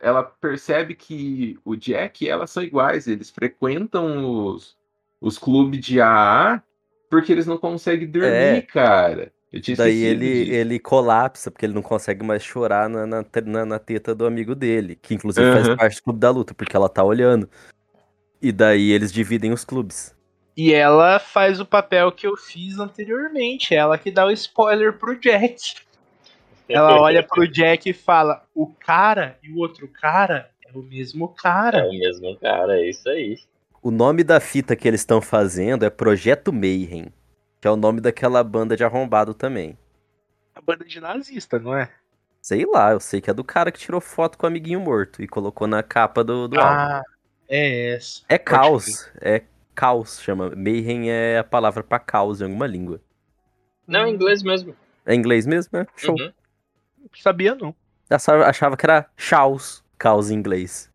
Ela 0.00 0.22
percebe 0.22 0.94
que 0.94 1.58
o 1.64 1.76
Jack 1.76 2.24
e 2.24 2.28
ela 2.28 2.46
são 2.46 2.62
iguais. 2.62 3.06
Eles 3.06 3.30
frequentam 3.30 4.44
os, 4.46 4.76
os 5.20 5.38
clubes 5.38 5.80
de 5.80 6.00
AA 6.00 6.62
porque 7.08 7.30
eles 7.32 7.46
não 7.46 7.56
conseguem 7.56 8.10
dormir, 8.10 8.28
É. 8.28 8.60
cara. 8.62 9.32
Eu 9.56 9.60
tinha 9.62 9.76
Daí 9.76 10.02
ele, 10.04 10.44
disso. 10.44 10.52
ele 10.52 10.78
colapsa, 10.78 11.50
porque 11.50 11.64
ele 11.66 11.72
não 11.74 11.82
consegue 11.82 12.24
mais 12.24 12.42
chorar 12.42 12.88
na, 12.88 13.06
na, 13.06 13.24
na- 13.44 13.64
na 13.66 13.78
teta 13.78 14.14
do 14.14 14.26
amigo 14.26 14.54
dele, 14.54 14.96
que 14.96 15.14
inclusive 15.14 15.50
faz 15.50 15.66
Aham. 15.66 15.76
parte 15.76 15.96
do 15.96 16.02
clube 16.02 16.20
da 16.20 16.30
luta, 16.30 16.54
porque 16.54 16.76
ela 16.76 16.88
tá 16.88 17.02
olhando. 17.02 17.48
E 18.40 18.52
daí 18.52 18.90
eles 18.90 19.12
dividem 19.12 19.52
os 19.52 19.64
clubes. 19.64 20.14
E 20.56 20.72
ela 20.72 21.18
faz 21.18 21.58
o 21.60 21.66
papel 21.66 22.10
que 22.12 22.26
eu 22.26 22.36
fiz 22.36 22.78
anteriormente. 22.78 23.74
Ela 23.74 23.98
que 23.98 24.10
dá 24.10 24.26
o 24.26 24.30
spoiler 24.30 24.92
pro 24.98 25.18
Jack. 25.18 25.76
Ela 26.68 27.00
olha 27.00 27.22
pro 27.22 27.46
Jack 27.46 27.88
e 27.88 27.92
fala: 27.92 28.44
o 28.54 28.66
cara 28.66 29.38
e 29.42 29.50
o 29.52 29.58
outro 29.58 29.88
cara 29.88 30.50
é 30.66 30.76
o 30.76 30.82
mesmo 30.82 31.34
É 31.36 31.40
cara. 31.42 31.86
o 31.86 31.90
mesmo 31.92 32.36
cara, 32.38 32.78
é 32.80 32.90
isso 32.90 33.08
aí. 33.08 33.38
O 33.82 33.90
nome 33.90 34.24
da 34.24 34.40
fita 34.40 34.74
que 34.74 34.88
eles 34.88 35.00
estão 35.00 35.20
fazendo 35.22 35.84
é 35.84 35.90
Projeto 35.90 36.52
Mayhem, 36.52 37.06
que 37.66 37.68
é 37.68 37.72
o 37.72 37.74
nome 37.74 38.00
daquela 38.00 38.44
banda 38.44 38.76
de 38.76 38.84
arrombado 38.84 39.34
também. 39.34 39.76
A 40.54 40.60
banda 40.60 40.84
de 40.84 41.00
nazista, 41.00 41.58
não 41.58 41.76
é? 41.76 41.90
Sei 42.40 42.64
lá, 42.64 42.92
eu 42.92 43.00
sei 43.00 43.20
que 43.20 43.28
é 43.28 43.34
do 43.34 43.42
cara 43.42 43.72
que 43.72 43.78
tirou 43.80 44.00
foto 44.00 44.38
com 44.38 44.46
o 44.46 44.48
amiguinho 44.48 44.78
morto 44.78 45.20
e 45.20 45.26
colocou 45.26 45.66
na 45.66 45.82
capa 45.82 46.22
do, 46.22 46.46
do 46.46 46.60
álbum. 46.60 46.72
Ah, 46.72 47.02
é 47.48 47.94
essa. 47.94 48.22
É 48.28 48.38
caos, 48.38 49.10
é 49.20 49.42
caos, 49.74 50.20
chama. 50.20 50.52
Mayhem 50.54 51.10
é 51.10 51.38
a 51.38 51.42
palavra 51.42 51.82
pra 51.82 51.98
caos 51.98 52.40
em 52.40 52.44
alguma 52.44 52.68
língua. 52.68 53.00
Não, 53.84 54.06
em 54.06 54.14
inglês 54.14 54.44
mesmo. 54.44 54.76
É 55.04 55.12
inglês 55.12 55.44
mesmo, 55.44 55.76
né? 55.76 55.88
Show. 55.96 56.14
Uhum. 56.16 56.32
Sabia 57.16 57.56
não. 57.56 57.74
Eu 58.08 58.44
achava 58.44 58.76
que 58.76 58.86
era 58.86 59.10
chaos, 59.16 59.82
caos 59.98 60.30
em 60.30 60.34
inglês. 60.34 60.88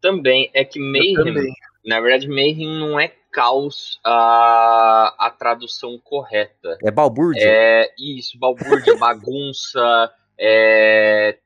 Também, 0.00 0.50
é 0.54 0.64
que 0.64 0.78
Eu 0.78 0.84
Mayhem, 0.90 1.14
também. 1.16 1.54
Na 1.88 2.00
verdade, 2.00 2.28
Mayhem 2.28 2.78
não 2.78 3.00
é 3.00 3.08
caos 3.32 3.98
a, 4.04 5.14
a 5.18 5.30
tradução 5.30 5.98
correta. 5.98 6.76
É 6.84 6.90
balbúrdia? 6.90 7.42
É 7.42 7.94
isso, 7.98 8.38
balbúrdia, 8.38 8.94
bagunça, 9.00 10.12
é... 10.38 11.38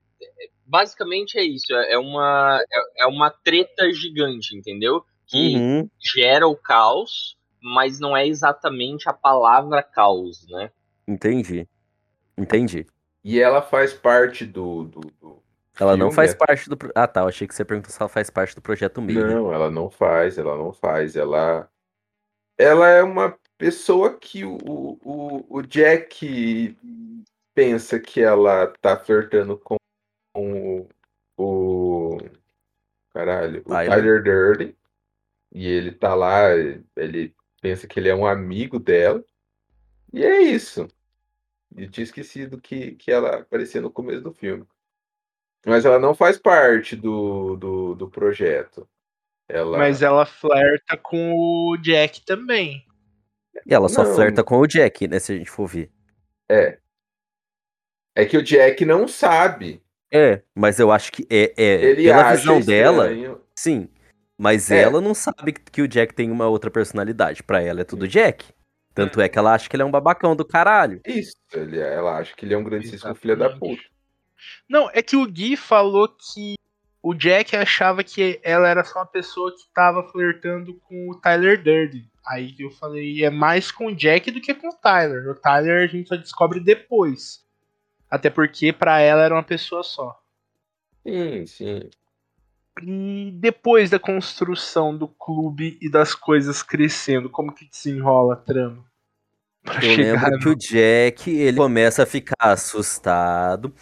Basicamente 0.67 1.39
é 1.39 1.45
isso, 1.45 1.73
é 1.73 1.97
uma, 1.99 2.59
é, 2.73 3.05
é 3.05 3.07
uma 3.07 3.31
treta 3.31 3.93
gigante, 3.93 4.57
entendeu? 4.57 5.05
Que 5.27 5.55
Uhum. 5.57 5.91
gera 6.01 6.49
o 6.49 6.57
caos, 6.57 7.37
mas 7.63 8.01
não 8.01 8.17
é 8.17 8.27
exatamente 8.27 9.09
a 9.09 9.13
palavra 9.13 9.83
caos, 9.83 10.47
né? 10.49 10.71
Entendi. 11.07 11.69
Entendi. 12.37 12.87
E 13.23 13.39
ela 13.39 13.63
faz 13.63 13.93
parte 13.93 14.45
do. 14.45 14.85
do, 14.85 15.01
do 15.21 15.42
Ela 15.81 15.97
não 15.97 16.11
faz 16.11 16.35
parte 16.35 16.69
do. 16.69 16.77
Ah, 16.95 17.07
tá. 17.07 17.23
Eu 17.23 17.29
achei 17.29 17.47
que 17.47 17.55
você 17.55 17.65
perguntou 17.65 17.91
se 17.91 18.01
ela 18.01 18.09
faz 18.09 18.29
parte 18.29 18.55
do 18.55 18.61
projeto 18.61 19.01
Mayhem. 19.01 19.25
Não, 19.25 19.53
ela 19.53 19.71
não 19.71 19.91
faz, 19.91 20.37
ela 20.37 20.57
não 20.57 20.73
faz. 20.73 21.17
Ela, 21.17 21.69
ela 22.59 22.89
é 22.89 23.03
uma 23.03 23.37
pessoa 23.57 24.19
que 24.19 24.45
o, 24.45 24.59
o, 24.63 25.47
o 25.49 25.63
Jack 25.63 26.77
pensa 27.55 27.99
que 27.99 28.21
ela 28.21 28.67
tá 28.81 28.97
flertando 28.97 29.59
com 29.59 29.77
o, 30.37 30.87
o 31.37 32.19
caralho, 33.13 33.63
o 33.65 33.71
Tyler. 33.71 33.91
Tyler 33.91 34.23
Durden. 34.23 34.77
E 35.55 35.67
ele 35.67 35.93
tá 35.93 36.15
lá, 36.15 36.51
ele 36.97 37.35
pensa 37.61 37.87
que 37.87 38.01
ele 38.01 38.09
é 38.09 38.15
um 38.15 38.27
amigo 38.27 38.79
dela. 38.79 39.23
E 40.13 40.25
é 40.25 40.41
isso. 40.41 40.89
Eu 41.75 41.91
tinha 41.91 42.05
esquecido 42.05 42.61
que, 42.61 42.93
que 42.93 43.11
ela 43.11 43.41
aparecia 43.41 43.81
no 43.81 43.91
começo 43.91 44.23
do 44.23 44.33
filme. 44.33 44.67
Mas 45.67 45.85
ela 45.85 45.99
não 45.99 46.15
faz 46.15 46.37
parte 46.39 46.97
do, 46.97 47.57
do, 47.57 47.95
do 47.95 48.11
projeto. 48.11 48.89
Ela... 49.49 49.79
Mas 49.79 50.03
ela 50.03 50.25
flerta 50.27 50.97
com 50.97 51.33
o 51.35 51.77
Jack 51.77 52.25
também. 52.25 52.85
E 53.67 53.75
ela 53.75 53.89
só 53.89 54.03
Não. 54.03 54.15
flerta 54.15 54.43
com 54.43 54.59
o 54.59 54.67
Jack, 54.67 55.07
né? 55.07 55.19
Se 55.19 55.33
a 55.33 55.37
gente 55.37 55.51
for 55.51 55.67
ver. 55.67 55.91
É. 56.51 56.79
É 58.17 58.25
que 58.25 58.37
o 58.37 58.43
Jack 58.43 58.85
não 58.85 59.07
sabe. 59.07 59.83
É, 60.13 60.43
mas 60.55 60.79
eu 60.79 60.91
acho 60.91 61.13
que 61.13 61.27
é, 61.31 61.53
é 61.57 61.85
Ele 61.85 62.05
pela 62.05 62.23
acha 62.23 62.37
visão 62.37 62.61
dela, 62.61 63.11
estranho. 63.11 63.41
sim. 63.57 63.89
Mas 64.39 64.71
É. 64.71 64.83
ela 64.83 65.01
não 65.01 65.15
sabe 65.15 65.53
que 65.53 65.81
o 65.83 65.89
Jack 65.89 66.15
tem 66.15 66.31
uma 66.31 66.49
outra 66.49 66.71
personalidade. 66.71 67.43
Pra 67.43 67.63
ela 67.63 67.83
é 67.83 67.85
tudo 67.85 68.09
Jack. 68.09 68.47
Tanto 68.95 69.21
é 69.21 69.29
que 69.29 69.39
ela 69.39 69.55
acha 69.55 69.69
que 69.71 69.77
ele 69.77 69.83
é 69.83 69.87
um 69.87 69.91
babacão 69.91 70.35
do 70.37 70.45
caralho. 70.45 71.01
Isso, 71.07 71.35
ele, 71.55 71.79
ela 71.79 72.19
acha 72.19 72.35
que 72.37 72.45
ele 72.45 72.53
é 72.53 72.59
um 72.59 72.65
grandíssimo 72.65 73.15
filho 73.15 73.37
da 73.37 73.51
puta. 73.57 73.83
Não, 74.69 74.91
é 74.93 75.03
que 75.03 75.17
o 75.17 75.27
Gui 75.27 75.57
falou 75.57 76.09
que 76.09 76.55
o 77.03 77.15
Jack 77.15 77.57
achava 77.57 78.05
que 78.05 78.41
ela 78.43 78.69
era 78.69 78.85
só 78.85 79.01
uma 79.01 79.07
pessoa 79.07 79.51
que 79.51 79.65
tava 79.75 80.09
flertando 80.09 80.75
com 80.89 81.11
o 81.11 81.21
Tyler 81.21 81.63
Durden. 81.63 82.09
Aí 82.25 82.53
que 82.53 82.63
eu 82.63 82.71
falei, 82.71 83.25
é 83.25 83.31
mais 83.31 83.73
com 83.73 83.87
o 83.87 83.95
Jack 83.95 84.31
do 84.31 84.41
que 84.41 84.55
com 84.55 84.69
o 84.69 84.77
Tyler. 84.77 85.29
O 85.29 85.35
Tyler 85.35 85.83
a 85.83 85.87
gente 85.87 86.09
só 86.09 86.17
descobre 86.17 86.61
depois. 86.61 87.45
Até 88.09 88.31
porque 88.31 88.73
pra 88.73 89.01
ela 89.01 89.23
era 89.25 89.35
uma 89.35 89.43
pessoa 89.43 89.83
só. 89.83 90.21
Sim, 91.05 91.47
sim. 91.47 91.91
E 92.81 93.33
depois 93.35 93.91
da 93.91 93.99
construção 93.99 94.97
do 94.97 95.09
clube 95.09 95.79
e 95.83 95.91
das 95.91 96.15
coisas 96.15 96.63
crescendo, 96.63 97.29
como 97.29 97.53
que 97.53 97.69
desenrola 97.69 98.35
a 98.35 98.37
trama? 98.37 98.85
Pra 99.63 99.77
Eu 99.77 99.95
chegar 99.95 100.31
lembro 100.31 100.39
que 100.39 100.49
o 100.49 100.57
Jack, 100.57 101.31
ele 101.31 101.57
começa 101.57 102.05
a 102.05 102.07
ficar 102.07 102.37
assustado. 102.39 103.75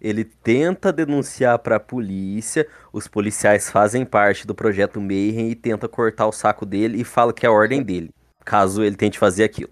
Ele 0.00 0.24
tenta 0.24 0.92
denunciar 0.92 1.58
pra 1.58 1.80
polícia. 1.80 2.66
Os 2.92 3.08
policiais 3.08 3.70
fazem 3.70 4.04
parte 4.04 4.46
do 4.46 4.54
projeto 4.54 5.00
Mayhem 5.00 5.50
e 5.50 5.54
tenta 5.54 5.88
cortar 5.88 6.26
o 6.26 6.32
saco 6.32 6.66
dele 6.66 7.00
e 7.00 7.04
fala 7.04 7.32
que 7.32 7.46
é 7.46 7.48
a 7.48 7.52
ordem 7.52 7.82
dele, 7.82 8.10
caso 8.44 8.82
ele 8.82 8.96
tente 8.96 9.18
fazer 9.18 9.44
aquilo. 9.44 9.70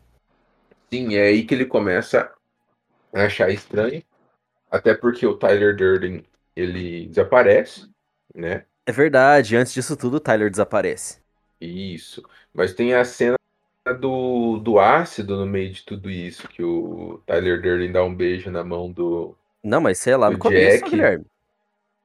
Sim, 0.93 1.15
é 1.17 1.23
aí 1.23 1.45
que 1.45 1.55
ele 1.55 1.67
começa 1.67 2.31
a 3.13 3.23
achar 3.23 3.51
estranho. 3.51 4.03
Até 4.71 4.95
porque 4.95 5.27
o 5.27 5.37
Tyler 5.37 5.77
Durden, 5.77 6.25
ele 6.57 7.07
desaparece, 7.07 7.89
né? 8.35 8.65
É 8.87 8.93
verdade, 8.93 9.57
antes 9.57 9.73
disso 9.73 9.97
tudo, 9.97 10.17
o 10.17 10.21
Tyler 10.21 10.51
desaparece. 10.51 11.21
Isso. 11.61 12.23
Mas 12.53 12.75
tem 12.75 12.95
a 12.95 13.05
cena 13.05 13.37
do, 13.99 14.59
do 14.59 14.79
ácido 14.79 15.37
no 15.37 15.47
meio 15.47 15.73
de 15.73 15.85
tudo 15.85 16.11
isso, 16.11 16.49
que 16.49 16.63
o 16.63 17.21
Tyler 17.27 17.61
Durden 17.61 17.93
dá 17.93 18.05
um 18.05 18.15
beijo 18.15 18.51
na 18.51 18.65
mão 18.65 18.91
do. 18.91 19.37
Não, 19.65 19.81
mas 19.81 19.99
sei 19.99 20.17
lá, 20.17 20.31
no 20.31 20.37
O 20.37 20.39
começo, 20.39 20.79
Jack. 20.79 20.91
Guilherme. 20.91 21.25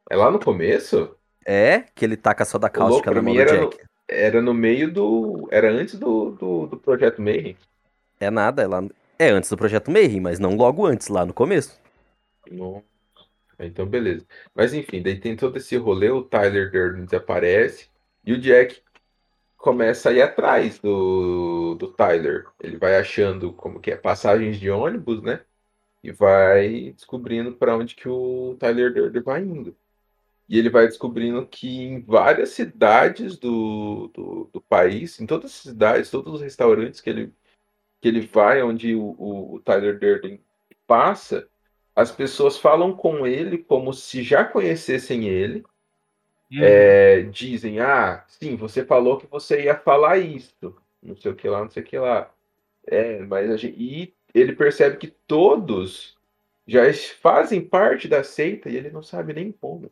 É 0.10 0.16
lá 0.16 0.32
no 0.32 0.40
começo? 0.40 1.16
É, 1.46 1.82
que 1.94 2.06
ele 2.06 2.18
taca 2.18 2.46
só 2.46 2.58
da 2.58 2.70
cáustica 2.70 3.12
na 3.12 3.22
mão 3.22 3.34
do 3.34 3.40
era 3.42 3.54
no- 3.62 3.70
Jack. 3.70 3.84
Era 4.08 4.42
no 4.42 4.54
meio 4.54 4.92
do. 4.92 5.48
Era 5.52 5.70
antes 5.70 5.96
do, 6.00 6.32
do, 6.32 6.68
do 6.68 6.78
Projeto 6.78 7.22
Mayhem. 7.22 7.56
É 8.20 8.30
nada, 8.32 8.64
é 8.64 8.68
lá. 8.68 8.84
É 9.18 9.30
antes 9.30 9.50
do 9.50 9.58
projeto 9.58 9.92
Mayhem, 9.92 10.22
mas 10.22 10.40
não 10.40 10.56
logo 10.56 10.86
antes, 10.86 11.10
lá 11.10 11.26
no 11.26 11.34
começo. 11.34 11.78
Então, 13.60 13.86
beleza. 13.86 14.26
Mas 14.56 14.74
enfim, 14.74 15.02
daí 15.02 15.20
tem 15.20 15.36
todo 15.36 15.58
esse 15.58 15.76
rolê, 15.78 16.10
o 16.10 16.24
Tyler 16.24 16.72
Durden 16.72 17.06
desaparece 17.06 17.90
e 18.26 18.34
o 18.34 18.40
Jack 18.40 18.82
começa 19.58 20.10
a 20.10 20.14
ir 20.14 20.22
atrás 20.22 20.80
do, 20.80 21.76
do 21.76 21.88
Tyler. 21.94 22.46
Ele 22.62 22.78
vai 22.78 22.98
achando 22.98 23.52
como 23.54 23.80
que 23.80 23.92
é 23.92 23.98
passagens 23.98 24.58
de 24.60 24.70
ônibus, 24.70 25.22
né? 25.22 25.42
E 26.04 26.12
vai 26.12 26.92
descobrindo 26.94 27.54
para 27.54 27.76
onde 27.78 27.96
que 27.96 28.08
o 28.08 28.56
Tyler 28.60 28.94
Durden 28.94 29.22
vai 29.22 29.42
indo. 29.42 29.76
E 30.48 30.58
ele 30.58 30.70
vai 30.70 30.88
descobrindo 30.88 31.46
que 31.48 31.82
em 31.84 32.02
várias 32.02 32.50
cidades 32.50 33.38
do, 33.38 34.08
do, 34.14 34.50
do 34.52 34.62
país, 34.62 35.20
em 35.20 35.28
todas 35.28 35.52
as 35.52 35.58
cidades, 35.58 36.10
todos 36.10 36.36
os 36.36 36.42
restaurantes 36.42 37.02
que 37.02 37.10
ele, 37.10 37.34
que 38.02 38.08
ele 38.08 38.22
vai, 38.22 38.64
onde 38.64 38.96
o, 38.96 39.16
o, 39.20 39.56
o 39.56 39.60
Tyler 39.62 40.00
Durden 40.00 40.42
passa, 40.88 41.48
as 41.96 42.12
pessoas 42.12 42.58
falam 42.58 42.96
com 42.96 43.28
ele 43.28 43.60
como 43.60 43.94
se 43.94 44.24
já 44.24 44.44
conhecessem 44.46 45.28
ele. 45.28 45.64
Hum, 46.52 46.60
É, 46.64 47.24
dizem, 47.24 47.80
ah, 47.80 48.26
sim, 48.28 48.56
você 48.56 48.84
falou 48.86 49.18
que 49.20 49.28
você 49.28 49.64
ia 49.66 49.76
falar 49.78 50.18
isso. 50.18 50.76
Não 51.02 51.16
sei 51.16 51.32
o 51.32 51.36
que 51.36 51.48
lá, 51.48 51.62
não 51.62 51.70
sei 51.70 51.84
o 51.84 51.86
que 51.86 51.98
lá. 51.98 52.34
É, 52.88 53.20
mas 53.20 53.52
a 53.52 53.58
gente... 53.58 53.76
E 53.82 54.14
ele 54.34 54.54
percebe 54.54 54.98
que 54.98 55.08
todos 55.08 56.18
já 56.68 56.82
fazem 57.22 57.62
parte 57.62 58.08
da 58.08 58.24
seita 58.24 58.70
e 58.70 58.76
ele 58.76 58.92
não 58.92 59.02
sabe 59.02 59.34
nem 59.34 59.52
como. 59.52 59.92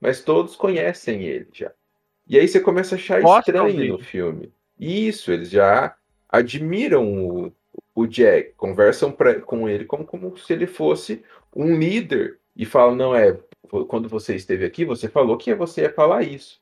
Mas 0.00 0.22
todos 0.22 0.56
conhecem 0.56 1.22
ele 1.22 1.48
já. 1.52 1.72
E 2.26 2.38
aí 2.38 2.46
você 2.46 2.60
começa 2.60 2.94
a 2.94 2.98
achar 2.98 3.20
Mostra 3.22 3.66
estranho 3.66 3.96
no 3.96 3.98
filme. 3.98 4.52
Isso, 4.78 5.32
eles 5.32 5.50
já 5.50 5.96
admiram 6.28 7.28
o, 7.28 7.52
o 7.94 8.06
Jack, 8.06 8.52
conversam 8.56 9.12
pra, 9.12 9.40
com 9.40 9.68
ele 9.68 9.84
como, 9.84 10.04
como 10.04 10.36
se 10.36 10.52
ele 10.52 10.66
fosse 10.66 11.24
um 11.54 11.78
líder 11.78 12.38
e 12.56 12.64
falam: 12.64 12.94
não, 12.94 13.14
é, 13.14 13.38
quando 13.88 14.08
você 14.08 14.34
esteve 14.34 14.64
aqui, 14.64 14.84
você 14.84 15.08
falou 15.08 15.36
que 15.36 15.54
você 15.54 15.82
ia 15.82 15.92
falar 15.92 16.22
isso. 16.22 16.60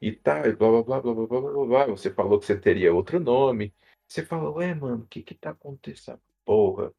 E 0.00 0.12
tá, 0.12 0.46
e 0.46 0.52
blá 0.52 0.82
blá 0.82 1.00
blá 1.00 1.14
blá 1.14 1.26
blá 1.26 1.40
blá 1.40 1.66
blá. 1.66 1.86
Você 1.86 2.10
falou 2.10 2.38
que 2.38 2.46
você 2.46 2.56
teria 2.56 2.92
outro 2.92 3.18
nome. 3.18 3.72
Você 4.06 4.22
fala, 4.22 4.50
ué, 4.50 4.74
mano, 4.74 5.04
o 5.04 5.06
que 5.06 5.22
que 5.22 5.34
tá 5.34 5.50
acontecendo? 5.50 6.20
Porra. 6.44 6.92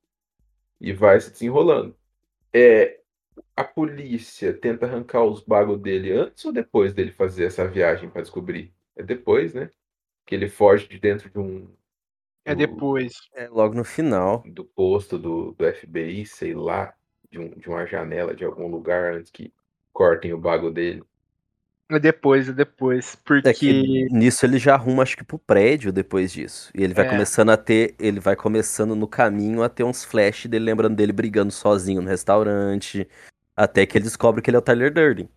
E 0.80 0.93
vai 0.93 1.20
se 1.22 1.32
desenrolando. 1.32 1.96
É, 2.54 3.02
a 3.56 3.64
polícia 3.64 4.54
tenta 4.54 4.86
arrancar 4.86 5.24
os 5.24 5.41
bagos 5.43 5.80
dele 5.80 6.12
antes 6.14 6.46
ou 6.46 6.54
depois 6.54 6.93
dele 6.93 7.12
fazer 7.12 7.46
essa 7.46 7.68
viagem 7.68 8.10
pra 8.10 8.22
descobrir? 8.22 8.74
É 8.96 9.04
depois, 9.04 9.54
né? 9.54 9.70
Que 10.26 10.36
ele 10.36 10.50
foge 10.50 10.88
de 10.88 11.00
dentro 11.00 11.30
de 11.30 11.39
um. 11.39 11.68
É 12.46 12.54
do- 12.54 12.60
depois. 12.60 13.14
É 13.34 13.48
logo 13.50 13.76
no 13.76 13.84
final. 13.84 14.43
do 14.46 14.66
posto 14.66 15.18
do, 15.18 15.52
do 15.54 15.66
FBI, 15.66 16.26
sei 16.26 16.54
lá, 16.54 16.96
de, 17.32 17.39
um, 17.39 17.50
de 17.52 17.68
uma 17.70 17.86
janela 17.86 18.36
de 18.36 18.46
algum 18.46 18.68
lugar 18.68 19.14
antes 19.16 19.32
que 19.32 19.54
cortem 19.93 20.34
o 20.34 20.38
bago 20.39 20.72
dele. 20.72 21.04
É 21.92 22.00
depois, 22.00 22.50
é 22.50 22.52
depois. 22.52 23.14
É 23.46 23.54
que 23.54 23.82
Porque. 23.84 24.08
nisso 24.12 24.44
ele 24.46 24.58
já 24.58 24.74
arruma, 24.74 25.04
acho 25.04 25.16
que 25.16 25.24
pro 25.24 25.38
prédio 25.38 25.92
depois 25.94 26.32
disso. 26.32 26.72
E 26.74 26.84
ele 26.84 26.96
vai 26.96 27.06
É. 27.06 27.10
começando 27.10 27.50
a 27.52 27.58
ter. 27.58 27.94
Ele 28.00 28.20
vai 28.20 28.36
começando 28.36 28.96
no 28.96 29.08
caminho 29.08 29.62
a 29.62 29.70
ter 29.70 29.84
uns 29.84 30.04
flash 30.04 30.48
dele 30.48 30.66
lembrando 30.66 30.96
dele 30.96 31.12
brigando 31.14 31.52
sozinho 31.52 32.02
no 32.02 32.10
restaurante. 32.10 33.08
Até 33.56 33.86
que 33.86 33.98
ele 33.98 34.06
descobre 34.06 34.42
que 34.42 34.50
ele 34.50 34.58
é 34.58 34.60
o 34.60 34.64
Tyler 34.64 34.92
Durden. 34.92 35.30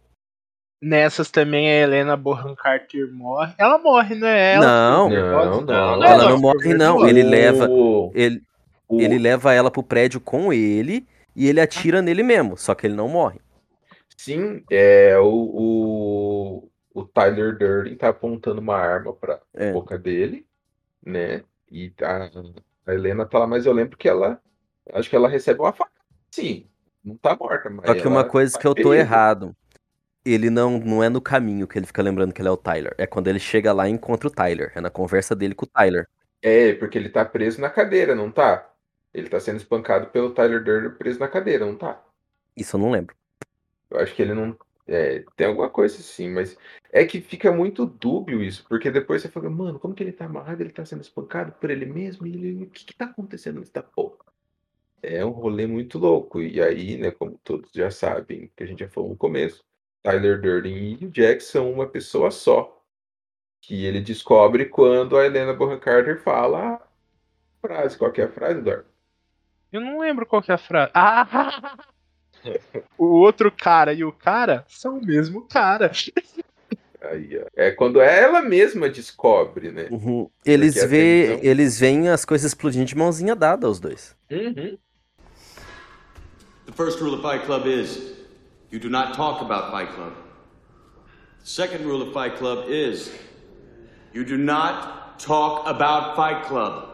Nessas 0.81 1.31
também 1.31 1.69
a 1.69 1.75
Helena 1.83 2.17
Bonham 2.17 2.55
Carter 2.55 3.13
morre. 3.13 3.53
Ela 3.59 3.79
morre, 3.79 4.15
né? 4.15 4.55
Ela 4.55 4.65
Não. 4.67 5.11
Não, 5.11 5.61
não. 5.67 6.05
Ela 6.05 6.17
não, 6.25 6.31
não 6.31 6.39
morre, 6.41 6.73
não. 6.75 7.07
Ele 7.07 7.23
leva. 7.23 7.69
O- 7.69 8.11
Ele, 8.15 8.41
o- 8.89 9.01
ele 9.01 9.19
leva 9.19 9.53
ela 9.53 9.71
pro 9.71 9.83
prédio 9.83 10.19
com 10.21 10.51
ele 10.53 11.07
e 11.37 11.47
ele 11.47 11.61
atira 11.61 12.01
nele 12.01 12.23
mesmo. 12.23 12.57
Só 12.57 12.75
que 12.75 12.87
ele 12.87 12.95
não 12.95 13.09
morre. 13.09 13.39
Sim, 14.17 14.63
é 14.69 15.17
o, 15.19 15.25
o, 15.27 16.28
o 17.01 17.05
Tyler 17.07 17.57
Durden 17.57 17.97
tá 17.97 18.09
apontando 18.09 18.61
uma 18.61 18.77
arma 18.77 19.13
pra 19.13 19.41
É. 19.55 19.73
boca 19.73 19.99
dele, 19.99 20.47
né? 21.05 21.43
E 21.71 21.93
a, 22.03 22.31
a 22.87 22.95
Helena 22.95 23.27
tá 23.27 23.39
lá, 23.39 23.47
mas 23.47 23.67
eu 23.67 23.73
lembro 23.73 23.97
que 23.97 24.09
ela. 24.09 24.41
Acho 24.93 25.09
que 25.11 25.17
ela 25.17 25.29
recebe 25.29 25.61
uma 25.61 25.73
faca. 25.73 25.93
Sim, 26.31 26.67
não 27.05 27.17
tá 27.17 27.37
morta, 27.37 27.69
mas. 27.71 27.87
Só 27.87 27.95
que 27.95 28.07
uma 28.09 28.25
coisa 28.25 28.53
tá 28.55 28.59
que 28.61 28.67
eu 28.67 28.75
tô 28.75 28.91
perigo. 28.91 28.95
errado. 28.95 29.57
Ele 30.25 30.51
não, 30.51 30.79
não 30.79 31.03
é 31.03 31.09
no 31.09 31.21
caminho 31.23 31.67
que 31.67 31.79
ele 31.79 31.87
fica 31.87 32.03
lembrando 32.03 32.35
que 32.35 32.41
ele 32.43 32.49
é 32.49 32.53
o 32.53 32.57
Tyler. 32.57 32.95
É 32.99 33.07
quando 33.07 33.29
ele 33.29 33.39
chega 33.39 33.73
lá 33.73 33.89
e 33.89 33.93
encontra 33.93 34.29
o 34.29 34.31
Tyler. 34.31 34.73
É 34.75 34.81
na 34.81 34.91
conversa 34.91 35.35
dele 35.35 35.55
com 35.55 35.65
o 35.65 35.69
Tyler. 35.69 36.07
É, 36.43 36.75
porque 36.75 36.99
ele 36.99 37.09
tá 37.09 37.25
preso 37.25 37.61
na 37.61 37.71
cadeira, 37.71 38.15
não 38.15 38.31
tá? 38.31 38.71
Ele 39.15 39.29
tá 39.29 39.41
sendo 39.41 39.57
espancado 39.57 40.09
pelo 40.09 40.31
Tyler 40.35 40.63
Durden 40.63 40.91
preso 40.93 41.19
na 41.19 41.29
cadeira, 41.29 41.65
não 41.65 41.77
tá? 41.77 42.03
Isso 42.57 42.77
eu 42.77 42.81
não 42.81 42.91
lembro. 42.91 43.15
Eu 43.91 44.01
acho 44.01 44.15
que 44.15 44.21
ele 44.21 44.35
não. 44.35 44.57
É, 44.89 45.23
tem 45.37 45.47
alguma 45.47 45.69
coisa 45.69 45.99
assim, 45.99 46.31
mas 46.31 46.57
é 46.91 47.05
que 47.05 47.21
fica 47.21 47.53
muito 47.53 47.85
dúbio 47.85 48.43
isso, 48.43 48.65
porque 48.67 48.91
depois 48.91 49.21
você 49.21 49.29
fala, 49.29 49.51
mano, 49.51 49.79
como 49.79 49.95
que 49.95 50.03
ele 50.03 50.13
tá 50.13 50.25
amarrado? 50.25 50.63
Ele 50.63 50.73
tá 50.73 50.83
sendo 50.87 51.03
espancado 51.03 51.53
por 51.53 51.71
ele 51.71 51.85
mesmo? 51.85 52.27
E 52.27 52.35
ele, 52.35 52.65
o 52.65 52.71
que 52.71 52.87
que 52.87 52.95
tá 52.95 53.05
acontecendo 53.05 53.61
nessa 53.61 53.83
porra? 53.83 54.17
É 55.03 55.23
um 55.25 55.31
rolê 55.31 55.67
muito 55.67 55.99
louco. 55.99 56.41
E 56.41 56.61
aí, 56.61 56.97
né, 56.97 57.11
como 57.11 57.39
todos 57.45 57.71
já 57.73 57.91
sabem, 57.91 58.51
que 58.57 58.65
a 58.65 58.67
gente 58.67 58.81
já 58.81 58.89
falou 58.89 59.11
no 59.11 59.17
começo, 59.17 59.63
Tyler 60.03 60.41
Durden 60.41 60.97
e 60.99 61.05
o 61.05 61.11
Jack 61.11 61.43
são 61.43 61.71
uma 61.71 61.87
pessoa 61.87 62.31
só. 62.31 62.75
Que 63.61 63.85
ele 63.85 64.01
descobre 64.01 64.67
quando 64.67 65.19
a 65.19 65.27
Helena 65.27 65.53
Bonham 65.53 65.79
Carter 65.79 66.23
fala 66.23 66.77
a 66.77 66.81
frase. 67.61 67.99
Qual 67.99 68.11
que 68.11 68.23
é 68.23 68.25
a 68.25 68.33
frase, 68.33 68.63
Dor? 68.63 68.87
Eu 69.71 69.83
não 69.83 69.99
lembro 70.01 70.25
qual 70.25 70.41
que 70.41 70.51
é 70.51 70.55
a 70.55 70.59
frase. 70.59 70.91
Ah! 70.95 71.77
o 72.97 73.07
outro 73.07 73.51
cara 73.51 73.93
e 73.93 74.05
o 74.05 74.13
cara 74.13 74.65
são 74.69 74.99
o 74.99 75.05
mesmo 75.05 75.43
cara. 75.49 75.91
Aí. 77.01 77.41
É 77.57 77.71
quando 77.71 78.01
ela 78.01 78.43
mesma 78.43 78.89
descobre, 78.89 79.71
né? 79.71 79.89
Uhum. 79.91 80.29
Eles, 80.45 80.75
Porque 80.75 80.87
vê, 80.89 81.35
então- 81.35 81.51
eles 81.51 81.79
veem 81.79 82.09
as 82.09 82.25
coisas 82.25 82.51
explodindo 82.51 82.85
de 82.87 82.97
mãozinha 82.97 83.37
dada, 83.37 83.69
os 83.69 83.79
dois. 83.79 84.17
Uhum. 84.31 84.77
The 86.67 86.73
first 86.73 87.01
rule 87.01 87.15
of 87.15 87.23
Fight 87.23 87.47
Club 87.47 87.67
is 87.67 88.15
you 88.71 88.79
do 88.79 88.91
not 88.91 89.15
talk 89.17 89.41
about 89.43 89.71
Fight 89.71 89.93
Club. 89.95 90.13
The 91.39 91.45
second 91.47 91.85
rule 91.85 92.03
of 92.03 92.13
Fight 92.13 92.37
Club 92.37 92.69
is 92.69 93.11
you 94.13 94.25
do 94.25 94.37
not 94.37 95.19
talk 95.25 95.67
about 95.69 96.15
Fight 96.17 96.47
Club. 96.47 96.88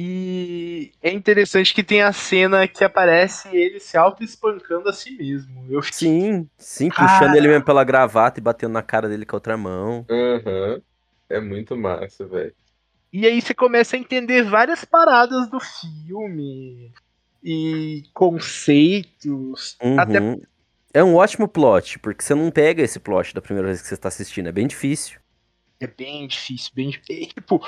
E 0.00 0.92
é 1.02 1.12
interessante 1.12 1.74
que 1.74 1.82
tem 1.82 2.02
a 2.02 2.12
cena 2.12 2.68
que 2.68 2.84
aparece 2.84 3.48
ele 3.48 3.80
se 3.80 3.96
auto-espancando 3.96 4.88
a 4.88 4.92
si 4.92 5.10
mesmo. 5.10 5.66
Eu 5.68 5.82
fiquei, 5.82 5.98
Sim, 5.98 6.48
sim, 6.56 6.88
Cara. 6.88 7.08
puxando 7.08 7.34
ele 7.34 7.48
mesmo 7.48 7.64
pela 7.64 7.82
gravata 7.82 8.38
e 8.38 8.42
batendo 8.42 8.74
na 8.74 8.82
cara 8.82 9.08
dele 9.08 9.26
com 9.26 9.34
a 9.34 9.38
outra 9.38 9.56
mão. 9.56 10.06
Aham. 10.08 10.80
É 11.28 11.40
muito 11.40 11.76
massa, 11.76 12.24
velho. 12.28 12.54
E 13.12 13.26
aí 13.26 13.42
você 13.42 13.52
começa 13.52 13.96
a 13.96 13.98
entender 13.98 14.44
várias 14.44 14.84
paradas 14.84 15.50
do 15.50 15.58
filme 15.58 16.92
e 17.42 18.04
conceitos. 18.14 19.76
Uhum. 19.82 19.98
Até 19.98 20.18
É 20.94 21.02
um 21.02 21.16
ótimo 21.16 21.48
plot, 21.48 21.98
porque 21.98 22.22
você 22.22 22.36
não 22.36 22.52
pega 22.52 22.82
esse 22.82 23.00
plot 23.00 23.34
da 23.34 23.40
primeira 23.40 23.66
vez 23.66 23.82
que 23.82 23.88
você 23.88 23.94
está 23.94 24.06
assistindo, 24.06 24.48
é 24.48 24.52
bem 24.52 24.68
difícil. 24.68 25.18
É 25.80 25.86
bem 25.86 26.26
difícil, 26.26 26.72
bem 26.74 26.90
difícil. 26.90 27.34
Tipo, 27.34 27.64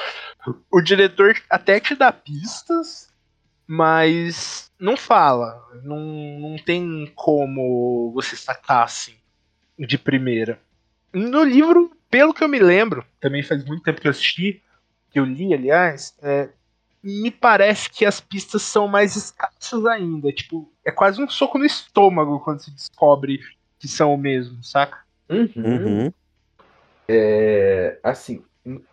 o 0.70 0.80
diretor 0.80 1.34
até 1.48 1.78
te 1.78 1.94
dá 1.94 2.12
pistas, 2.12 3.08
mas 3.66 4.70
não 4.78 4.96
fala. 4.96 5.62
Não, 5.82 5.98
não 6.40 6.56
tem 6.58 7.10
como 7.14 8.12
você 8.12 8.36
sacar 8.36 8.84
assim 8.84 9.14
de 9.78 9.96
primeira. 9.96 10.60
No 11.12 11.42
livro, 11.42 11.96
pelo 12.10 12.34
que 12.34 12.42
eu 12.42 12.48
me 12.48 12.58
lembro, 12.58 13.04
também 13.20 13.42
faz 13.42 13.64
muito 13.64 13.82
tempo 13.82 14.00
que 14.00 14.06
eu 14.06 14.10
assisti, 14.10 14.62
que 15.10 15.18
eu 15.18 15.24
li, 15.24 15.54
aliás, 15.54 16.16
é, 16.22 16.50
me 17.02 17.30
parece 17.30 17.90
que 17.90 18.04
as 18.04 18.20
pistas 18.20 18.62
são 18.62 18.86
mais 18.86 19.16
escassas 19.16 19.86
ainda. 19.86 20.32
Tipo, 20.32 20.70
é 20.84 20.90
quase 20.90 21.22
um 21.22 21.28
soco 21.28 21.58
no 21.58 21.64
estômago 21.64 22.40
quando 22.40 22.60
se 22.60 22.70
descobre 22.70 23.40
que 23.78 23.88
são 23.88 24.14
o 24.14 24.18
mesmo, 24.18 24.62
saca? 24.62 24.98
Uhum. 25.28 25.50
Uhum. 25.56 26.12
É, 27.12 27.98
assim, 28.04 28.44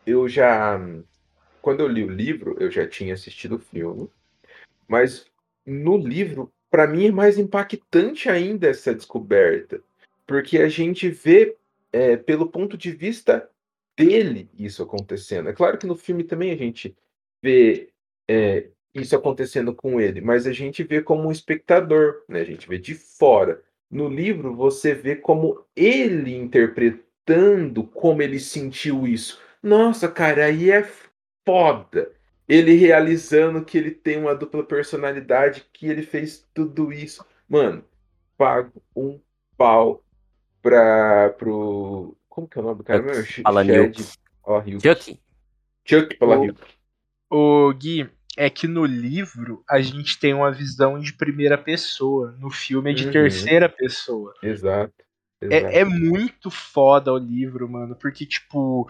eu 0.04 0.28
já. 0.28 0.80
Quando 1.62 1.82
eu 1.82 1.88
li 1.88 2.04
o 2.04 2.10
livro, 2.10 2.56
eu 2.60 2.72
já 2.72 2.88
tinha 2.88 3.14
assistido 3.14 3.58
o 3.58 3.60
filme, 3.60 4.10
mas 4.88 5.28
no 5.64 5.96
livro, 5.98 6.52
para 6.68 6.88
mim, 6.88 7.06
é 7.06 7.12
mais 7.12 7.38
impactante 7.38 8.28
ainda 8.28 8.68
essa 8.68 8.96
descoberta, 8.96 9.84
porque 10.26 10.58
a 10.58 10.68
gente 10.68 11.10
vê 11.10 11.56
é, 11.94 12.18
pelo 12.18 12.50
ponto 12.50 12.76
de 12.76 12.92
vista 12.92 13.48
dele 13.96 14.50
isso 14.58 14.82
acontecendo. 14.82 15.50
É 15.50 15.54
claro 15.54 15.78
que 15.78 15.86
no 15.86 15.96
filme 15.96 16.24
também 16.24 16.50
a 16.52 16.58
gente 16.58 16.98
vê 17.40 17.90
é, 18.28 18.70
isso 18.96 19.16
acontecendo 19.16 19.76
com 19.76 20.02
ele, 20.02 20.22
mas 20.22 20.48
a 20.48 20.52
gente 20.52 20.84
vê 20.84 21.04
como 21.04 21.28
um 21.28 21.32
espectador, 21.32 22.24
né? 22.28 22.42
A 22.42 22.46
gente 22.46 22.68
vê 22.68 22.80
de 22.80 22.96
fora. 22.96 23.62
No 23.92 24.10
livro, 24.10 24.56
você 24.56 24.96
vê 24.96 25.16
como 25.16 25.64
ele 25.76 26.34
interpretando 27.28 27.84
como 27.84 28.22
ele 28.22 28.40
sentiu 28.40 29.06
isso. 29.06 29.40
Nossa, 29.62 30.08
cara, 30.08 30.46
aí 30.46 30.72
é 30.72 30.90
foda. 31.46 32.12
Ele 32.48 32.76
realizando 32.76 33.64
que 33.66 33.78
ele 33.78 33.92
tem 33.92 34.18
uma 34.18 34.34
dupla 34.34 34.64
personalidade, 34.64 35.66
que 35.74 35.88
ele 35.88 36.02
fez 36.02 36.48
tudo 36.54 36.94
isso. 36.94 37.26
Mano, 37.50 37.84
pago 38.38 38.72
um 38.96 39.20
pau 39.58 40.02
pra, 40.62 41.30
pro. 41.38 42.16
Como 42.30 42.48
que 42.48 42.58
é 42.58 42.62
o 42.62 42.64
nome 42.64 42.78
do 42.78 42.84
cara 42.84 43.04
Palahniuk. 43.44 44.02
Chad 44.02 44.16
Palahniuk. 44.46 44.82
Chuck, 44.82 45.20
Chuck 45.86 46.16
Palahniuk. 46.18 46.62
O 47.30 47.74
Gui, 47.74 48.10
é 48.38 48.50
que 48.50 48.68
no 48.68 48.86
livro 48.86 49.64
a 49.70 49.82
gente 49.82 50.18
tem 50.18 50.34
uma 50.34 50.52
visão 50.52 50.98
de 51.00 51.12
primeira 51.12 51.58
pessoa, 51.58 52.34
no 52.40 52.50
filme 52.50 52.92
é 52.92 52.94
de 52.94 53.08
Uhum. 53.08 53.12
terceira 53.12 53.68
pessoa. 53.68 54.34
Exato. 54.42 54.94
É, 55.42 55.80
é 55.80 55.86
muito 55.86 56.50
foda 56.50 57.14
o 57.14 57.18
livro, 57.18 57.70
mano, 57.70 57.96
porque, 57.96 58.26
tipo, 58.26 58.90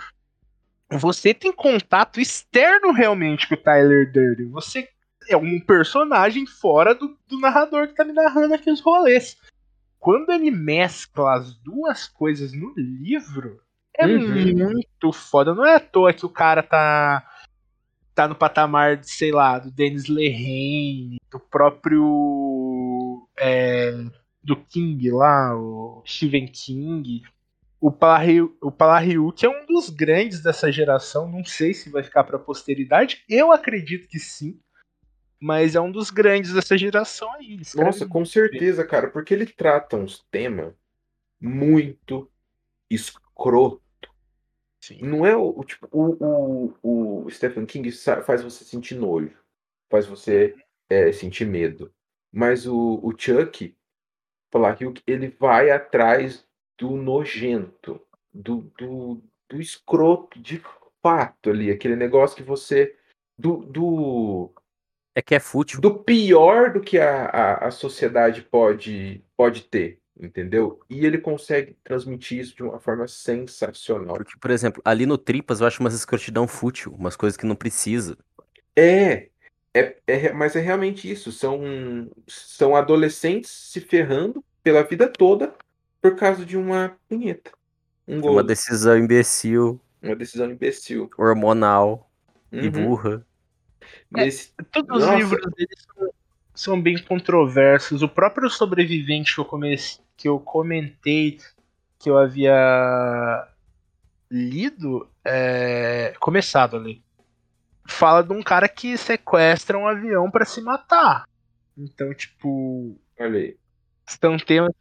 você 0.89 1.33
tem 1.33 1.51
contato 1.51 2.19
externo 2.21 2.91
realmente 2.91 3.47
com 3.47 3.55
o 3.55 3.57
Tyler 3.57 4.11
Durden. 4.11 4.49
Você 4.51 4.87
é 5.29 5.35
um 5.35 5.59
personagem 5.59 6.45
fora 6.45 6.95
do, 6.95 7.17
do 7.27 7.39
narrador 7.39 7.87
que 7.87 7.95
tá 7.95 8.05
me 8.05 8.13
narrando 8.13 8.53
aqueles 8.53 8.79
rolês. 8.79 9.37
Quando 9.99 10.31
ele 10.31 10.49
mescla 10.51 11.35
as 11.35 11.53
duas 11.55 12.07
coisas 12.07 12.53
no 12.53 12.73
livro, 12.77 13.59
é 13.97 14.05
Uhum. 14.07 14.53
muito 14.53 15.11
foda. 15.11 15.53
Não 15.53 15.65
é 15.65 15.75
à 15.75 15.79
toa 15.79 16.13
que 16.13 16.25
o 16.25 16.29
cara 16.29 16.63
tá 16.63 17.25
tá 18.13 18.27
no 18.27 18.33
patamar 18.33 18.97
de, 18.97 19.11
sei 19.11 19.31
lá, 19.31 19.59
do 19.59 19.69
Dennis 19.69 20.07
Lehane, 20.07 21.19
do 21.29 21.39
próprio 21.39 23.27
é, 23.37 23.93
do 24.47 24.55
King 24.55 25.11
lá, 25.11 25.53
o 25.53 26.01
Stephen 26.07 26.47
King. 26.47 27.21
O 27.81 27.91
Palahniuk 27.91 29.45
é 29.45 29.49
um 29.49 29.65
dos 29.65 29.89
grandes 29.89 30.41
dessa 30.41 30.71
geração. 30.71 31.29
Não 31.29 31.43
sei 31.43 31.73
se 31.73 31.89
vai 31.89 32.01
ficar 32.01 32.23
pra 32.23 32.39
posteridade. 32.39 33.25
Eu 33.29 33.51
acredito 33.51 34.07
que 34.07 34.17
sim. 34.17 34.57
Mas 35.39 35.75
é 35.75 35.81
um 35.81 35.91
dos 35.91 36.09
grandes 36.09 36.53
dessa 36.53 36.77
geração 36.77 37.31
aí. 37.33 37.59
Nossa, 37.75 38.07
com 38.07 38.25
certeza, 38.25 38.87
cara, 38.87 39.09
porque 39.09 39.33
ele 39.33 39.45
trata 39.45 39.97
uns 39.97 40.25
temas 40.31 40.73
muito 41.39 42.31
escroto. 42.89 43.83
Sim. 44.81 44.99
Não 45.01 45.25
é 45.25 45.35
o, 45.35 45.59
o 45.59 45.63
tipo, 45.63 45.87
o, 45.91 46.73
o, 46.81 47.25
o 47.25 47.29
Stephen 47.29 47.65
King 47.65 47.91
faz 48.25 48.41
você 48.41 48.63
sentir 48.63 48.95
nojo, 48.95 49.37
faz 49.91 50.07
você 50.07 50.55
é, 50.89 51.11
sentir 51.11 51.45
medo. 51.45 51.93
Mas 52.31 52.65
o, 52.65 52.99
o 53.03 53.13
Chuck 53.15 53.75
Palahniuk, 54.51 55.01
ele 55.05 55.35
vai 55.39 55.71
atrás 55.71 56.45
do 56.77 56.91
nojento, 56.91 57.99
do, 58.33 58.71
do, 58.77 59.21
do 59.49 59.61
escroto 59.61 60.39
de 60.39 60.61
fato 61.01 61.49
ali, 61.49 61.71
aquele 61.71 61.95
negócio 61.95 62.37
que 62.37 62.43
você. 62.43 62.95
Do, 63.37 63.57
do, 63.57 64.51
é 65.17 65.21
que 65.21 65.33
é 65.33 65.39
fútil. 65.39 65.81
do 65.81 66.03
pior 66.03 66.73
do 66.73 66.79
que 66.79 66.99
a, 66.99 67.25
a, 67.25 67.67
a 67.67 67.71
sociedade 67.71 68.43
pode, 68.43 69.23
pode 69.35 69.63
ter, 69.63 69.99
entendeu? 70.19 70.79
E 70.87 71.05
ele 71.05 71.17
consegue 71.17 71.75
transmitir 71.83 72.39
isso 72.39 72.55
de 72.55 72.61
uma 72.61 72.79
forma 72.79 73.07
sensacional. 73.07 74.15
Porque, 74.15 74.37
por 74.39 74.51
exemplo, 74.51 74.79
ali 74.85 75.07
no 75.07 75.17
Tripas 75.17 75.59
eu 75.59 75.65
acho 75.65 75.81
umas 75.81 75.95
escrotidão 75.95 76.47
fútil, 76.47 76.93
umas 76.93 77.15
coisas 77.15 77.35
que 77.35 77.47
não 77.47 77.55
precisa. 77.55 78.15
É, 78.75 79.29
é, 79.73 79.97
é, 80.07 80.33
mas 80.33 80.55
é 80.55 80.59
realmente 80.59 81.09
isso. 81.09 81.31
São, 81.31 82.09
são 82.27 82.75
adolescentes 82.75 83.51
se 83.51 83.79
ferrando 83.81 84.43
pela 84.63 84.83
vida 84.83 85.07
toda 85.07 85.53
por 86.01 86.15
causa 86.15 86.45
de 86.45 86.57
uma 86.57 86.95
punheta. 87.09 87.51
Um 88.07 88.21
gol, 88.21 88.33
Uma 88.33 88.43
decisão 88.43 88.97
imbecil, 88.97 89.79
uma 90.01 90.15
decisão 90.15 90.49
imbecil. 90.49 91.09
hormonal 91.17 92.09
e 92.51 92.65
Uhum. 92.67 92.71
burra. 92.71 93.25
Nesse, 94.09 94.53
Todos 94.71 94.97
os 94.97 95.05
Nossa. 95.05 95.17
livros 95.17 95.53
dele 95.53 95.69
são, 95.77 96.13
são 96.53 96.81
bem 96.81 96.97
controversos. 96.97 98.01
O 98.01 98.09
próprio 98.09 98.49
sobrevivente 98.49 99.33
que 99.35 99.41
eu, 99.41 99.45
comece, 99.45 99.99
que 100.15 100.27
eu 100.27 100.39
comentei 100.39 101.39
que 101.99 102.09
eu 102.09 102.17
havia 102.17 103.47
lido, 104.29 105.09
é, 105.25 106.13
começado 106.19 106.77
a 106.77 106.79
ler, 106.79 107.01
fala 107.87 108.23
de 108.23 108.33
um 108.33 108.43
cara 108.43 108.67
que 108.67 108.97
sequestra 108.97 109.77
um 109.77 109.87
avião 109.87 110.29
pra 110.29 110.45
se 110.45 110.61
matar. 110.61 111.27
Então, 111.77 112.13
tipo, 112.13 112.97
olha 113.19 113.39
aí. 113.39 113.57
são 114.07 114.37
temas. 114.37 114.71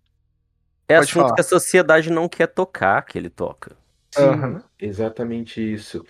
É 0.88 0.96
Pode 0.96 1.09
assunto 1.09 1.22
falar. 1.22 1.34
que 1.34 1.40
a 1.40 1.44
sociedade 1.44 2.11
não 2.11 2.28
quer 2.28 2.46
tocar, 2.46 3.02
que 3.02 3.18
ele 3.18 3.28
toca. 3.30 3.76
Sim, 4.14 4.22
Aham. 4.22 4.62
exatamente 4.78 5.61
isso. 5.61 6.04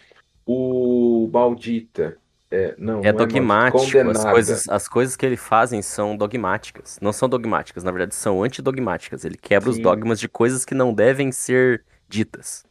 O 0.45 1.29
Maldita. 1.33 2.19
É, 2.51 2.75
não, 2.79 3.01
É 3.01 3.11
não 3.11 3.19
Maldita, 3.19 3.27
dogmático. 3.27 3.79
As 3.79 3.85
Condenada. 3.93 4.31
coisas, 4.31 4.69
as 4.69 4.87
coisas 4.89 5.17
que 5.17 5.27
ele 5.27 5.37
fazem 5.37 5.83
são 5.83 6.17
dogmáticas. 6.17 6.99
Não 7.01 7.13
são 7.13 7.29
dogmáticas, 7.29 7.83
na 7.83 7.91
verdade, 7.91 8.15
são 8.15 8.43
antidogmáticas. 8.45 9.25
Ele 9.25 9.37
quebra 9.37 9.71
os 9.71 9.77
Sim. 9.77 9.83
dogmas 9.83 10.21
de 10.21 10.29
coisas 10.29 10.65
que 10.65 10.75
não 10.75 10.93
devem 10.95 11.33
ser 11.33 11.85
ditas. 12.09 12.65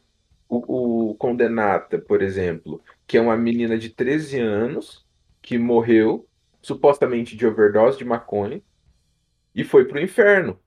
O, 0.48 1.10
o 1.10 1.14
Condenata, 1.16 1.98
por 1.98 2.22
exemplo, 2.22 2.80
que 3.06 3.16
é 3.16 3.20
uma 3.20 3.36
menina 3.36 3.78
de 3.78 3.90
13 3.90 4.38
anos 4.38 5.06
que 5.40 5.58
morreu 5.58 6.28
supostamente 6.60 7.36
de 7.36 7.46
overdose 7.46 7.98
de 7.98 8.04
maconha, 8.04 8.60
e 9.54 9.62
foi 9.64 9.84
pro 9.84 10.00
inferno. 10.00 10.58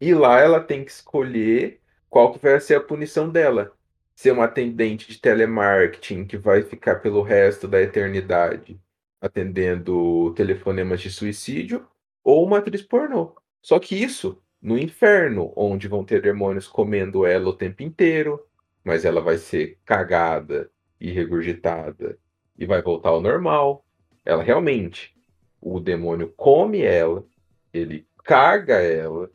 E 0.00 0.14
lá 0.14 0.40
ela 0.40 0.60
tem 0.60 0.84
que 0.84 0.90
escolher 0.90 1.80
qual 2.08 2.32
que 2.32 2.38
vai 2.38 2.58
ser 2.60 2.76
a 2.76 2.80
punição 2.80 3.28
dela. 3.28 3.72
Ser 4.14 4.32
uma 4.32 4.44
atendente 4.44 5.06
de 5.06 5.20
telemarketing 5.20 6.26
que 6.26 6.38
vai 6.38 6.62
ficar 6.62 6.96
pelo 6.96 7.22
resto 7.22 7.68
da 7.68 7.80
eternidade 7.80 8.80
atendendo 9.20 10.32
telefonemas 10.34 11.00
de 11.00 11.10
suicídio, 11.10 11.86
ou 12.24 12.46
uma 12.46 12.58
atriz 12.58 12.80
pornô. 12.82 13.36
Só 13.60 13.78
que 13.78 13.94
isso 13.94 14.42
no 14.60 14.78
inferno, 14.78 15.52
onde 15.54 15.88
vão 15.88 16.04
ter 16.04 16.22
demônios 16.22 16.66
comendo 16.66 17.26
ela 17.26 17.50
o 17.50 17.56
tempo 17.56 17.82
inteiro, 17.82 18.42
mas 18.82 19.04
ela 19.04 19.20
vai 19.20 19.36
ser 19.36 19.78
cagada 19.84 20.70
e 21.00 21.10
regurgitada 21.10 22.18
e 22.58 22.66
vai 22.66 22.82
voltar 22.82 23.10
ao 23.10 23.20
normal. 23.20 23.84
Ela 24.24 24.42
realmente, 24.42 25.16
o 25.60 25.80
demônio 25.80 26.32
come 26.36 26.82
ela, 26.82 27.24
ele 27.72 28.06
caga 28.24 28.74
ela 28.74 29.30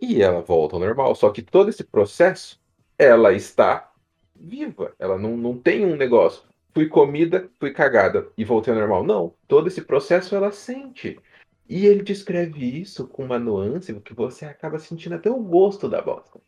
e 0.00 0.22
ela 0.22 0.40
volta 0.40 0.76
ao 0.76 0.80
normal. 0.80 1.14
Só 1.14 1.30
que 1.30 1.42
todo 1.42 1.68
esse 1.68 1.84
processo, 1.84 2.60
ela 2.98 3.32
está 3.32 3.92
viva. 4.34 4.94
Ela 4.98 5.18
não, 5.18 5.36
não 5.36 5.58
tem 5.58 5.84
um 5.84 5.96
negócio. 5.96 6.42
Fui 6.72 6.86
comida, 6.86 7.50
fui 7.58 7.72
cagada 7.72 8.28
e 8.38 8.44
voltei 8.44 8.72
ao 8.72 8.78
normal. 8.78 9.04
Não. 9.04 9.34
Todo 9.46 9.68
esse 9.68 9.82
processo 9.82 10.34
ela 10.34 10.50
sente. 10.50 11.18
E 11.68 11.86
ele 11.86 12.02
descreve 12.02 12.80
isso 12.80 13.06
com 13.06 13.24
uma 13.24 13.38
nuance 13.38 13.92
que 14.00 14.14
você 14.14 14.44
acaba 14.44 14.78
sentindo 14.78 15.14
até 15.14 15.30
o 15.30 15.38
gosto 15.38 15.88
da 15.88 16.00
bosta. 16.00 16.40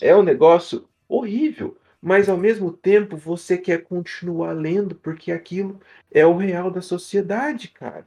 É 0.00 0.14
um 0.14 0.22
negócio 0.22 0.88
horrível, 1.08 1.76
mas 2.04 2.28
ao 2.28 2.36
mesmo 2.36 2.70
tempo 2.70 3.16
você 3.16 3.56
quer 3.56 3.82
continuar 3.82 4.52
lendo 4.52 4.94
porque 4.94 5.32
aquilo 5.32 5.80
é 6.12 6.26
o 6.26 6.36
real 6.36 6.70
da 6.70 6.82
sociedade, 6.82 7.68
cara. 7.68 8.04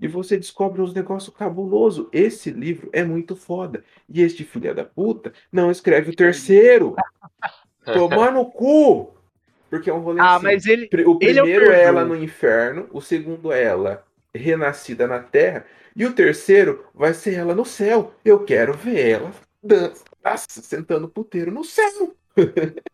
E 0.00 0.06
você 0.06 0.36
descobre 0.36 0.80
uns 0.80 0.94
negócios 0.94 1.34
cabuloso. 1.34 2.08
Esse 2.12 2.52
livro 2.52 2.88
é 2.92 3.02
muito 3.02 3.34
foda. 3.34 3.82
E 4.08 4.22
este 4.22 4.44
filho 4.44 4.72
da 4.72 4.84
puta 4.84 5.32
não 5.50 5.72
escreve 5.72 6.12
o 6.12 6.14
terceiro. 6.14 6.94
Tomar 7.84 8.30
no 8.30 8.46
cu! 8.46 9.12
Porque 9.68 9.90
é 9.90 9.92
um 9.92 9.98
rolê 9.98 10.20
Ah, 10.20 10.36
assim. 10.36 10.44
mas 10.44 10.64
ele. 10.64 10.88
O 11.04 11.18
ele 11.20 11.40
é 11.40 11.42
o 11.42 11.44
primeiro 11.44 11.72
é 11.72 11.82
ela 11.82 12.04
no 12.04 12.14
inferno, 12.14 12.88
o 12.92 13.00
segundo 13.00 13.50
é 13.50 13.64
ela 13.64 14.04
renascida 14.32 15.08
na 15.08 15.18
terra, 15.18 15.66
e 15.96 16.06
o 16.06 16.12
terceiro 16.12 16.86
vai 16.94 17.12
ser 17.12 17.34
ela 17.34 17.56
no 17.56 17.64
céu. 17.64 18.14
Eu 18.24 18.44
quero 18.44 18.72
ver 18.72 19.08
ela 19.08 19.32
dança, 19.60 20.46
sentando 20.48 21.08
puteiro 21.08 21.50
no 21.50 21.64
céu. 21.64 22.14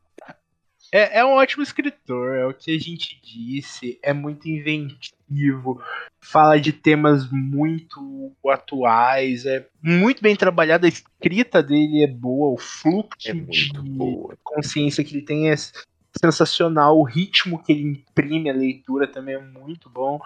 É, 0.91 1.19
é 1.19 1.25
um 1.25 1.33
ótimo 1.33 1.63
escritor, 1.63 2.35
é 2.35 2.47
o 2.47 2.55
que 2.55 2.75
a 2.75 2.81
gente 2.81 3.21
disse, 3.23 3.99
é 4.03 4.13
muito 4.13 4.49
inventivo, 4.49 5.83
fala 6.19 6.59
de 6.59 6.73
temas 6.73 7.31
muito 7.31 8.33
atuais, 8.47 9.45
é 9.45 9.67
muito 9.83 10.23
bem 10.23 10.35
trabalhado, 10.35 10.87
a 10.87 10.89
escrita 10.89 11.63
dele 11.63 12.03
é 12.03 12.07
boa, 12.07 12.55
o 12.55 12.59
fluxo 12.59 13.29
É 13.29 13.35
de 13.35 13.73
boa. 13.73 14.37
consciência 14.43 15.05
que 15.05 15.15
ele 15.15 15.25
tem 15.25 15.51
é 15.51 15.55
sensacional, 16.19 16.99
o 16.99 17.05
ritmo 17.05 17.63
que 17.63 17.73
ele 17.73 17.83
imprime 17.83 18.49
a 18.49 18.55
leitura 18.55 19.07
também 19.07 19.35
é 19.35 19.41
muito 19.41 19.91
bom. 19.91 20.19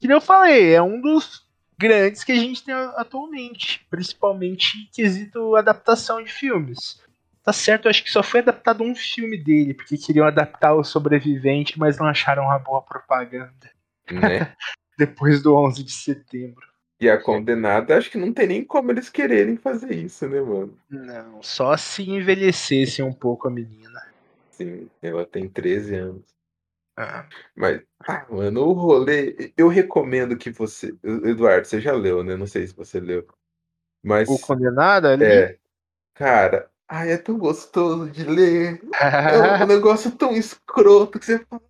Que 0.00 0.10
eu 0.10 0.20
falei, 0.20 0.72
é 0.72 0.80
um 0.80 1.00
dos 1.00 1.46
grandes 1.76 2.24
que 2.24 2.32
a 2.32 2.36
gente 2.36 2.64
tem 2.64 2.74
atualmente, 2.74 3.84
principalmente 3.90 4.78
em 4.78 4.88
quesito 4.92 5.54
adaptação 5.56 6.22
de 6.22 6.32
filmes. 6.32 7.00
Tá 7.48 7.52
certo, 7.54 7.86
eu 7.86 7.90
acho 7.90 8.04
que 8.04 8.10
só 8.10 8.22
foi 8.22 8.40
adaptado 8.40 8.84
um 8.84 8.94
filme 8.94 9.38
dele, 9.38 9.72
porque 9.72 9.96
queriam 9.96 10.26
adaptar 10.26 10.74
o 10.74 10.84
Sobrevivente, 10.84 11.78
mas 11.78 11.96
não 11.96 12.06
acharam 12.06 12.42
uma 12.42 12.58
boa 12.58 12.82
propaganda. 12.82 13.72
Né? 14.12 14.54
Depois 14.98 15.42
do 15.42 15.56
11 15.56 15.82
de 15.82 15.92
setembro. 15.92 16.68
E 17.00 17.08
a 17.08 17.18
condenada, 17.18 17.96
acho 17.96 18.10
que 18.10 18.18
não 18.18 18.34
tem 18.34 18.48
nem 18.48 18.62
como 18.62 18.90
eles 18.90 19.08
quererem 19.08 19.56
fazer 19.56 19.94
isso, 19.94 20.28
né, 20.28 20.42
mano? 20.42 20.78
Não, 20.90 21.42
só 21.42 21.74
se 21.74 22.02
envelhecesse 22.02 23.02
um 23.02 23.14
pouco 23.14 23.48
a 23.48 23.50
menina. 23.50 23.98
Sim, 24.50 24.90
ela 25.00 25.24
tem 25.24 25.48
13 25.48 25.94
anos. 25.94 26.26
Ah, 26.98 27.24
Mas, 27.56 27.80
ah, 28.06 28.26
mano, 28.28 28.60
o 28.60 28.72
rolê, 28.74 29.54
eu 29.56 29.68
recomendo 29.68 30.36
que 30.36 30.50
você. 30.50 30.94
Eduardo, 31.02 31.66
você 31.66 31.80
já 31.80 31.92
leu, 31.92 32.22
né? 32.22 32.36
Não 32.36 32.46
sei 32.46 32.66
se 32.66 32.74
você 32.74 33.00
leu. 33.00 33.26
Mas, 34.02 34.28
o 34.28 34.38
condenado 34.38 35.06
ali? 35.06 35.24
é. 35.24 35.58
Cara, 36.12 36.68
ai, 36.88 37.12
é 37.12 37.18
tão 37.18 37.36
gostoso 37.38 38.10
de 38.10 38.24
ler. 38.24 38.80
É 39.00 39.64
um 39.64 39.66
negócio 39.68 40.10
tão 40.12 40.32
escroto 40.32 41.18
que 41.18 41.26
você 41.26 41.38
fala. 41.46 41.62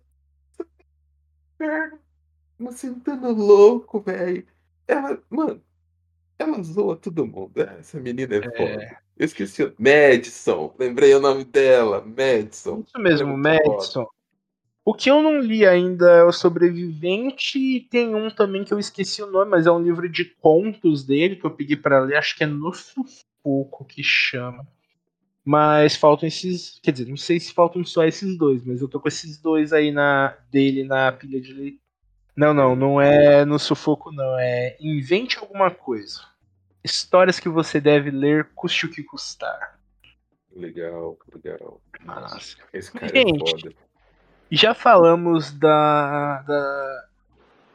Me 2.57 2.71
sentando 2.71 3.31
louco, 3.31 3.99
velho. 3.99 4.45
Ela, 4.87 5.21
mano, 5.29 5.61
ela 6.37 6.63
zoa 6.63 6.95
todo 6.95 7.25
mundo. 7.25 7.51
Ah, 7.57 7.75
Essa 7.79 7.99
menina 7.99 8.35
é 8.35 8.41
foda. 8.41 8.97
Eu 9.17 9.25
esqueci 9.25 9.63
o. 9.63 9.73
Madison, 9.77 10.73
lembrei 10.79 11.13
o 11.13 11.19
nome 11.19 11.43
dela, 11.43 12.01
Madison. 12.01 12.83
Isso 12.87 12.99
mesmo, 12.99 13.31
é 13.31 13.35
Madison. 13.35 14.07
O 14.85 14.93
que 14.93 15.11
eu 15.11 15.21
não 15.21 15.39
li 15.39 15.65
ainda 15.65 16.09
é 16.09 16.23
o 16.23 16.31
Sobrevivente 16.31 17.59
e 17.59 17.81
tem 17.81 18.15
um 18.15 18.29
também 18.31 18.63
que 18.63 18.73
eu 18.73 18.79
esqueci 18.79 19.21
o 19.21 19.29
nome, 19.29 19.51
mas 19.51 19.67
é 19.67 19.71
um 19.71 19.81
livro 19.81 20.09
de 20.09 20.25
contos 20.25 21.03
dele 21.03 21.35
que 21.35 21.45
eu 21.45 21.51
peguei 21.51 21.75
pra 21.75 21.99
ler, 21.99 22.15
acho 22.15 22.35
que 22.35 22.43
é 22.43 22.47
No 22.47 22.73
Sufoco 22.73 23.85
que 23.85 24.01
chama. 24.01 24.65
Mas 25.43 25.95
faltam 25.95 26.27
esses, 26.27 26.79
quer 26.83 26.91
dizer, 26.91 27.07
não 27.07 27.17
sei 27.17 27.39
se 27.39 27.53
faltam 27.53 27.83
só 27.83 28.03
esses 28.03 28.37
dois, 28.37 28.63
mas 28.63 28.81
eu 28.81 28.87
tô 28.87 28.99
com 28.99 29.07
esses 29.07 29.37
dois 29.39 29.73
aí 29.73 29.91
na 29.91 30.35
dele 30.51 30.83
na 30.83 31.11
pilha 31.11 31.41
de 31.41 31.53
leitura. 31.53 31.89
Não, 32.35 32.53
não, 32.53 32.75
não 32.75 33.01
é 33.01 33.43
No 33.43 33.59
Sufoco 33.59 34.11
não, 34.11 34.39
é 34.39 34.77
Invente 34.79 35.37
alguma 35.37 35.71
coisa. 35.71 36.21
Histórias 36.83 37.39
que 37.39 37.49
você 37.49 37.81
deve 37.81 38.11
ler, 38.11 38.49
custe 38.55 38.85
o 38.85 38.91
que 38.91 39.03
custar. 39.03 39.79
Legal, 40.55 41.17
legal. 41.33 41.81
Nossa. 42.03 42.57
Esse 42.71 42.91
cara 42.91 43.13
Gente, 43.13 43.43
é 43.43 43.49
foda. 43.51 43.75
Já 44.51 44.73
falamos 44.73 45.51
da, 45.51 46.41
da 46.41 47.07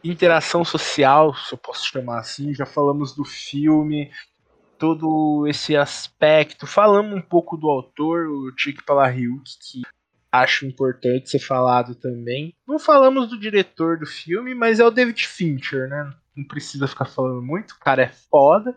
interação 0.03 0.65
social, 0.65 1.35
se 1.35 1.55
eu 1.55 1.59
posso 1.59 1.87
chamar 1.87 2.19
assim, 2.19 2.55
já 2.55 2.67
falamos 2.67 3.15
do 3.15 3.25
filme, 3.25 4.11
todo 4.79 5.47
esse 5.47 5.77
aspecto. 5.77 6.67
Falamos 6.67 7.15
um 7.15 7.23
pouco 7.23 7.57
do 7.57 7.69
autor, 7.69 8.27
o 8.29 8.53
Chick 8.57 8.85
Palahniuk, 8.85 9.45
que 9.61 9.83
acho 10.31 10.67
importante 10.67 11.31
ser 11.31 11.39
falado 11.39 11.95
também. 11.95 12.55
Não 12.67 12.79
falamos 12.79 13.29
do 13.29 13.39
diretor 13.39 13.99
do 13.99 14.07
filme, 14.07 14.55
mas 14.55 14.81
é 14.81 14.85
o 14.85 14.91
David 14.91 15.27
Fincher, 15.27 15.89
né? 15.89 16.13
Não 16.37 16.45
precisa 16.45 16.89
ficar 16.89 17.05
falando 17.05 17.41
muito, 17.41 17.73
o 17.73 17.79
cara 17.79 18.03
é 18.03 18.09
foda. 18.09 18.77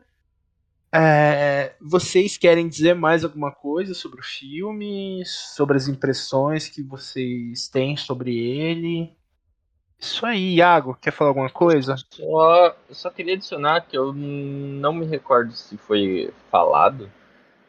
É, 0.94 1.76
vocês 1.82 2.38
querem 2.38 2.68
dizer 2.68 2.94
mais 2.94 3.24
alguma 3.24 3.52
coisa 3.52 3.94
sobre 3.94 4.22
o 4.22 4.24
filme, 4.24 5.22
sobre 5.26 5.76
as 5.76 5.88
impressões 5.88 6.70
que 6.70 6.82
vocês 6.82 7.68
têm 7.68 7.98
sobre 7.98 8.38
ele? 8.38 9.17
Isso 10.00 10.26
aí, 10.26 10.56
Iago, 10.56 10.96
quer 11.02 11.12
falar 11.12 11.32
alguma 11.32 11.50
coisa? 11.50 11.96
Só, 11.98 12.76
só 12.92 13.10
queria 13.10 13.34
adicionar 13.34 13.82
que 13.82 13.98
eu 13.98 14.14
não 14.14 14.94
me 14.94 15.06
recordo 15.06 15.52
se 15.54 15.76
foi 15.78 16.32
falado, 16.52 17.12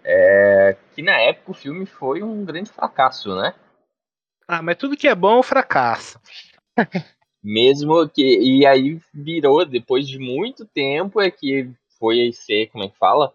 é, 0.04 0.76
que 0.94 1.02
na 1.02 1.18
época 1.20 1.50
o 1.50 1.54
filme 1.54 1.86
foi 1.86 2.22
um 2.22 2.44
grande 2.44 2.70
fracasso, 2.70 3.34
né? 3.34 3.54
Ah, 4.46 4.62
mas 4.62 4.76
tudo 4.76 4.96
que 4.96 5.08
é 5.08 5.14
bom 5.14 5.40
é 5.40 5.42
fracasso. 5.42 6.20
Mesmo 7.42 8.08
que. 8.08 8.22
E 8.22 8.66
aí 8.66 9.00
virou, 9.12 9.64
depois 9.64 10.08
de 10.08 10.18
muito 10.18 10.66
tempo, 10.66 11.20
é 11.20 11.30
que 11.30 11.70
foi 11.98 12.32
ser, 12.32 12.68
como 12.68 12.84
é 12.84 12.88
que 12.88 12.96
fala? 12.96 13.34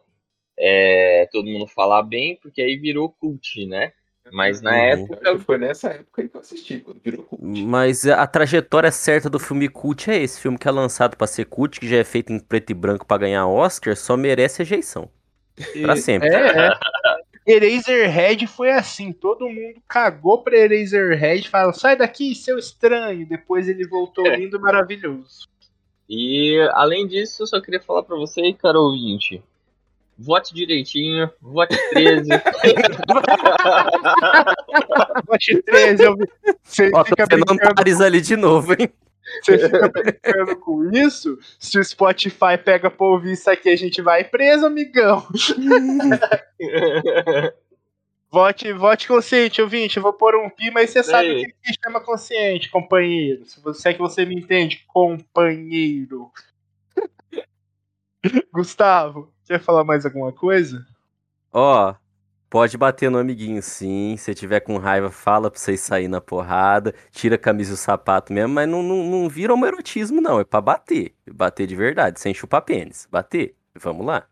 É, 0.57 1.27
todo 1.31 1.49
mundo 1.49 1.67
falar 1.67 2.03
bem, 2.03 2.35
porque 2.41 2.61
aí 2.61 2.75
virou 2.77 3.09
cult, 3.09 3.65
né? 3.65 3.93
Mas 4.31 4.61
na 4.61 4.71
Uhum. 4.71 4.77
época. 4.77 5.19
Acho 5.29 5.37
que 5.39 5.43
foi 5.45 5.57
nessa 5.57 5.89
época 5.89 6.21
aí 6.21 6.29
que 6.29 6.35
eu 6.37 6.41
assisti, 6.41 6.79
quando 6.79 6.99
virou 7.03 7.23
cult. 7.23 7.43
Mas 7.65 8.05
a 8.07 8.25
trajetória 8.25 8.91
certa 8.91 9.29
do 9.29 9.39
filme 9.39 9.67
cult 9.69 10.09
é 10.09 10.21
esse. 10.23 10.39
Filme 10.39 10.57
que 10.57 10.67
é 10.67 10.71
lançado 10.71 11.17
pra 11.17 11.27
ser 11.27 11.45
cult, 11.45 11.79
que 11.79 11.87
já 11.87 11.97
é 11.97 12.03
feito 12.03 12.31
em 12.31 12.39
preto 12.39 12.69
e 12.71 12.73
branco 12.73 13.05
pra 13.05 13.17
ganhar 13.17 13.47
Oscar, 13.47 13.95
só 13.95 14.15
merece 14.17 14.59
rejeição. 14.59 15.09
Pra 15.81 15.95
sempre. 15.95 16.29
É, 16.29 16.67
é. 16.67 16.69
Eraserhead 17.45 18.47
foi 18.47 18.71
assim, 18.71 19.11
todo 19.11 19.49
mundo 19.49 19.81
cagou 19.87 20.41
pra 20.41 20.57
Eraserhead, 20.57 21.49
falou, 21.49 21.73
sai 21.73 21.97
daqui, 21.97 22.33
seu 22.33 22.57
estranho. 22.57 23.27
Depois 23.27 23.67
ele 23.67 23.85
voltou 23.85 24.25
lindo 24.25 24.55
e 24.55 24.59
maravilhoso. 24.59 25.47
E 26.09 26.57
além 26.71 27.05
disso, 27.05 27.43
eu 27.43 27.47
só 27.47 27.59
queria 27.61 27.81
falar 27.81 28.03
pra 28.03 28.15
você, 28.15 28.53
cara 28.53 28.79
ouvinte. 28.79 29.43
Vote 30.18 30.53
direitinho, 30.53 31.30
vote 31.41 31.76
13. 31.91 32.30
Vote 35.26 35.61
13, 35.64 36.03
eu... 36.03 36.15
você 36.64 36.91
Ó, 36.94 37.03
fica 37.03 37.26
brincando 37.26 38.03
ali 38.03 38.22
de 38.22 38.35
novo, 38.35 38.73
hein? 38.73 38.90
Você 39.41 39.57
fica 39.57 39.90
brincando 39.90 40.56
com 40.57 40.91
isso? 40.91 41.40
Se 41.57 41.80
o 41.80 41.84
Spotify 41.84 42.57
pega 42.64 42.91
pra 42.91 43.06
ouvir 43.07 43.34
isso 43.34 43.49
aqui, 43.49 43.69
a 43.69 43.76
gente 43.76 44.02
vai 44.02 44.23
preso, 44.23 44.65
amigão. 44.65 45.26
Vote, 48.31 48.73
vote 48.73 49.07
consciente, 49.07 49.61
ouvinte. 49.61 49.98
Eu 49.98 50.03
vou 50.03 50.11
pôr 50.11 50.35
um 50.35 50.49
pi, 50.49 50.72
mas 50.72 50.90
você 50.90 51.03
sabe 51.03 51.30
o 51.30 51.34
Ei. 51.34 51.45
que 51.45 51.52
que 51.52 51.73
chama 51.84 52.02
consciente, 52.02 52.68
companheiro. 52.72 53.45
Se 53.45 53.61
você 53.61 53.90
é 53.90 53.94
que 53.94 53.99
você 53.99 54.26
me 54.26 54.34
entende, 54.34 54.84
companheiro. 54.88 56.31
Gustavo, 58.52 59.32
quer 59.53 59.59
falar 59.59 59.84
mais 59.84 60.03
alguma 60.03 60.31
coisa? 60.31 60.84
Ó, 61.51 61.93
pode 62.49 62.75
bater 62.75 63.11
no 63.11 63.19
amiguinho 63.19 63.61
sim. 63.61 64.15
Se 64.17 64.34
tiver 64.34 64.61
com 64.61 64.77
raiva, 64.77 65.11
fala 65.11 65.51
pra 65.51 65.59
vocês 65.59 65.80
sair 65.80 66.07
na 66.07 66.19
porrada. 66.19 66.93
Tira 67.11 67.35
a 67.35 67.38
camisa 67.38 67.71
e 67.71 67.73
o 67.75 67.77
sapato 67.77 68.34
mesmo, 68.34 68.53
mas 68.53 68.67
não, 68.67 68.81
não, 68.81 69.03
não 69.03 69.30
vira 69.30 69.53
homoerotismo, 69.53 70.19
não. 70.19 70.39
É 70.39 70.43
pra 70.43 70.59
bater. 70.59 71.13
Bater 71.31 71.67
de 71.67 71.75
verdade, 71.75 72.19
sem 72.19 72.34
chupar 72.34 72.63
pênis. 72.63 73.07
Bater. 73.11 73.55
Vamos 73.75 74.05
lá. 74.05 74.27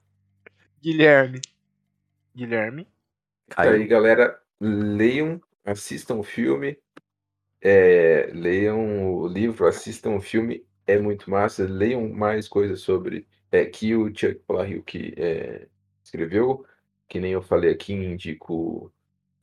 Guilherme. 0.81 1.39
Guilherme. 2.35 2.87
Caiu. 3.49 3.73
Aí, 3.73 3.85
galera, 3.85 4.39
leiam, 4.59 5.39
assistam 5.63 6.15
o 6.15 6.23
filme, 6.23 6.79
é, 7.61 8.31
leiam 8.33 9.13
o 9.13 9.27
livro, 9.27 9.67
assistam 9.67 10.15
o 10.15 10.21
filme, 10.21 10.65
é 10.87 10.97
muito 10.97 11.29
massa. 11.29 11.65
Leiam 11.65 12.09
mais 12.09 12.47
coisas 12.47 12.81
sobre 12.81 13.27
é, 13.51 13.65
que 13.65 13.95
o 13.95 14.07
Chuck 14.07 14.35
Palahniuk 14.47 14.83
que 14.83 15.13
é, 15.21 15.67
escreveu, 16.03 16.65
que 17.07 17.19
nem 17.19 17.33
eu 17.33 17.41
falei 17.41 17.71
aqui, 17.71 17.93
indico 17.93 18.91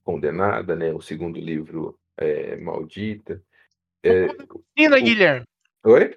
Condenada, 0.02 0.74
né? 0.74 0.92
O 0.92 1.02
segundo 1.02 1.38
livro 1.38 1.98
é 2.16 2.56
Maldita. 2.56 3.42
É, 4.02 4.28
Piscina, 4.74 4.96
o- 4.96 5.02
Guilherme. 5.02 5.46
oi? 5.84 6.16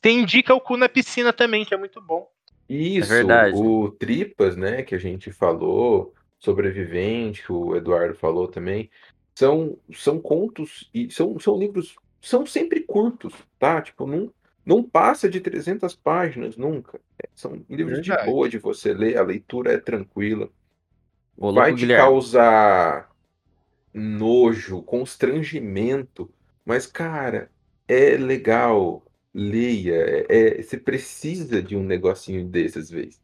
Tem 0.00 0.20
indica 0.20 0.54
o 0.54 0.60
cu 0.60 0.76
na 0.76 0.88
piscina 0.88 1.32
também, 1.32 1.64
que 1.64 1.74
é 1.74 1.76
muito 1.76 2.00
bom. 2.00 2.30
Isso, 2.68 3.08
verdade. 3.08 3.56
o 3.56 3.90
Tripas, 3.90 4.56
né, 4.56 4.82
que 4.82 4.94
a 4.94 4.98
gente 4.98 5.32
falou, 5.32 6.14
Sobrevivente, 6.38 7.42
que 7.44 7.50
o 7.50 7.74
Eduardo 7.74 8.14
falou 8.14 8.46
também, 8.46 8.90
são, 9.34 9.78
são 9.92 10.20
contos 10.20 10.88
e 10.94 11.10
são, 11.10 11.38
são 11.40 11.58
livros, 11.58 11.96
são 12.20 12.46
sempre 12.46 12.80
curtos, 12.82 13.34
tá? 13.58 13.80
Tipo, 13.80 14.06
não, 14.06 14.32
não 14.68 14.84
passa 14.84 15.28
de 15.30 15.40
300 15.40 15.96
páginas 15.96 16.56
nunca. 16.56 17.00
São 17.34 17.64
livros 17.70 18.00
de 18.02 18.10
Verdade. 18.10 18.26
boa 18.26 18.48
de 18.48 18.58
você 18.58 18.92
ler, 18.94 19.18
a 19.18 19.22
leitura 19.24 19.72
é 19.74 19.78
tranquila. 19.78 20.50
Ô, 21.36 21.52
Vai 21.52 21.74
te 21.74 21.86
Guilherme. 21.86 21.96
causar 21.96 23.10
nojo, 23.94 24.82
constrangimento, 24.82 26.32
mas, 26.64 26.86
cara, 26.86 27.50
é 27.88 28.16
legal. 28.16 29.04
Leia, 29.34 29.94
é, 30.28 30.58
é- 30.60 30.62
você 30.62 30.78
precisa 30.78 31.62
de 31.62 31.76
um 31.76 31.84
negocinho 31.84 32.46
desse 32.48 32.78
às 32.78 32.90
vezes. 32.90 33.20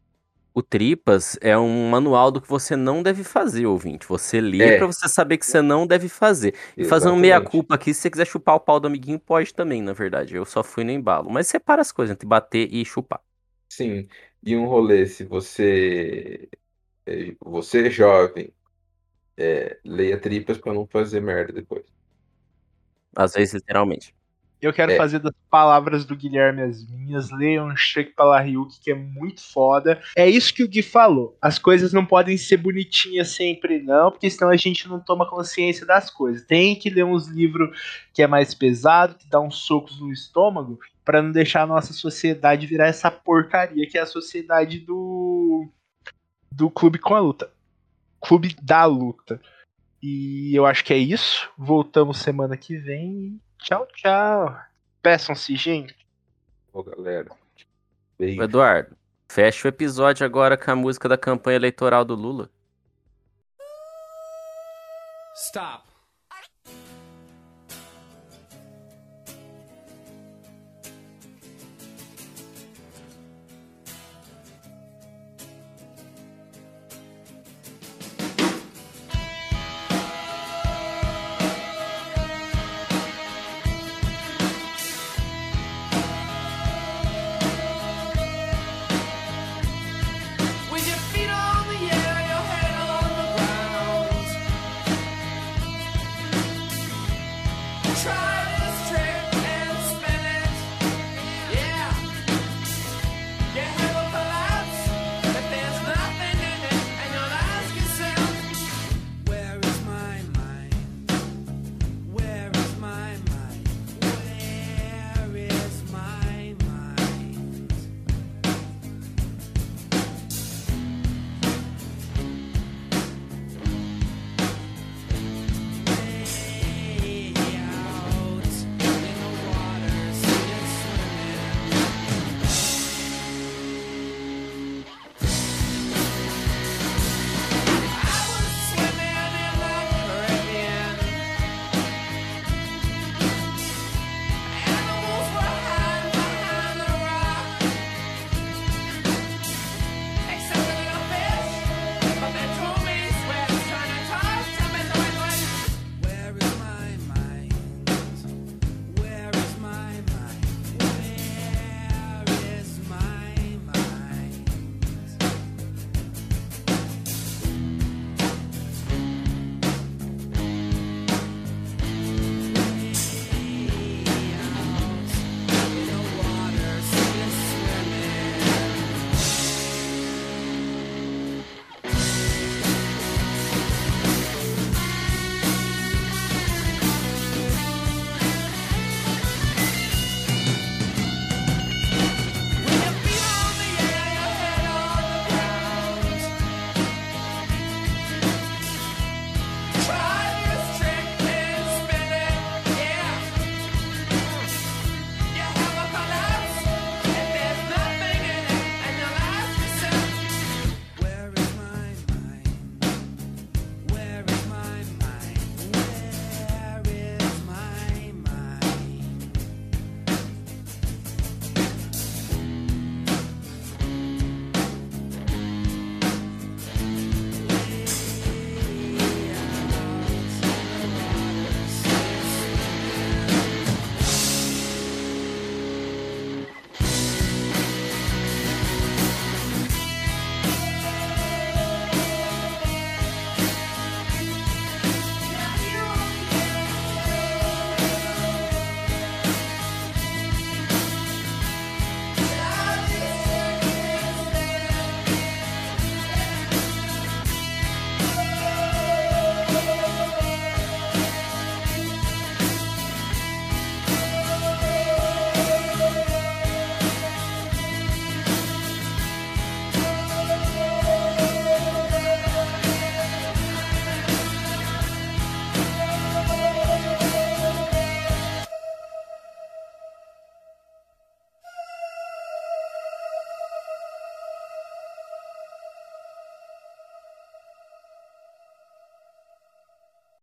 O 0.56 0.62
Tripas 0.62 1.36
é 1.40 1.59
um 1.59 1.90
manual 1.90 2.31
do 2.31 2.40
que 2.40 2.48
você 2.48 2.76
não 2.76 3.02
deve 3.02 3.24
fazer, 3.24 3.66
ouvinte. 3.66 4.06
Você 4.06 4.40
lê 4.40 4.66
É. 4.66 4.78
pra 4.78 4.86
você 4.86 5.09
saber 5.09 5.36
que 5.36 5.44
você 5.44 5.60
não 5.60 5.85
deve 5.85 6.09
fazer. 6.09 6.55
E 6.76 6.81
Exatamente. 6.81 7.20
meia-culpa 7.20 7.74
aqui, 7.74 7.93
se 7.93 8.02
você 8.02 8.10
quiser 8.10 8.24
chupar 8.24 8.55
o 8.55 8.60
pau 8.60 8.78
do 8.78 8.86
amiguinho, 8.86 9.18
pode 9.18 9.52
também, 9.52 9.82
na 9.82 9.93
verdade. 9.93 10.36
Eu 10.36 10.44
só 10.44 10.62
fui 10.62 10.85
no 10.85 10.93
embalo. 10.93 11.28
Mas 11.28 11.48
separa 11.48 11.82
as 11.82 11.90
coisas 11.90 12.14
entre 12.14 12.24
bater 12.28 12.72
e 12.72 12.85
chupar. 12.85 13.20
Sim, 13.68 14.06
e 14.43 14.56
um 14.56 14.66
rolê, 14.66 15.06
se 15.06 15.24
você 15.24 16.48
é, 17.06 17.36
você 17.40 17.89
é 17.89 17.90
jovem, 17.90 18.52
é, 19.36 19.78
leia 19.85 20.20
tripas 20.20 20.59
pra 20.59 20.74
não 20.74 20.86
fazer 20.86 21.20
merda 21.20 21.52
depois. 21.52 21.86
Às 23.16 23.32
vezes, 23.35 23.55
literalmente. 23.55 24.14
Eu 24.65 24.73
quero 24.73 24.93
É. 24.93 24.97
fazer 24.97 25.19
das 25.19 25.35
palavras 25.51 26.05
do 26.05 26.16
Guilherme 26.16 26.62
as 26.62 26.86
minhas. 26.89 27.31
Leiam 27.31 27.74
Chuck 27.77 28.12
Palahniuk, 28.15 28.81
que 28.81 28.91
é 28.91 28.95
muito 28.95 29.43
foda. 29.43 30.01
É 30.16 30.28
isso 30.28 30.53
que 30.55 30.62
o 30.62 30.69
Gui 30.69 30.82
falou. 30.82 31.36
As 31.41 31.59
coisas 31.59 31.93
não 31.93 32.05
podem 32.05 32.36
ser 32.36 32.57
bonitinhas 32.57 33.28
sempre, 33.28 33.81
não, 33.81 34.11
porque 34.11 34.31
senão 34.31 34.51
a 34.51 34.57
gente 34.57 34.89
não 34.89 34.99
toma 35.01 35.28
consciência 35.28 35.85
das 35.86 36.09
coisas. 36.11 36.47
Tem 36.47 36.74
que 36.74 36.89
ler 36.91 37.05
uns 37.05 37.27
livros 37.28 37.78
que 38.12 38.23
é 38.23 38.27
mais 38.27 38.55
pesado, 38.55 39.16
que 39.16 39.28
dá 39.28 39.41
uns 39.41 39.57
socos 39.59 40.01
no 40.01 40.12
estômago, 40.12 40.78
pra 41.05 41.20
não 41.20 41.31
deixar 41.32 41.62
a 41.62 41.66
nossa 41.66 41.93
sociedade 41.93 42.66
virar 42.66 42.86
essa 42.86 43.11
porcaria 43.11 43.86
que 43.89 43.99
é 43.99 44.01
a 44.01 44.07
sociedade 44.07 44.78
do 44.81 45.69
do 46.51 46.70
clube 46.70 46.99
com 46.99 47.15
a 47.15 47.20
luta. 47.20 47.51
Clube 48.20 48.57
da 48.62 48.85
luta. 48.85 49.41
E 50.03 50.55
eu 50.55 50.65
acho 50.66 50.85
que 50.85 50.93
é 50.95 50.99
isso. 50.99 51.51
Voltamos 51.59 52.19
semana 52.19 52.57
que 52.57 52.77
vem. 52.77 53.41
Tchau, 53.65 53.86
tchau. 53.95 54.61
Peçam-se, 55.01 55.57
gente. 55.57 55.97
Ô, 56.70 56.82
galera. 56.82 57.31
Beijo. 58.19 58.43
Eduardo, 58.43 58.95
fecha 59.27 59.66
o 59.66 59.70
episódio 59.70 60.27
agora 60.27 60.55
com 60.55 60.70
a 60.70 60.77
música 60.77 61.09
da 61.09 61.16
campanha 61.16 61.57
eleitoral 61.57 62.05
do 62.05 62.15
Lula. 62.15 62.51
Stop. 65.35 65.94